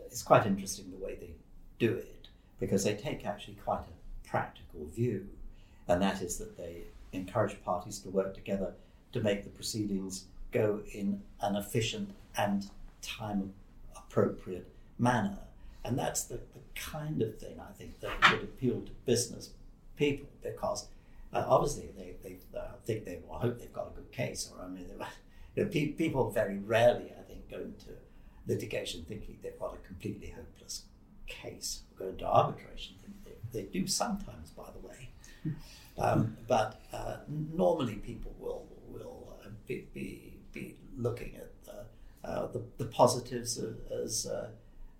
it's 0.06 0.24
quite 0.24 0.46
interesting 0.46 0.91
the 0.91 1.04
way 1.04 1.15
they 1.15 1.32
do 1.80 1.94
it, 1.94 2.28
because 2.60 2.84
they 2.84 2.96
take 2.96 3.26
actually 3.26 3.58
quite 3.63 3.82
a 3.82 4.28
practical 4.28 4.86
view, 4.94 5.28
and 5.88 6.02
that 6.02 6.22
is 6.22 6.38
that 6.38 6.58
they 6.58 6.84
encourage 7.12 7.63
parties 7.63 8.00
to 8.00 8.10
work 8.10 8.34
together 8.34 8.74
to 9.13 9.22
make 9.22 9.44
the 9.44 9.50
proceedings 9.50 10.26
go 10.52 10.82
in 10.94 11.22
an 11.41 11.56
efficient 11.56 12.10
and 12.38 12.70
time 13.02 13.54
appropriate 13.96 14.68
manner. 15.00 15.38
And 15.84 15.98
that's 15.98 16.24
the, 16.24 16.36
the 16.36 16.62
kind 16.76 17.22
of 17.22 17.38
thing 17.38 17.60
I 17.60 17.72
think 17.74 18.00
that 18.00 18.32
would 18.32 18.44
appeal 18.44 18.82
to 18.82 18.91
business 19.06 19.52
people 19.96 20.28
because 20.41 20.88
uh, 21.34 21.46
obviously 21.48 21.89
they, 21.98 22.15
they 22.24 22.38
uh, 22.58 22.74
think 22.86 23.06
they 23.06 23.20
well, 23.28 23.39
hope 23.39 23.60
they've 23.60 23.74
got 23.74 23.88
a 23.88 23.96
good 23.96 24.12
case, 24.12 24.52
or 24.52 24.63
I 24.63 24.68
mean, 24.68 24.86
you 25.56 25.63
know, 25.63 25.70
pe- 25.70 25.88
people 25.88 26.32
very 26.32 26.58
rarely, 26.58 27.12
I 27.18 27.24
think, 27.24 27.50
go 27.50 27.58
into 27.58 27.89
litigation 28.48 29.06
thinking 29.08 29.38
they've 29.42 29.60
got 29.60 29.74
a 29.74 29.88
completely 29.88 30.30
hopeless 30.30 30.84
case, 31.28 31.82
go 31.98 32.08
into 32.10 32.26
arbitration 32.26 32.96
they, 33.26 33.62
they 33.62 33.68
do 33.68 33.88
sometimes, 33.88 34.52
by 34.52 34.70
the 34.72 34.88
way. 34.88 35.10
Um, 35.98 36.38
but 36.48 36.82
uh, 36.92 37.18
normally 37.28 37.96
people 37.96 38.36
will 38.40 38.68
will 38.88 39.38
uh, 39.44 39.50
be, 39.68 39.88
be, 39.94 40.34
be 40.52 40.76
looking 40.98 41.36
at 41.36 41.52
the, 41.64 42.28
uh, 42.28 42.48
the, 42.48 42.64
the 42.78 42.86
positives 42.86 43.62
as 44.04 44.26
uh, 44.26 44.50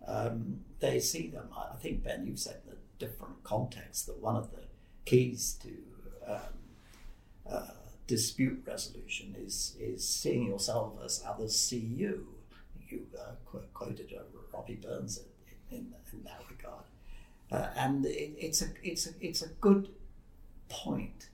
um, 0.08 0.62
they 0.80 1.00
see 1.00 1.28
them. 1.28 1.50
I 1.56 1.76
think, 1.76 2.04
Ben, 2.04 2.26
you've 2.26 2.40
said 2.40 2.62
in 2.66 2.74
a 2.74 2.76
different 3.00 3.44
context 3.44 4.06
that 4.08 4.22
one 4.22 4.36
of 4.36 4.52
the 4.52 4.62
keys 5.06 5.58
to 5.64 6.32
um, 6.32 6.40
uh, 7.50 7.68
dispute 8.08 8.64
resolution 8.66 9.36
is, 9.38 9.76
is 9.80 10.08
seeing 10.08 10.48
yourself 10.48 10.98
as 11.04 11.24
others 11.28 11.60
see 11.60 11.80
you. 11.80 12.35
You 12.96 13.08
uh, 13.20 13.58
quoted 13.74 14.14
Robbie 14.54 14.76
Burns 14.76 15.22
in, 15.70 15.78
in, 15.78 15.94
in 16.14 16.24
that 16.24 16.42
regard. 16.50 16.84
Uh, 17.52 17.70
and 17.78 18.06
it, 18.06 18.34
it's, 18.38 18.62
a, 18.62 18.68
it's, 18.84 19.08
a, 19.08 19.12
it's 19.22 19.42
a 19.42 19.50
good 19.62 19.90
point 20.70 21.30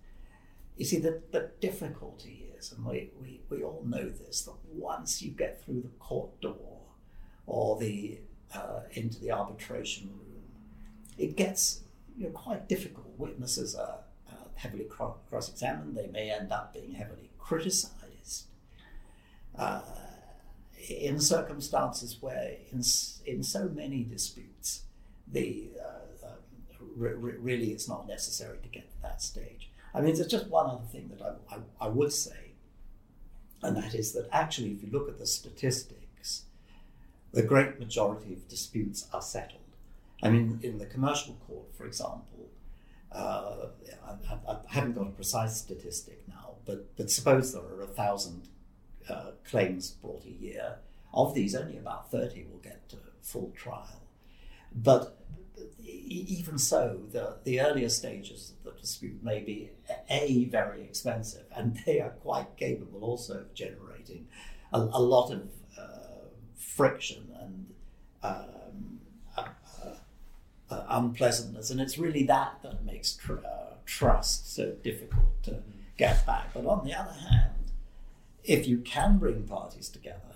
you 0.82 0.86
see, 0.86 0.98
the, 0.98 1.22
the 1.32 1.52
difficulty 1.60 2.48
is, 2.58 2.72
and 2.72 2.84
we, 2.84 3.12
we, 3.22 3.42
we 3.50 3.64
all 3.64 3.84
know 3.86 4.10
this, 4.10 4.42
that 4.42 4.56
once 4.74 5.22
you 5.22 5.30
get 5.30 5.64
through 5.64 5.82
the 5.82 5.92
court 6.00 6.42
door 6.42 6.80
or 7.46 7.78
the 7.78 8.20
uh, 8.52 8.82
into 8.94 9.20
the 9.20 9.32
arbitration 9.32 10.10
room, 10.10 10.42
it 11.20 11.36
gets 11.36 11.82
you 12.18 12.24
know, 12.26 12.32
quite 12.32 12.68
difficult. 12.68 13.08
Witnesses 13.18 13.76
are 13.76 14.00
uh, 14.28 14.48
heavily 14.56 14.86
cross 14.86 15.50
examined, 15.50 15.96
they 15.96 16.08
may 16.08 16.32
end 16.32 16.52
up 16.52 16.74
being 16.74 16.94
heavily 16.94 17.30
criticized. 17.38 18.48
Uh, 19.56 19.82
in 20.90 21.20
circumstances 21.20 22.18
where, 22.22 22.56
in, 22.72 22.82
in 23.26 23.44
so 23.44 23.70
many 23.70 24.04
disputes, 24.04 24.84
the 25.28 25.70
uh, 25.80 26.28
uh, 26.28 26.32
re- 26.96 27.14
really 27.14 27.72
it's 27.72 27.88
not 27.88 28.08
necessary 28.08 28.58
to 28.62 28.70
get 28.70 28.92
to 28.92 29.02
that 29.02 29.22
stage. 29.22 29.72
I 29.94 30.02
mean, 30.02 30.16
there's 30.16 30.28
just 30.28 30.48
one 30.48 30.70
other 30.70 30.86
thing 30.92 31.10
that 31.10 31.22
I, 31.22 31.56
I, 31.56 31.86
I 31.86 31.88
would 31.90 32.14
say, 32.14 32.54
and 33.62 33.76
that 33.78 33.94
is 33.94 34.14
that 34.14 34.28
actually, 34.32 34.72
if 34.72 34.84
you 34.84 34.90
look 34.92 35.10
at 35.10 35.20
the 35.20 35.28
statistics, 35.28 36.44
the 37.32 37.44
great 37.44 37.80
majority 37.80 38.34
of 38.34 38.48
disputes 38.48 39.08
are 39.14 39.22
settled. 39.22 39.60
I 40.24 40.30
mean, 40.30 40.60
in 40.64 40.78
the 40.78 40.86
commercial 40.86 41.36
court, 41.48 41.74
for 41.76 41.86
example, 41.86 42.50
uh, 43.12 43.68
I, 44.08 44.52
I, 44.52 44.58
haven't 44.68 44.94
got 44.94 45.08
a 45.08 45.12
precise 45.12 45.58
statistic 45.58 46.22
now, 46.28 46.56
but, 46.66 46.96
but 46.96 47.10
suppose 47.10 47.54
there 47.54 47.62
are 47.62 47.82
a 47.82 47.88
thousand 47.88 48.48
uh, 49.10 49.32
claims 49.46 49.92
brought 49.92 50.26
a 50.26 50.32
year. 50.32 50.78
Of 51.14 51.34
these, 51.34 51.56
only 51.56 51.78
about 51.78 52.10
30 52.10 52.46
will 52.50 52.60
get 52.60 52.88
to 52.90 52.98
full 53.22 53.52
trial. 53.56 54.02
But 54.74 55.18
even 55.84 56.58
so, 56.58 57.02
the, 57.12 57.38
the 57.44 57.62
earlier 57.62 57.90
stages 57.90 58.54
of 58.66 58.74
the 58.74 58.80
dispute 58.80 59.24
may 59.24 59.40
be 59.40 59.72
a 60.10 60.46
very 60.46 60.84
expensive, 60.84 61.46
and 61.56 61.80
they 61.86 62.00
are 62.00 62.10
quite 62.10 62.56
capable 62.58 63.04
also 63.04 63.40
of 63.40 63.54
generating 63.54 64.28
a, 64.74 64.80
a 64.80 65.02
lot 65.02 65.32
of 65.32 65.50
uh, 65.78 66.28
friction 66.56 67.28
and 67.42 67.74
um, 68.24 69.00
uh, 69.38 69.46
uh, 70.70 70.86
unpleasantness, 70.90 71.70
and 71.70 71.82
it's 71.82 71.98
really 71.98 72.24
that 72.24 72.60
that 72.64 72.86
makes 72.86 73.14
tr- 73.14 73.46
uh, 73.46 73.76
trust 73.86 74.54
so 74.54 74.72
difficult 74.84 75.44
to 75.44 75.62
get 75.98 76.26
back. 76.26 76.54
But 76.54 76.66
on 76.66 76.86
the 76.86 76.94
other 76.94 77.12
hand, 77.12 77.52
if 78.44 78.68
you 78.68 78.80
can 78.80 79.18
bring 79.18 79.44
parties 79.44 79.90
together 79.90 80.36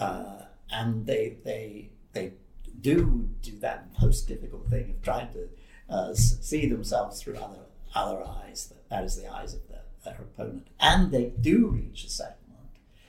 uh, 0.00 0.42
and 0.70 1.06
they 1.06 1.36
they 1.44 1.90
they 2.12 2.32
do 2.80 3.28
do 3.42 3.58
that 3.58 3.88
most 4.00 4.28
difficult 4.28 4.68
thing 4.68 4.90
of 4.90 5.02
trying 5.02 5.32
to 5.32 5.48
uh, 5.88 6.14
see 6.14 6.66
themselves 6.66 7.22
through 7.22 7.36
other 7.36 7.60
other 7.94 8.22
eyes. 8.24 8.72
That, 8.90 9.04
is 9.04 9.16
the 9.16 9.30
eyes 9.30 9.54
of 9.54 9.66
their, 9.68 9.82
their 10.04 10.20
opponent, 10.20 10.68
and 10.80 11.10
they 11.10 11.32
do 11.40 11.66
reach 11.66 12.04
a 12.04 12.10
settlement. 12.10 12.38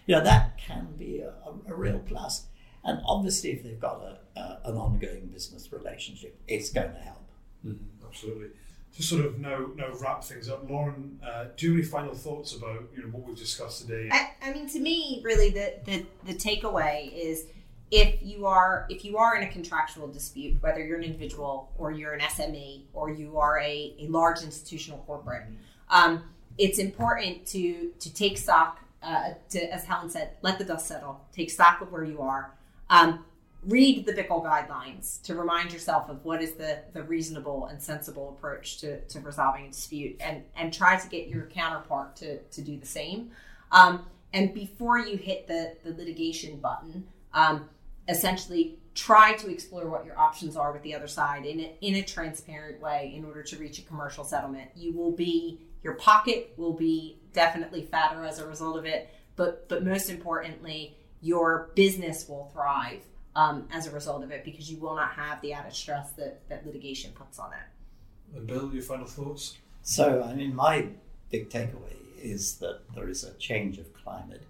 You 0.05 0.15
know 0.15 0.23
that 0.23 0.57
can 0.57 0.95
be 0.97 1.19
a, 1.19 1.33
a, 1.67 1.75
real 1.75 1.99
plus. 1.99 2.47
And 2.83 3.01
obviously, 3.05 3.51
if 3.51 3.63
they've 3.63 3.79
got 3.79 4.01
a, 4.01 4.39
a, 4.39 4.61
an 4.65 4.77
ongoing 4.77 5.27
business 5.27 5.71
relationship, 5.71 6.39
it's 6.47 6.71
going 6.71 6.93
to 6.93 6.99
help. 6.99 7.29
Mm-hmm. 7.65 8.05
Absolutely. 8.07 8.49
To 8.95 9.03
sort 9.03 9.25
of 9.25 9.39
now 9.39 9.67
now 9.75 9.89
wrap 10.01 10.23
things 10.23 10.49
up, 10.49 10.69
Lauren, 10.69 11.19
uh, 11.25 11.45
do 11.55 11.67
you 11.67 11.71
have 11.71 11.79
any 11.79 11.87
final 11.89 12.13
thoughts 12.13 12.53
about 12.53 12.89
you 12.95 13.03
know 13.03 13.09
what 13.09 13.25
we've 13.25 13.37
discussed 13.37 13.87
today? 13.87 14.09
I, 14.11 14.31
I 14.41 14.51
mean, 14.51 14.67
to 14.69 14.79
me, 14.79 15.21
really, 15.23 15.51
the, 15.51 15.75
the 15.85 16.05
the 16.25 16.33
takeaway 16.33 17.11
is 17.13 17.45
if 17.91 18.21
you 18.21 18.45
are 18.45 18.85
if 18.89 19.03
you 19.03 19.17
are 19.17 19.35
in 19.35 19.47
a 19.47 19.51
contractual 19.51 20.07
dispute, 20.07 20.61
whether 20.61 20.83
you're 20.85 20.97
an 20.97 21.03
individual 21.03 21.71
or 21.77 21.91
you're 21.91 22.13
an 22.13 22.19
SME 22.21 22.81
or 22.93 23.09
you 23.09 23.37
are 23.37 23.59
a, 23.59 23.95
a 23.99 24.07
large 24.07 24.41
institutional 24.41 24.99
corporate, 24.99 25.43
um, 25.89 26.23
it's 26.57 26.79
important 26.79 27.45
to 27.47 27.91
to 27.99 28.13
take 28.13 28.37
stock. 28.37 28.79
Uh, 29.01 29.33
to, 29.49 29.73
as 29.73 29.85
Helen 29.85 30.09
said, 30.09 30.31
let 30.41 30.57
the 30.57 30.65
dust 30.65 30.85
settle. 30.85 31.21
Take 31.31 31.49
stock 31.49 31.79
of 31.79 31.89
where 31.89 32.03
you 32.03 32.21
are. 32.21 32.51
Um, 32.89 33.23
read 33.63 34.05
the 34.05 34.13
BIICL 34.13 34.43
guidelines 34.45 35.21
to 35.23 35.35
remind 35.35 35.73
yourself 35.73 36.09
of 36.09 36.23
what 36.23 36.41
is 36.41 36.53
the, 36.53 36.79
the 36.93 37.03
reasonable 37.03 37.65
and 37.65 37.81
sensible 37.81 38.29
approach 38.37 38.79
to, 38.79 39.01
to 39.01 39.19
resolving 39.19 39.65
a 39.65 39.69
dispute 39.69 40.15
and, 40.21 40.43
and 40.55 40.73
try 40.73 40.97
to 40.97 41.07
get 41.09 41.27
your 41.27 41.45
counterpart 41.47 42.15
to, 42.15 42.39
to 42.39 42.61
do 42.61 42.77
the 42.77 42.85
same. 42.85 43.31
Um, 43.71 44.05
and 44.33 44.53
before 44.53 44.99
you 44.99 45.17
hit 45.17 45.47
the, 45.47 45.75
the 45.83 45.91
litigation 45.91 46.59
button, 46.59 47.05
um, 47.33 47.67
essentially 48.07 48.79
try 48.95 49.33
to 49.33 49.49
explore 49.49 49.87
what 49.89 50.05
your 50.05 50.17
options 50.17 50.55
are 50.55 50.71
with 50.71 50.83
the 50.83 50.95
other 50.95 51.07
side 51.07 51.45
in 51.45 51.59
a, 51.59 51.77
in 51.81 51.95
a 51.95 52.01
transparent 52.01 52.81
way 52.81 53.13
in 53.15 53.23
order 53.25 53.43
to 53.43 53.57
reach 53.57 53.79
a 53.79 53.81
commercial 53.83 54.23
settlement. 54.23 54.69
You 54.75 54.93
will 54.93 55.11
be 55.11 55.61
your 55.83 55.93
pocket 55.93 56.53
will 56.57 56.73
be 56.73 57.21
definitely 57.33 57.83
fatter 57.83 58.25
as 58.25 58.39
a 58.39 58.47
result 58.47 58.77
of 58.77 58.85
it, 58.85 59.09
but 59.35 59.69
but 59.69 59.85
most 59.85 60.09
importantly, 60.09 60.97
your 61.21 61.71
business 61.75 62.27
will 62.27 62.49
thrive 62.53 63.01
um, 63.35 63.67
as 63.71 63.87
a 63.87 63.91
result 63.91 64.23
of 64.23 64.31
it 64.31 64.43
because 64.43 64.71
you 64.71 64.77
will 64.77 64.95
not 64.95 65.11
have 65.13 65.41
the 65.41 65.53
added 65.53 65.73
stress 65.73 66.11
that, 66.13 66.47
that 66.49 66.65
litigation 66.65 67.11
puts 67.11 67.39
on 67.39 67.51
it. 67.53 68.37
And 68.37 68.47
Bill, 68.47 68.71
your 68.73 68.83
final 68.83 69.07
thoughts? 69.07 69.57
So, 69.81 70.23
I 70.23 70.33
mean, 70.35 70.55
my 70.55 70.87
big 71.31 71.49
takeaway 71.49 71.95
is 72.21 72.57
that 72.57 72.81
there 72.93 73.09
is 73.09 73.23
a 73.23 73.33
change 73.35 73.77
of 73.77 73.93
climate 73.93 74.43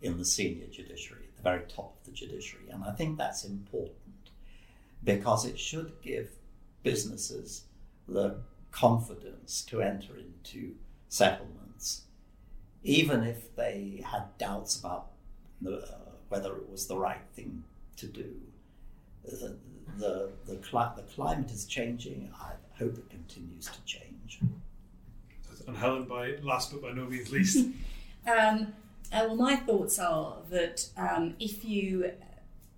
in 0.00 0.18
the 0.18 0.24
senior 0.24 0.66
judiciary 0.66 1.24
at 1.28 1.36
the 1.36 1.42
very 1.42 1.62
top 1.68 1.96
of 1.98 2.06
the 2.06 2.12
judiciary. 2.12 2.66
And 2.70 2.84
I 2.84 2.92
think 2.92 3.18
that's 3.18 3.44
important 3.44 3.96
because 5.02 5.44
it 5.44 5.58
should 5.58 5.92
give 6.02 6.30
businesses 6.82 7.64
the 8.08 8.36
confidence 8.70 9.62
to 9.62 9.80
enter 9.82 10.16
into 10.16 10.74
settlements, 11.08 12.02
even 12.84 13.22
if 13.24 13.54
they 13.56 14.02
had 14.04 14.36
doubts 14.38 14.78
about 14.78 15.08
the, 15.60 15.78
uh, 15.78 16.10
whether 16.28 16.56
it 16.56 16.68
was 16.70 16.86
the 16.86 16.96
right 16.96 17.22
thing 17.34 17.64
to 17.96 18.06
do. 18.06 18.34
The, 19.24 19.56
the, 19.98 20.30
the, 20.46 20.56
cli- 20.56 20.94
the 20.96 21.02
climate 21.14 21.50
is 21.50 21.64
changing. 21.64 22.32
I 22.40 22.52
hope 22.78 22.98
it 22.98 23.10
continues 23.10 23.66
to 23.66 23.84
change. 23.84 24.40
And 25.66 25.76
Helen, 25.76 26.04
by 26.04 26.36
last 26.42 26.70
but 26.70 26.82
by 26.82 26.92
no 26.92 27.06
means 27.06 27.32
least. 27.32 27.56
um, 28.26 28.72
uh, 29.12 29.24
well, 29.26 29.36
my 29.36 29.56
thoughts 29.56 29.98
are 29.98 30.36
that 30.50 30.88
um, 30.96 31.34
if 31.40 31.64
you 31.64 32.12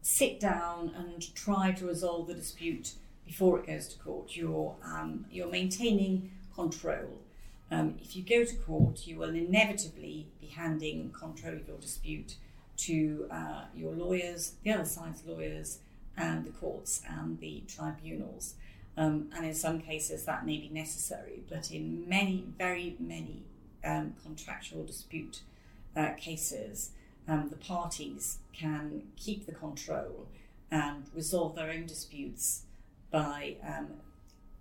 sit 0.02 0.40
down 0.40 0.92
and 0.96 1.34
try 1.34 1.72
to 1.72 1.86
resolve 1.86 2.28
the 2.28 2.34
dispute 2.34 2.92
before 3.26 3.58
it 3.58 3.66
goes 3.66 3.88
to 3.88 3.98
court, 3.98 4.36
you're 4.36 4.74
um, 4.82 5.26
you're 5.30 5.50
maintaining 5.50 6.30
control. 6.54 7.20
Um, 7.70 7.96
if 8.00 8.16
you 8.16 8.22
go 8.22 8.44
to 8.44 8.54
court, 8.56 9.06
you 9.06 9.16
will 9.18 9.34
inevitably 9.34 10.28
be 10.40 10.46
handing 10.46 11.10
control 11.10 11.54
of 11.54 11.68
your 11.68 11.76
dispute 11.78 12.36
to 12.78 13.26
uh, 13.30 13.64
your 13.74 13.92
lawyers, 13.92 14.54
the 14.62 14.72
other 14.72 14.84
side's 14.84 15.22
lawyers, 15.26 15.78
and 16.16 16.44
the 16.44 16.50
courts 16.50 17.02
and 17.08 17.38
the 17.38 17.62
tribunals. 17.68 18.54
Um, 18.96 19.30
and 19.36 19.46
in 19.46 19.54
some 19.54 19.80
cases, 19.80 20.24
that 20.24 20.44
may 20.44 20.58
be 20.58 20.68
necessary, 20.68 21.42
but 21.48 21.70
in 21.70 22.08
many, 22.08 22.44
very 22.58 22.96
many 22.98 23.44
um, 23.84 24.14
contractual 24.24 24.84
dispute 24.84 25.42
uh, 25.96 26.10
cases, 26.16 26.90
um, 27.28 27.48
the 27.48 27.56
parties 27.56 28.38
can 28.52 29.02
keep 29.16 29.46
the 29.46 29.52
control 29.52 30.26
and 30.70 31.04
resolve 31.14 31.54
their 31.54 31.70
own 31.70 31.86
disputes 31.86 32.62
by 33.10 33.56
um, 33.66 33.88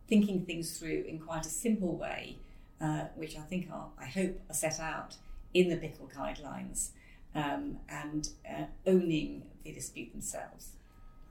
thinking 0.07 0.45
things 0.45 0.77
through 0.77 1.03
in 1.07 1.19
quite 1.19 1.45
a 1.45 1.49
simple 1.49 1.95
way, 1.95 2.37
uh, 2.79 3.05
which 3.15 3.35
I 3.37 3.41
think 3.41 3.69
are, 3.71 3.87
I 3.99 4.05
hope, 4.05 4.39
are 4.49 4.53
set 4.53 4.79
out 4.79 5.15
in 5.53 5.69
the 5.69 5.75
BIICL 5.75 6.13
guidelines 6.13 6.89
um, 7.35 7.77
and 7.89 8.29
uh, 8.49 8.63
owning 8.85 9.43
the 9.63 9.71
dispute 9.73 10.11
themselves. 10.11 10.71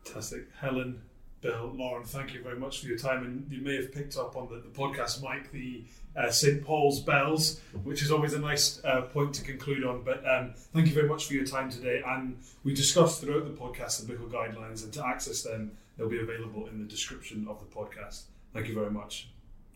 Fantastic. 0.04 0.46
Helen, 0.60 1.02
Bill, 1.40 1.72
Lauren, 1.74 2.04
thank 2.04 2.32
you 2.32 2.42
very 2.42 2.58
much 2.58 2.80
for 2.80 2.86
your 2.86 2.98
time. 2.98 3.24
And 3.24 3.52
you 3.52 3.60
may 3.60 3.76
have 3.76 3.92
picked 3.92 4.16
up 4.16 4.36
on 4.36 4.48
the, 4.48 4.56
the 4.56 4.68
podcast 4.68 5.22
mic 5.22 5.50
the 5.52 5.84
uh, 6.16 6.30
St. 6.30 6.64
Paul's 6.64 7.00
bells, 7.00 7.60
which 7.84 8.02
is 8.02 8.10
always 8.10 8.32
a 8.32 8.38
nice 8.38 8.82
uh, 8.84 9.02
point 9.02 9.34
to 9.34 9.42
conclude 9.42 9.84
on. 9.84 10.02
But 10.02 10.28
um, 10.28 10.54
thank 10.72 10.86
you 10.86 10.94
very 10.94 11.08
much 11.08 11.26
for 11.26 11.34
your 11.34 11.44
time 11.44 11.70
today. 11.70 12.02
And 12.06 12.38
we 12.64 12.74
discussed 12.74 13.20
throughout 13.20 13.44
the 13.44 13.52
podcast 13.52 14.06
the 14.06 14.12
BIICL 14.12 14.30
guidelines, 14.30 14.84
and 14.84 14.92
to 14.94 15.06
access 15.06 15.42
them, 15.42 15.72
they'll 15.96 16.08
be 16.08 16.20
available 16.20 16.66
in 16.68 16.78
the 16.78 16.86
description 16.86 17.46
of 17.48 17.60
the 17.60 17.66
podcast. 17.66 18.22
Thank 18.52 18.68
you 18.68 18.74
very 18.74 18.90
much. 18.90 19.28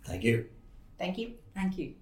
Thank 0.06 0.24
you. 0.24 0.46
Thank 0.98 1.18
you. 1.18 1.34
Thank 1.54 1.78
you. 1.78 1.94